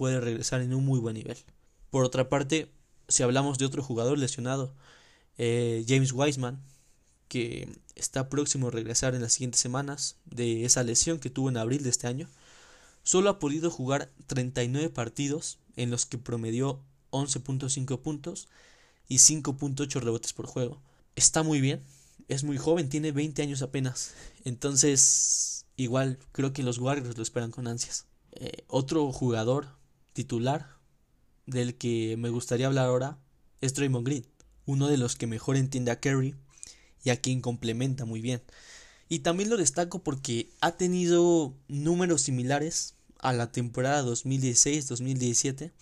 puede 0.03 0.21
regresar 0.21 0.63
en 0.63 0.75
un 0.75 0.85
muy 0.85 0.99
buen 0.99 1.15
nivel. 1.15 1.37
Por 1.91 2.05
otra 2.05 2.29
parte, 2.29 2.69
si 3.07 3.23
hablamos 3.23 3.57
de 3.57 3.67
otro 3.67 3.85
jugador 3.85 4.19
lesionado, 4.19 4.75
eh, 5.39 5.85
James 5.87 6.11
Wiseman, 6.11 6.61
que 7.29 7.69
está 7.95 8.29
próximo 8.29 8.67
a 8.67 8.71
regresar 8.73 9.15
en 9.15 9.23
las 9.23 9.35
siguientes 9.35 9.61
semanas 9.61 10.17
de 10.25 10.65
esa 10.65 10.83
lesión 10.83 11.21
que 11.21 11.31
tuvo 11.31 11.51
en 11.51 11.57
abril 11.57 11.85
de 11.85 11.91
este 11.91 12.09
año, 12.09 12.29
solo 13.05 13.31
ha 13.31 13.39
podido 13.39 13.71
jugar 13.71 14.11
39 14.27 14.91
partidos 14.91 15.61
en 15.77 15.93
los 15.93 16.05
que 16.05 16.19
promedió 16.19 16.83
11.5 17.13 18.01
puntos 18.01 18.49
y 19.07 19.19
5.8 19.19 20.01
rebotes 20.01 20.33
por 20.33 20.47
juego. 20.47 20.83
Está 21.15 21.45
muy 21.45 21.61
bien, 21.61 21.85
es 22.27 22.43
muy 22.43 22.59
joven, 22.59 22.89
tiene 22.89 23.13
20 23.13 23.41
años 23.41 23.63
apenas. 23.63 24.15
Entonces, 24.43 25.65
igual 25.77 26.19
creo 26.33 26.53
que 26.53 26.65
los 26.65 26.79
Warriors 26.79 27.17
lo 27.17 27.23
esperan 27.23 27.53
con 27.53 27.69
ansias. 27.69 28.07
Eh, 28.33 28.65
otro 28.67 29.13
jugador 29.13 29.81
titular 30.13 30.77
del 31.47 31.77
que 31.77 32.17
me 32.19 32.31
gustaría 32.31 32.67
hablar 32.67 32.87
ahora 32.87 33.19
es 33.61 33.75
Draymond 33.75 34.07
Green, 34.07 34.27
uno 34.67 34.89
de 34.89 34.97
los 34.97 35.17
que 35.17 35.27
mejor 35.27 35.57
entiende 35.57 35.91
a 35.91 36.01
Curry 36.01 36.35
y 37.05 37.11
a 37.11 37.21
quien 37.21 37.41
complementa 37.41 38.05
muy 38.05 38.21
bien. 38.21 38.43
Y 39.09 39.21
también 39.21 39.51
lo 39.51 39.57
destaco 39.57 40.03
porque 40.03 40.51
ha 40.61 40.73
tenido 40.73 41.55
números 41.69 42.23
similares 42.23 42.95
a 43.19 43.33
la 43.33 43.53
temporada 43.53 44.05
2016-2017 44.05 45.73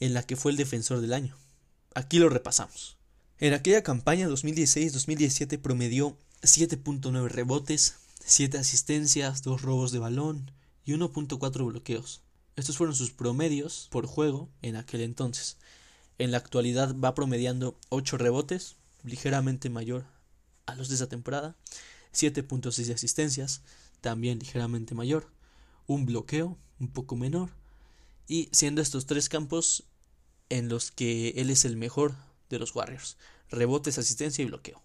en 0.00 0.14
la 0.14 0.22
que 0.24 0.36
fue 0.36 0.50
el 0.50 0.56
defensor 0.56 1.00
del 1.00 1.12
año. 1.12 1.36
Aquí 1.94 2.18
lo 2.18 2.28
repasamos. 2.28 2.96
En 3.38 3.54
aquella 3.54 3.82
campaña 3.82 4.28
2016-2017 4.28 5.60
promedió 5.60 6.16
7.9 6.42 7.28
rebotes, 7.28 7.96
7 8.24 8.58
asistencias, 8.58 9.42
2 9.42 9.62
robos 9.62 9.92
de 9.92 9.98
balón 9.98 10.50
y 10.84 10.92
1.4 10.92 11.66
bloqueos. 11.66 12.21
Estos 12.56 12.76
fueron 12.76 12.94
sus 12.94 13.10
promedios 13.10 13.88
por 13.90 14.06
juego 14.06 14.48
en 14.60 14.76
aquel 14.76 15.00
entonces. 15.00 15.56
En 16.18 16.30
la 16.30 16.38
actualidad 16.38 16.94
va 16.98 17.14
promediando 17.14 17.78
8 17.88 18.18
rebotes, 18.18 18.76
ligeramente 19.04 19.70
mayor 19.70 20.04
a 20.66 20.74
los 20.74 20.88
de 20.88 20.96
esa 20.96 21.08
temporada, 21.08 21.56
7.6 22.12 22.86
de 22.86 22.94
asistencias, 22.94 23.62
también 24.00 24.38
ligeramente 24.38 24.94
mayor, 24.94 25.30
un 25.86 26.06
bloqueo 26.06 26.58
un 26.78 26.88
poco 26.88 27.16
menor, 27.16 27.50
y 28.28 28.48
siendo 28.52 28.82
estos 28.82 29.06
tres 29.06 29.28
campos 29.28 29.84
en 30.48 30.68
los 30.68 30.90
que 30.90 31.30
él 31.36 31.50
es 31.50 31.64
el 31.64 31.76
mejor 31.76 32.14
de 32.50 32.58
los 32.58 32.74
Warriors, 32.74 33.16
rebotes, 33.50 33.98
asistencia 33.98 34.42
y 34.42 34.46
bloqueo. 34.46 34.82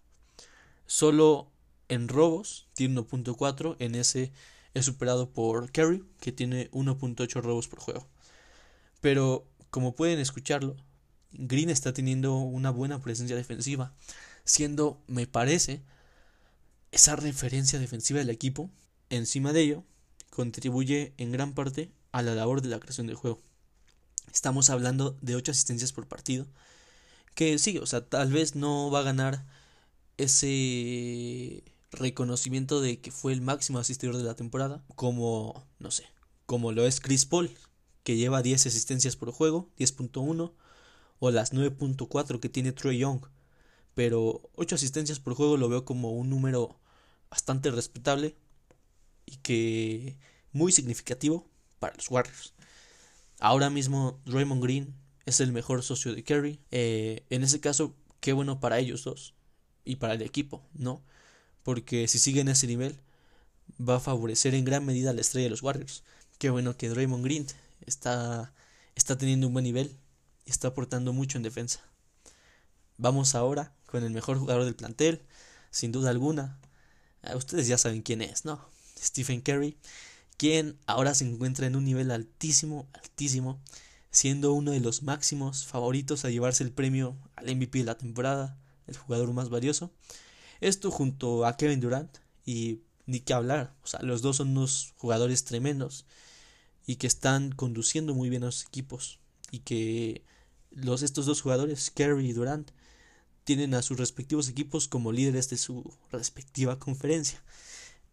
Solo 0.85 1.51
en 1.89 2.07
robos 2.07 2.67
tiene 2.73 3.01
1.4, 3.01 3.75
en 3.79 3.95
ese 3.95 4.31
es 4.73 4.85
superado 4.85 5.31
por 5.31 5.71
Kerry, 5.71 6.03
que 6.19 6.31
tiene 6.31 6.69
1.8 6.71 7.41
robos 7.41 7.67
por 7.67 7.79
juego. 7.79 8.07
Pero, 9.01 9.47
como 9.69 9.95
pueden 9.95 10.19
escucharlo, 10.19 10.75
Green 11.31 11.69
está 11.69 11.93
teniendo 11.93 12.35
una 12.35 12.71
buena 12.71 13.01
presencia 13.01 13.35
defensiva, 13.35 13.93
siendo, 14.43 15.01
me 15.07 15.27
parece, 15.27 15.81
esa 16.91 17.15
referencia 17.15 17.79
defensiva 17.79 18.19
del 18.19 18.29
equipo. 18.29 18.69
Encima 19.09 19.53
de 19.53 19.61
ello, 19.61 19.83
contribuye 20.29 21.13
en 21.17 21.31
gran 21.31 21.53
parte 21.53 21.91
a 22.11 22.21
la 22.21 22.35
labor 22.35 22.61
de 22.61 22.69
la 22.69 22.79
creación 22.79 23.07
del 23.07 23.15
juego. 23.15 23.41
Estamos 24.33 24.69
hablando 24.69 25.17
de 25.21 25.35
8 25.35 25.51
asistencias 25.51 25.93
por 25.93 26.07
partido, 26.07 26.47
que 27.35 27.57
sí, 27.59 27.77
o 27.77 27.85
sea, 27.85 28.07
tal 28.07 28.31
vez 28.31 28.55
no 28.55 28.91
va 28.91 28.99
a 28.99 29.03
ganar 29.03 29.45
ese 30.17 31.63
reconocimiento 31.91 32.81
de 32.81 32.99
que 32.99 33.11
fue 33.11 33.33
el 33.33 33.41
máximo 33.41 33.79
asistidor 33.79 34.17
de 34.17 34.23
la 34.23 34.35
temporada, 34.35 34.83
como, 34.95 35.67
no 35.79 35.91
sé, 35.91 36.05
como 36.45 36.71
lo 36.71 36.85
es 36.85 36.99
Chris 36.99 37.25
Paul, 37.25 37.51
que 38.03 38.17
lleva 38.17 38.41
10 38.41 38.67
asistencias 38.67 39.15
por 39.15 39.31
juego, 39.31 39.69
10.1, 39.77 40.53
o 41.19 41.31
las 41.31 41.53
9.4 41.53 42.39
que 42.39 42.49
tiene 42.49 42.71
Troy 42.71 42.99
Young. 42.99 43.21
Pero 43.93 44.49
8 44.55 44.75
asistencias 44.75 45.19
por 45.19 45.33
juego 45.33 45.57
lo 45.57 45.69
veo 45.69 45.83
como 45.83 46.11
un 46.11 46.29
número 46.29 46.79
bastante 47.29 47.71
respetable 47.71 48.35
y 49.25 49.37
que 49.37 50.17
muy 50.51 50.71
significativo 50.71 51.47
para 51.79 51.95
los 51.95 52.09
Warriors. 52.09 52.53
Ahora 53.39 53.69
mismo 53.69 54.19
Draymond 54.25 54.63
Green 54.63 54.95
es 55.25 55.39
el 55.39 55.51
mejor 55.51 55.83
socio 55.83 56.13
de 56.13 56.23
Curry. 56.23 56.59
Eh, 56.71 57.25
en 57.29 57.43
ese 57.43 57.59
caso, 57.59 57.95
qué 58.19 58.33
bueno 58.33 58.59
para 58.59 58.79
ellos 58.79 59.03
dos 59.03 59.35
y 59.83 59.97
para 59.97 60.13
el 60.13 60.21
equipo, 60.21 60.63
¿no? 60.73 61.03
Porque 61.67 62.07
si 62.07 62.17
sigue 62.17 62.39
en 62.39 62.47
ese 62.47 62.65
nivel 62.65 62.97
va 63.77 63.97
a 63.97 63.99
favorecer 63.99 64.55
en 64.55 64.63
gran 64.63 64.85
medida 64.85 65.09
a 65.09 65.13
la 65.13 65.19
estrella 65.19 65.47
de 65.47 65.49
los 65.49 65.63
Warriors. 65.63 66.05
Qué 66.37 66.49
bueno 66.49 66.77
que 66.77 66.87
Draymond 66.87 67.25
Green 67.25 67.45
está, 67.85 68.53
está 68.95 69.17
teniendo 69.17 69.47
un 69.47 69.53
buen 69.53 69.65
nivel 69.65 69.93
y 70.45 70.51
está 70.51 70.69
aportando 70.69 71.11
mucho 71.11 71.37
en 71.37 71.43
defensa. 71.43 71.81
Vamos 72.95 73.35
ahora 73.35 73.73
con 73.85 74.05
el 74.05 74.11
mejor 74.11 74.39
jugador 74.39 74.63
del 74.63 74.77
plantel, 74.77 75.21
sin 75.69 75.91
duda 75.91 76.09
alguna. 76.09 76.57
Ah, 77.21 77.35
ustedes 77.35 77.67
ya 77.67 77.77
saben 77.77 78.01
quién 78.01 78.21
es, 78.21 78.45
¿no? 78.45 78.65
Stephen 78.97 79.41
Curry, 79.41 79.75
quien 80.37 80.79
ahora 80.85 81.13
se 81.15 81.25
encuentra 81.25 81.67
en 81.67 81.75
un 81.75 81.83
nivel 81.83 82.11
altísimo, 82.11 82.87
altísimo, 82.93 83.59
siendo 84.09 84.53
uno 84.53 84.71
de 84.71 84.79
los 84.79 85.03
máximos 85.03 85.65
favoritos 85.65 86.23
a 86.23 86.29
llevarse 86.29 86.63
el 86.63 86.71
premio 86.71 87.17
al 87.35 87.53
MVP 87.53 87.79
de 87.79 87.83
la 87.83 87.97
temporada, 87.97 88.57
el 88.87 88.95
jugador 88.95 89.33
más 89.33 89.49
valioso. 89.49 89.91
Esto 90.61 90.91
junto 90.91 91.45
a 91.45 91.57
Kevin 91.57 91.79
Durant 91.79 92.17
y 92.45 92.81
ni 93.05 93.19
que 93.21 93.33
hablar, 93.33 93.73
o 93.83 93.87
sea, 93.87 94.01
los 94.01 94.21
dos 94.21 94.37
son 94.37 94.49
unos 94.49 94.93
jugadores 94.97 95.45
tremendos 95.45 96.05
y 96.85 96.97
que 96.97 97.07
están 97.07 97.51
conduciendo 97.51 98.13
muy 98.13 98.29
bien 98.29 98.43
a 98.43 98.47
los 98.47 98.65
equipos 98.65 99.19
y 99.51 99.59
que 99.59 100.23
los 100.71 101.03
estos 101.03 101.25
dos 101.25 101.41
jugadores, 101.41 101.89
Kerry 101.91 102.29
y 102.29 102.33
Durant, 102.33 102.71
tienen 103.43 103.73
a 103.73 103.81
sus 103.81 103.97
respectivos 103.97 104.49
equipos 104.49 104.87
como 104.87 105.11
líderes 105.11 105.49
de 105.49 105.57
su 105.57 105.93
respectiva 106.11 106.79
conferencia. 106.79 107.41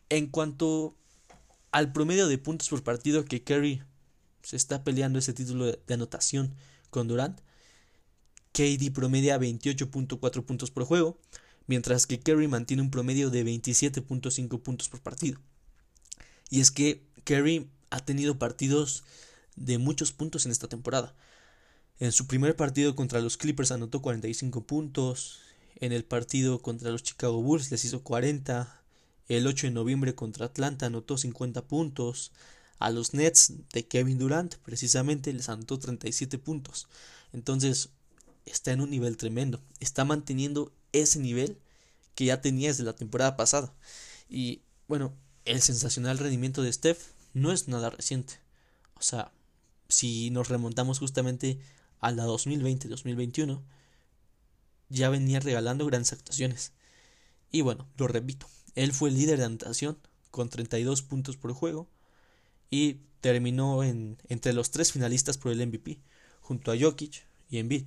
En 0.09 0.29
cuanto 0.29 0.95
al 1.73 1.93
promedio 1.93 2.29
de 2.29 2.39
puntos 2.39 2.69
por 2.69 2.85
partido 2.85 3.25
que 3.25 3.43
Kerry 3.43 3.83
se 4.43 4.57
está 4.57 4.85
peleando 4.85 5.19
ese 5.19 5.33
título 5.33 5.67
de 5.67 5.95
anotación 5.95 6.55
con 6.91 7.09
Durant, 7.09 7.41
KD 8.53 8.93
promedia 8.93 9.39
28.4 9.39 10.45
puntos 10.45 10.71
por 10.71 10.85
juego, 10.85 11.19
mientras 11.67 12.07
que 12.07 12.21
Kerry 12.21 12.49
mantiene 12.49 12.83
un 12.83 12.91
promedio 12.91 13.31
de 13.31 13.45
27.5 13.45 14.63
puntos 14.63 14.89
por 14.89 15.01
partido. 15.01 15.41
Y 16.51 16.61
es 16.61 16.71
que 16.71 17.03
Kerry 17.25 17.71
ha 17.91 18.01
tenido 18.01 18.39
partidos 18.39 19.05
de 19.57 19.79
muchos 19.79 20.13
puntos 20.13 20.47
en 20.47 20.53
esta 20.53 20.69
temporada. 20.69 21.15
En 22.01 22.13
su 22.13 22.27
primer 22.27 22.57
partido 22.57 22.97
contra 22.97 23.21
los 23.21 23.37
Clippers 23.37 23.71
anotó 23.71 24.03
45 24.03 24.67
puntos, 24.67 25.41
en 25.77 25.93
el 25.93 26.05
partido 26.05 26.61
contra 26.61 26.91
los 26.91 27.03
Chicago 27.03 27.41
Bulls 27.43 27.71
les 27.71 27.85
hizo 27.85 28.03
40, 28.03 28.83
el 29.29 29.47
8 29.47 29.69
de 29.69 29.73
noviembre 29.73 30.15
contra 30.15 30.47
Atlanta 30.47 30.87
anotó 30.87 31.17
50 31.17 31.67
puntos, 31.67 32.33
a 32.79 32.91
los 32.91 33.15
Nets 33.15 33.53
de 33.73 33.87
Kevin 33.87 34.19
Durant 34.19 34.57
precisamente 34.57 35.33
les 35.33 35.49
anotó 35.49 35.79
37 35.79 36.39
puntos. 36.39 36.89
Entonces 37.33 37.91
está 38.45 38.73
en 38.73 38.81
un 38.81 38.91
nivel 38.91 39.17
tremendo, 39.17 39.63
está 39.81 40.05
manteniendo 40.05 40.73
ese 41.03 41.19
nivel 41.19 41.59
que 42.15 42.27
ya 42.27 42.41
tenía 42.41 42.69
desde 42.69 42.85
la 42.85 42.97
temporada 42.97 43.37
pasada. 43.37 43.75
Y 44.29 44.63
bueno, 44.89 45.13
el 45.45 45.61
sensacional 45.61 46.19
rendimiento 46.19 46.63
de 46.63 46.73
Steph 46.73 47.13
no 47.35 47.53
es 47.53 47.69
nada 47.69 47.91
reciente. 47.91 48.35
O 48.95 49.03
sea, 49.03 49.33
si 49.89 50.31
nos 50.31 50.49
remontamos 50.49 50.99
justamente 50.99 51.59
a 52.01 52.11
la 52.11 52.27
2020-2021, 52.27 53.61
ya 54.89 55.09
venía 55.09 55.41
regalando 55.41 55.87
grandes 55.87 56.13
actuaciones. 56.13 56.73
Y 57.51 57.61
bueno, 57.61 57.87
lo 57.97 58.09
repito, 58.09 58.47
él 58.75 58.93
fue 58.93 59.11
el 59.11 59.17
líder 59.17 59.39
de 59.39 59.45
anotación 59.45 59.99
con 60.31 60.49
32 60.49 61.03
puntos 61.03 61.37
por 61.37 61.53
juego 61.53 61.89
y 62.71 62.99
terminó 63.21 63.83
en, 63.85 64.19
entre 64.29 64.53
los 64.53 64.71
tres 64.71 64.93
finalistas 64.93 65.39
por 65.39 65.53
el 65.53 65.67
MVP, 65.67 66.01
junto 66.41 66.73
a 66.73 66.79
Jokic 66.79 67.25
y 67.49 67.59
Embiid. 67.59 67.85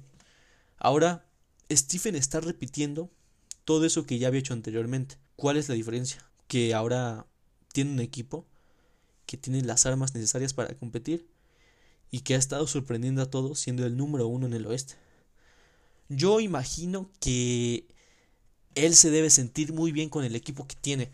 Ahora, 0.78 1.27
Stephen 1.72 2.15
está 2.15 2.39
repitiendo 2.39 3.09
todo 3.65 3.86
eso 3.86 4.05
que 4.05 4.18
ya 4.20 4.28
había 4.28 4.39
hecho 4.39 4.53
anteriormente. 4.53 5.18
¿Cuál 5.36 5.57
es 5.57 5.68
la 5.70 5.76
diferencia? 5.76 6.24
Que 6.47 6.74
ahora 6.74 7.28
tiene 7.74 7.91
un 7.91 7.99
equipo 7.99 8.45
que 9.26 9.38
tiene 9.38 9.61
las 9.61 9.86
armas 9.86 10.15
necesarias 10.15 10.53
para 10.53 10.74
competir 10.76 11.28
y 12.09 12.22
que 12.22 12.36
ha 12.36 12.38
estado 12.38 12.65
sorprendiendo 12.68 13.22
a 13.22 13.30
todos 13.30 13.59
siendo 13.59 13.86
el 13.86 13.97
número 13.97 14.28
uno 14.28 14.47
en 14.47 14.53
el 14.53 14.65
oeste. 14.65 14.95
Yo 16.09 16.39
imagino 16.39 17.11
que 17.20 17.86
él 18.76 18.95
se 18.95 19.11
debe 19.11 19.30
sentir 19.30 19.74
muy 19.74 19.91
bien 19.91 20.09
con 20.09 20.24
el 20.24 20.36
equipo 20.36 20.65
que 20.68 20.76
tiene. 20.76 21.11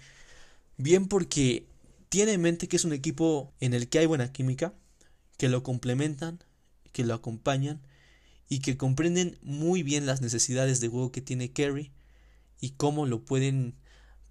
Bien 0.78 1.08
porque 1.08 1.66
tiene 2.10 2.34
en 2.34 2.42
mente 2.42 2.68
que 2.68 2.76
es 2.76 2.86
un 2.86 2.94
equipo 2.94 3.52
en 3.60 3.74
el 3.74 3.90
que 3.90 3.98
hay 3.98 4.06
buena 4.06 4.32
química, 4.32 4.74
que 5.38 5.50
lo 5.50 5.64
complementan, 5.64 6.44
que 6.92 7.04
lo 7.04 7.16
acompañan 7.16 7.82
y 8.50 8.60
que 8.60 8.78
comprenden 8.78 9.38
muy 9.42 9.84
bien 9.84 10.06
las 10.06 10.22
necesidades 10.22 10.80
de 10.80 10.90
juego 10.90 11.12
que 11.12 11.22
tiene 11.22 11.52
Kerry 11.52 11.92
y 12.60 12.72
cómo 12.72 13.06
lo 13.06 13.24
pueden 13.26 13.76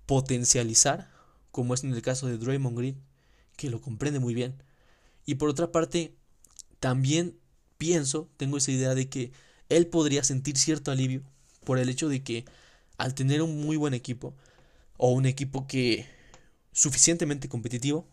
potencializar, 0.07 1.11
como 1.51 1.75
es 1.75 1.85
en 1.85 1.93
el 1.93 2.03
caso 2.03 2.27
de 2.27 2.39
Draymond 2.39 2.77
Green, 2.77 3.03
que 3.57 3.71
lo 3.71 3.81
comprende 3.81 4.21
muy 4.21 4.35
bien. 4.35 4.63
Y 5.27 5.37
por 5.37 5.49
otra 5.49 5.71
parte, 5.71 6.15
también 6.81 7.39
pienso, 7.79 8.29
tengo 8.37 8.57
esa 8.57 8.73
idea 8.73 8.95
de 8.95 9.09
que 9.09 9.33
él 9.69 9.87
podría 9.87 10.25
sentir 10.25 10.59
cierto 10.59 10.91
alivio 10.91 11.23
por 11.65 11.79
el 11.79 11.89
hecho 11.89 12.09
de 12.09 12.23
que 12.23 12.45
al 12.99 13.15
tener 13.15 13.43
un 13.43 13.61
muy 13.61 13.77
buen 13.77 13.95
equipo 13.95 14.35
o 14.97 15.13
un 15.13 15.27
equipo 15.27 15.67
que 15.67 16.07
suficientemente 16.73 17.49
competitivo, 17.49 18.07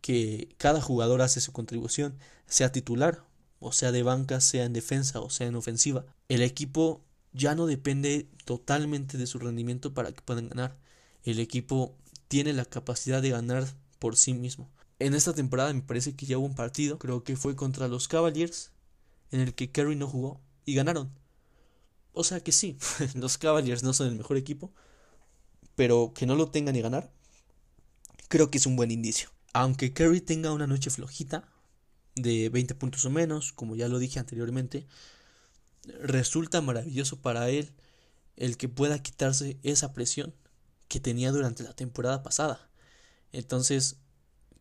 que 0.00 0.54
cada 0.58 0.80
jugador 0.80 1.22
hace 1.22 1.40
su 1.40 1.52
contribución, 1.52 2.18
sea 2.46 2.70
titular 2.70 3.25
o 3.60 3.72
sea 3.72 3.92
de 3.92 4.02
banca, 4.02 4.40
sea 4.40 4.64
en 4.64 4.72
defensa 4.72 5.20
o 5.20 5.30
sea 5.30 5.46
en 5.46 5.56
ofensiva, 5.56 6.04
el 6.28 6.42
equipo 6.42 7.02
ya 7.32 7.54
no 7.54 7.66
depende 7.66 8.28
totalmente 8.44 9.18
de 9.18 9.26
su 9.26 9.38
rendimiento 9.38 9.92
para 9.92 10.12
que 10.12 10.22
puedan 10.22 10.48
ganar. 10.48 10.78
El 11.22 11.38
equipo 11.38 11.96
tiene 12.28 12.52
la 12.52 12.64
capacidad 12.64 13.20
de 13.20 13.30
ganar 13.30 13.66
por 13.98 14.16
sí 14.16 14.32
mismo. 14.32 14.70
En 14.98 15.14
esta 15.14 15.34
temporada 15.34 15.72
me 15.72 15.82
parece 15.82 16.16
que 16.16 16.26
ya 16.26 16.38
hubo 16.38 16.46
un 16.46 16.54
partido, 16.54 16.98
creo 16.98 17.24
que 17.24 17.36
fue 17.36 17.54
contra 17.54 17.88
los 17.88 18.08
Cavaliers, 18.08 18.70
en 19.30 19.40
el 19.40 19.54
que 19.54 19.70
Kerry 19.70 19.96
no 19.96 20.08
jugó 20.08 20.40
y 20.64 20.74
ganaron. 20.74 21.12
O 22.12 22.24
sea 22.24 22.40
que 22.40 22.52
sí, 22.52 22.78
los 23.14 23.36
Cavaliers 23.36 23.82
no 23.82 23.92
son 23.92 24.08
el 24.08 24.16
mejor 24.16 24.38
equipo, 24.38 24.72
pero 25.74 26.12
que 26.14 26.24
no 26.24 26.34
lo 26.34 26.48
tengan 26.48 26.76
y 26.76 26.80
ganar, 26.80 27.12
creo 28.28 28.50
que 28.50 28.56
es 28.56 28.66
un 28.66 28.76
buen 28.76 28.90
indicio. 28.90 29.28
Aunque 29.52 29.92
Kerry 29.92 30.22
tenga 30.22 30.52
una 30.52 30.66
noche 30.66 30.90
flojita, 30.90 31.48
de 32.16 32.48
20 32.48 32.74
puntos 32.74 33.04
o 33.04 33.10
menos, 33.10 33.52
como 33.52 33.76
ya 33.76 33.88
lo 33.88 33.98
dije 33.98 34.18
anteriormente, 34.18 34.86
resulta 36.00 36.60
maravilloso 36.60 37.20
para 37.20 37.48
él 37.50 37.72
el 38.36 38.56
que 38.56 38.68
pueda 38.68 39.02
quitarse 39.02 39.58
esa 39.62 39.92
presión 39.94 40.34
que 40.88 41.00
tenía 41.00 41.30
durante 41.32 41.62
la 41.62 41.74
temporada 41.74 42.22
pasada. 42.22 42.68
Entonces, 43.32 43.96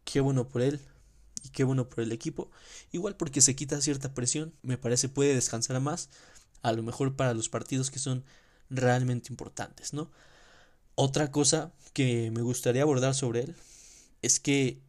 qué 0.04 0.22
bueno 0.22 0.48
por 0.48 0.62
él 0.62 0.80
y 1.44 1.50
qué 1.50 1.64
bueno 1.64 1.90
por 1.90 2.02
el 2.02 2.12
equipo. 2.12 2.52
Igual 2.92 3.16
porque 3.16 3.42
se 3.42 3.56
quita 3.56 3.82
cierta 3.82 4.14
presión, 4.14 4.54
me 4.62 4.78
parece 4.78 5.10
puede 5.10 5.34
descansar 5.34 5.80
más, 5.80 6.10
a 6.62 6.72
lo 6.74 6.84
mejor 6.84 7.16
para 7.16 7.34
los 7.34 7.50
partidos 7.50 7.92
que 7.92 8.00
son 8.00 8.24
realmente 8.70 9.32
importantes, 9.32 9.94
¿no? 9.94 10.12
Otra 10.96 11.32
cosa 11.32 11.74
que 11.94 12.32
me 12.32 12.42
gustaría 12.42 12.82
abordar 12.82 13.14
sobre 13.14 13.42
él 13.42 13.56
es 14.22 14.40
que 14.40 14.80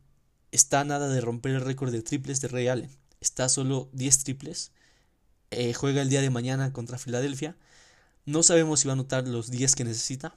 está 0.52 0.84
nada 0.84 1.08
de 1.08 1.20
romper 1.20 1.52
el 1.52 1.60
récord 1.60 1.92
de 1.92 2.02
triples 2.02 2.40
de 2.40 2.48
Ray 2.48 2.68
Allen. 2.68 2.90
Está 3.20 3.48
solo 3.48 3.88
10 3.92 4.24
triples. 4.24 4.72
Eh, 5.50 5.74
juega 5.74 6.02
el 6.02 6.10
día 6.10 6.20
de 6.20 6.30
mañana 6.30 6.72
contra 6.72 6.98
Filadelfia. 6.98 7.56
No 8.24 8.42
sabemos 8.42 8.80
si 8.80 8.88
va 8.88 8.92
a 8.92 8.94
anotar 8.94 9.26
los 9.28 9.50
10 9.50 9.74
que 9.74 9.84
necesita. 9.84 10.36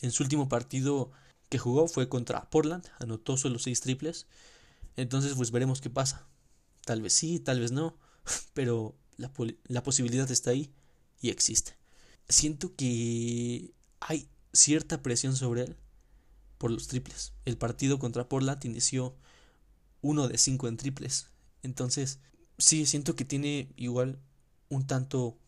En 0.00 0.10
su 0.10 0.22
último 0.22 0.48
partido 0.48 1.10
que 1.48 1.58
jugó 1.58 1.88
fue 1.88 2.08
contra 2.08 2.48
Portland. 2.50 2.84
Anotó 2.98 3.36
solo 3.36 3.58
6 3.58 3.80
triples. 3.80 4.26
Entonces 4.96 5.34
pues 5.34 5.50
veremos 5.50 5.80
qué 5.80 5.90
pasa. 5.90 6.26
Tal 6.84 7.02
vez 7.02 7.12
sí, 7.12 7.40
tal 7.40 7.60
vez 7.60 7.72
no. 7.72 7.96
Pero 8.54 8.94
la, 9.16 9.32
la 9.64 9.82
posibilidad 9.82 10.30
está 10.30 10.50
ahí 10.50 10.72
y 11.20 11.30
existe. 11.30 11.76
Siento 12.28 12.74
que 12.76 13.72
hay 14.00 14.28
cierta 14.52 15.02
presión 15.02 15.36
sobre 15.36 15.62
él 15.62 15.76
por 16.58 16.70
los 16.70 16.88
triples. 16.88 17.32
El 17.44 17.58
partido 17.58 17.98
contra 17.98 18.28
Portland 18.28 18.64
inició 18.64 19.16
uno 20.02 20.28
de 20.28 20.36
cinco 20.36 20.68
en 20.68 20.76
triples. 20.76 21.28
Entonces, 21.62 22.18
sí, 22.58 22.84
siento 22.86 23.16
que 23.16 23.24
tiene 23.24 23.72
igual 23.76 24.18
un 24.68 24.86
tanto 24.86 25.38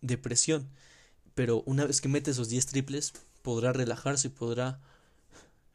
de 0.00 0.18
presión. 0.18 0.68
Pero 1.34 1.62
una 1.66 1.86
vez 1.86 2.00
que 2.00 2.08
mete 2.08 2.30
esos 2.30 2.48
10 2.48 2.66
triples, 2.66 3.14
podrá 3.42 3.72
relajarse, 3.72 4.30
podrá 4.30 4.80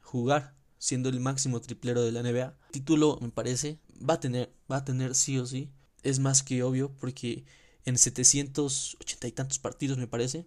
jugar 0.02 0.56
siendo 0.78 1.10
el 1.10 1.20
máximo 1.20 1.60
triplero 1.60 2.04
de 2.04 2.12
la 2.12 2.22
NBA. 2.22 2.56
Título, 2.72 3.18
me 3.22 3.30
parece, 3.30 3.80
va 4.08 4.16
a 4.16 4.20
tener, 4.20 4.54
va 4.72 4.78
a 4.78 4.86
tener 4.86 5.16
sí 5.16 5.40
o 5.40 5.46
sí. 5.46 5.72
Es 6.04 6.20
más 6.20 6.44
que 6.44 6.62
obvio 6.64 6.92
porque 7.00 7.46
en 7.86 7.98
780 7.98 9.28
y 9.28 9.32
tantos 9.32 9.60
partidos, 9.60 9.98
me 9.98 10.08
parece, 10.08 10.46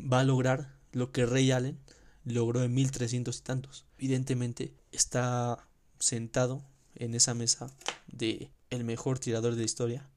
va 0.00 0.20
a 0.20 0.24
lograr 0.24 0.78
lo 0.90 1.12
que 1.12 1.26
Ray 1.26 1.52
Allen 1.52 1.78
logró 2.24 2.62
en 2.62 2.74
1300 2.74 3.38
y 3.38 3.42
tantos. 3.42 3.86
Evidentemente 3.98 4.74
está 4.90 5.68
sentado 5.98 6.64
en 7.02 7.14
esa 7.14 7.34
mesa 7.34 7.70
de 8.06 8.50
el 8.70 8.84
mejor 8.84 9.18
tirador 9.18 9.52
de 9.54 9.58
la 9.58 9.66
historia 9.66 10.08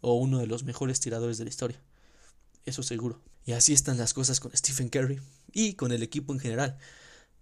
o 0.00 0.14
uno 0.14 0.38
de 0.38 0.46
los 0.46 0.64
mejores 0.64 1.00
tiradores 1.00 1.38
de 1.38 1.44
la 1.44 1.50
historia. 1.50 1.80
Eso 2.64 2.82
seguro. 2.82 3.20
Y 3.44 3.52
así 3.52 3.72
están 3.72 3.98
las 3.98 4.14
cosas 4.14 4.40
con 4.40 4.56
Stephen 4.56 4.88
Curry 4.88 5.20
y 5.52 5.74
con 5.74 5.92
el 5.92 6.02
equipo 6.02 6.32
en 6.32 6.40
general. 6.40 6.78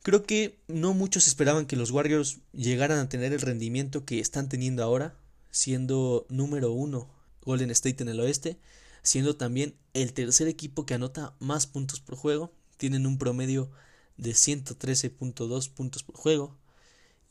Creo 0.03 0.25
que 0.25 0.59
no 0.69 0.95
muchos 0.95 1.27
esperaban 1.27 1.67
que 1.67 1.77
los 1.77 1.91
Warriors 1.91 2.39
llegaran 2.53 2.99
a 2.99 3.09
tener 3.09 3.33
el 3.33 3.41
rendimiento 3.41 4.05
que 4.05 4.21
están 4.21 4.49
teniendo 4.49 4.83
ahora, 4.83 5.17
siendo 5.51 6.27
número 6.29 6.73
uno 6.73 7.09
Golden 7.43 7.71
State 7.71 8.03
en 8.03 8.09
el 8.09 8.21
oeste, 8.21 8.59
siendo 9.03 9.37
también 9.37 9.75
el 9.95 10.13
tercer 10.13 10.49
equipo 10.49 10.87
que 10.87 10.95
anota 10.95 11.35
más 11.41 11.67
puntos 11.67 12.01
por 12.01 12.17
juego, 12.17 12.53
tienen 12.77 13.07
un 13.07 13.19
promedio 13.19 13.71
de 14.17 14.33
113.2 14.33 15.71
puntos 15.71 16.03
por 16.03 16.17
juego, 16.17 16.57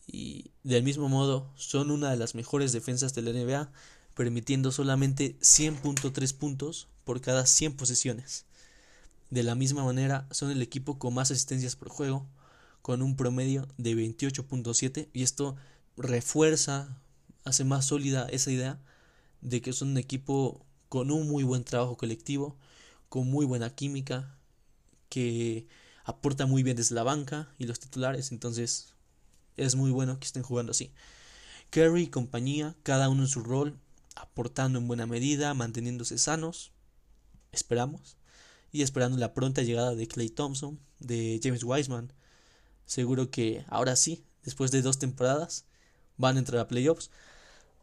y 0.07 0.51
del 0.63 0.83
mismo 0.83 1.09
modo 1.09 1.51
son 1.55 1.91
una 1.91 2.09
de 2.09 2.17
las 2.17 2.33
mejores 2.33 2.71
defensas 2.71 3.13
de 3.13 3.21
la 3.21 3.31
NBA, 3.31 3.71
permitiendo 4.15 4.71
solamente 4.71 5.37
100.3 5.41 6.33
puntos 6.33 6.87
por 7.03 7.21
cada 7.21 7.45
100 7.45 7.75
posesiones. 7.75 8.45
De 9.29 9.43
la 9.43 9.53
misma 9.53 9.83
manera 9.83 10.27
son 10.31 10.49
el 10.49 10.61
equipo 10.61 10.97
con 10.97 11.13
más 11.13 11.29
asistencias 11.29 11.75
por 11.75 11.89
juego, 11.89 12.25
con 12.81 13.01
un 13.01 13.17
promedio 13.17 13.67
de 13.77 13.95
28.7 13.95 15.09
y 15.13 15.23
esto 15.23 15.57
refuerza, 15.97 16.97
hace 17.43 17.65
más 17.65 17.85
sólida 17.85 18.27
esa 18.29 18.51
idea 18.51 18.79
de 19.41 19.61
que 19.61 19.73
son 19.73 19.89
un 19.89 19.97
equipo 19.97 20.65
con 20.87 21.11
un 21.11 21.27
muy 21.27 21.43
buen 21.43 21.65
trabajo 21.65 21.97
colectivo, 21.97 22.55
con 23.09 23.29
muy 23.29 23.45
buena 23.45 23.69
química, 23.75 24.37
que 25.09 25.67
aporta 26.05 26.45
muy 26.45 26.63
bien 26.63 26.77
desde 26.77 26.95
la 26.95 27.03
banca 27.03 27.53
y 27.57 27.65
los 27.65 27.79
titulares, 27.79 28.31
entonces 28.31 28.93
es 29.57 29.75
muy 29.75 29.91
bueno 29.91 30.19
que 30.19 30.25
estén 30.25 30.43
jugando 30.43 30.71
así. 30.71 30.91
Kerry 31.69 32.03
y 32.03 32.07
compañía, 32.07 32.75
cada 32.83 33.09
uno 33.09 33.23
en 33.23 33.27
su 33.27 33.41
rol, 33.43 33.77
aportando 34.15 34.79
en 34.79 34.87
buena 34.87 35.05
medida, 35.05 35.53
manteniéndose 35.53 36.17
sanos, 36.17 36.71
esperamos, 37.51 38.17
y 38.71 38.81
esperando 38.81 39.17
la 39.17 39.33
pronta 39.33 39.63
llegada 39.63 39.95
de 39.95 40.07
Clay 40.07 40.29
Thompson, 40.29 40.79
de 40.99 41.39
James 41.43 41.63
Wiseman. 41.63 42.13
Seguro 42.85 43.29
que 43.29 43.65
ahora 43.67 43.95
sí, 43.95 44.23
después 44.43 44.71
de 44.71 44.81
dos 44.81 44.99
temporadas, 44.99 45.65
van 46.17 46.35
a 46.35 46.39
entrar 46.39 46.61
a 46.61 46.67
playoffs. 46.67 47.09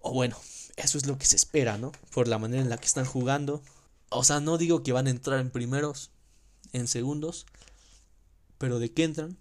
O 0.01 0.13
bueno, 0.13 0.37
eso 0.77 0.99
es 0.99 1.07
lo 1.07 1.19
que 1.19 1.27
se 1.27 1.37
espera, 1.37 1.79
¿no? 1.79 1.93
Por 2.13 2.29
la 2.29 2.39
manera 2.39 2.63
en 2.63 2.71
la 2.71 2.79
que 2.79 2.87
están 2.87 3.05
jugando. 3.05 3.63
O 4.09 4.25
sea, 4.25 4.41
no 4.41 4.59
digo 4.59 4.83
que 4.83 4.93
van 4.93 5.07
a 5.07 5.11
entrar 5.11 5.41
en 5.41 5.51
primeros, 5.51 6.11
en 6.73 6.89
segundos, 6.89 7.47
pero 8.59 8.79
de 8.79 8.93
que 8.93 9.05
entran, 9.05 9.37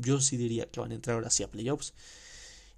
yo 0.00 0.20
sí 0.20 0.36
diría 0.36 0.66
que 0.70 0.80
van 0.80 0.92
a 0.92 0.94
entrar 0.94 1.14
ahora 1.16 1.30
sí 1.30 1.42
a 1.42 1.50
playoffs. 1.50 1.94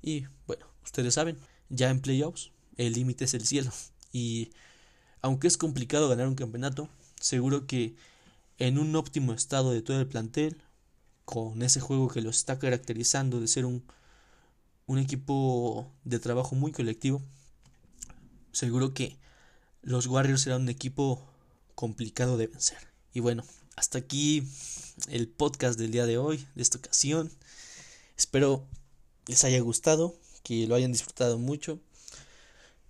Y 0.03 0.27
bueno, 0.47 0.67
ustedes 0.85 1.15
saben, 1.15 1.39
ya 1.69 1.91
en 1.91 2.01
playoffs 2.01 2.51
el 2.77 2.93
límite 2.95 3.25
es 3.25 3.35
el 3.35 3.47
cielo. 3.47 3.71
Y 4.13 4.51
aunque 5.21 5.49
es 5.49 5.57
complicado 5.57 6.09
ganar 6.09 6.29
un 6.29 6.35
campeonato, 6.35 6.89
seguro 7.21 7.67
que 7.67 7.95
en 8.59 8.79
un 8.79 8.95
óptimo 8.97 9.33
estado 9.33 9.73
de 9.73 9.83
todo 9.83 10.01
el 10.01 10.07
plantel, 10.07 10.63
con 11.25 11.63
ese 11.63 11.81
juego 11.81 12.09
que 12.09 12.21
lo 12.21 12.31
está 12.31 12.59
caracterizando 12.59 13.41
de 13.41 13.49
ser 13.49 13.65
un, 13.65 13.85
un 14.87 14.99
equipo 14.99 15.91
de 16.05 16.19
trabajo 16.19 16.57
muy 16.57 16.73
colectivo, 16.73 17.23
seguro 18.51 18.93
que 18.93 19.17
los 19.83 20.07
Warriors 20.07 20.43
serán 20.43 20.63
un 20.63 20.69
equipo 20.69 21.27
complicado 21.75 22.37
de 22.37 22.49
vencer. 22.49 22.79
Y 23.13 23.21
bueno, 23.21 23.45
hasta 23.77 23.99
aquí 23.99 24.47
el 25.09 25.29
podcast 25.29 25.79
del 25.79 25.91
día 25.91 26.07
de 26.07 26.19
hoy, 26.19 26.47
de 26.55 26.63
esta 26.63 26.79
ocasión. 26.79 27.31
Espero 28.17 28.67
les 29.27 29.45
haya 29.45 29.61
gustado, 29.61 30.17
que 30.43 30.67
lo 30.67 30.75
hayan 30.75 30.93
disfrutado 30.93 31.39
mucho. 31.39 31.81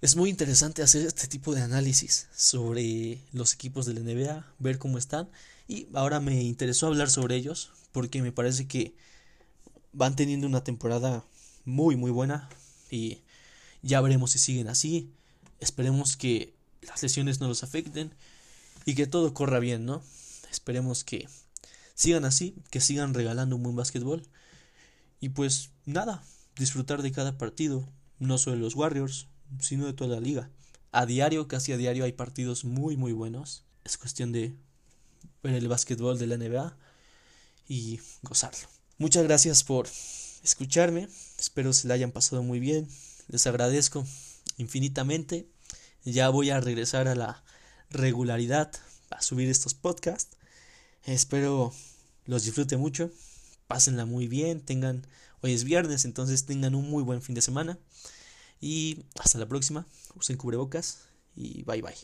Es 0.01 0.17
muy 0.17 0.31
interesante 0.31 0.83
hacer 0.83 1.07
este 1.07 1.29
tipo 1.29 1.55
de 1.55 1.63
análisis 1.63 2.27
sobre 2.35 3.21
los 3.33 3.55
equipos 3.55 3.87
de 3.87 3.95
la 3.95 4.01
NBA, 4.01 4.47
ver 4.59 4.79
cómo 4.79 4.99
están. 4.99 5.31
Y 5.69 5.87
ahora 5.95 6.21
me 6.21 6.43
interesó 6.43 6.89
hablar 6.89 7.11
sobre 7.11 7.37
ellos 7.37 7.71
porque 7.93 8.23
me 8.23 8.33
parece 8.33 8.67
que 8.67 8.95
van 9.93 10.17
teniendo 10.17 10.47
una 10.47 10.65
temporada 10.65 11.25
muy 11.65 11.97
muy 11.97 12.11
buena 12.11 12.49
y 12.91 13.21
ya 13.83 14.01
veremos 14.01 14.33
si 14.33 14.39
siguen 14.39 14.69
así. 14.69 15.11
Esperemos 15.61 16.17
que 16.17 16.55
las 16.83 17.03
lesiones 17.03 17.41
no 17.41 17.47
los 17.47 17.63
afecten 17.63 18.13
y 18.85 18.95
que 18.95 19.07
todo 19.07 19.35
corra 19.35 19.61
bien, 19.61 19.87
¿no? 19.87 20.03
Esperemos 20.53 21.03
que 21.03 21.27
sigan 21.95 22.27
así, 22.27 22.55
que 22.71 22.83
sigan 22.83 23.15
regalando 23.15 23.57
un 23.57 23.63
buen 23.63 23.75
básquetbol. 23.75 24.23
Y 25.19 25.31
pues 25.31 25.71
nada, 25.87 26.23
disfrutar 26.57 27.01
de 27.01 27.11
cada 27.11 27.39
partido, 27.39 27.89
no 28.19 28.37
solo 28.37 28.57
de 28.57 28.63
los 28.63 28.77
Warriors, 28.77 29.29
sino 29.61 29.87
de 29.87 29.95
toda 29.95 30.17
la 30.17 30.21
liga. 30.21 30.51
A 30.93 31.07
diario, 31.07 31.49
casi 31.49 31.73
a 31.73 31.79
diario 31.79 32.05
hay 32.05 32.13
partidos 32.13 32.67
muy 32.67 32.99
muy 32.99 33.13
buenos. 33.13 33.65
Es 33.83 33.97
cuestión 33.97 34.31
de 34.31 34.55
ver 35.43 35.55
el 35.55 35.69
básquetbol 35.69 36.19
de 36.19 36.27
la 36.27 36.37
NBA 36.37 36.77
y 37.67 38.01
gozarlo. 38.21 38.69
Muchas 38.99 39.25
gracias 39.25 39.65
por 39.65 39.89
escucharme. 40.45 41.09
Espero 41.39 41.73
se 41.73 41.89
la 41.89 41.95
hayan 41.95 42.13
pasado 42.13 42.43
muy 42.43 42.61
bien. 42.61 42.89
Les 43.29 43.47
agradezco 43.47 44.05
infinitamente. 44.59 45.49
Ya 46.05 46.29
voy 46.29 46.51
a 46.51 46.61
regresar 46.61 47.09
a 47.09 47.15
la 47.15 47.43
regularidad 47.89 48.71
a 49.09 49.23
subir 49.23 49.49
estos 49.49 49.73
podcasts. 49.73 50.37
Espero 51.05 51.73
los 52.27 52.45
disfrute 52.45 52.77
mucho, 52.77 53.11
pásenla 53.67 54.07
muy 54.07 54.29
bien, 54.29 54.61
tengan, 54.61 55.05
hoy 55.41 55.53
es 55.53 55.65
viernes, 55.65 56.05
entonces 56.05 56.47
tengan 56.47 56.77
un 56.77 56.89
muy 56.89 57.03
buen 57.03 57.23
fin 57.23 57.35
de 57.35 57.43
semana 57.43 57.77
y 58.61 59.05
hasta 59.19 59.39
la 59.39 59.47
próxima, 59.47 59.85
usen 60.15 60.37
cubrebocas 60.37 61.09
y 61.35 61.65
bye 61.65 61.83
bye. 61.83 61.97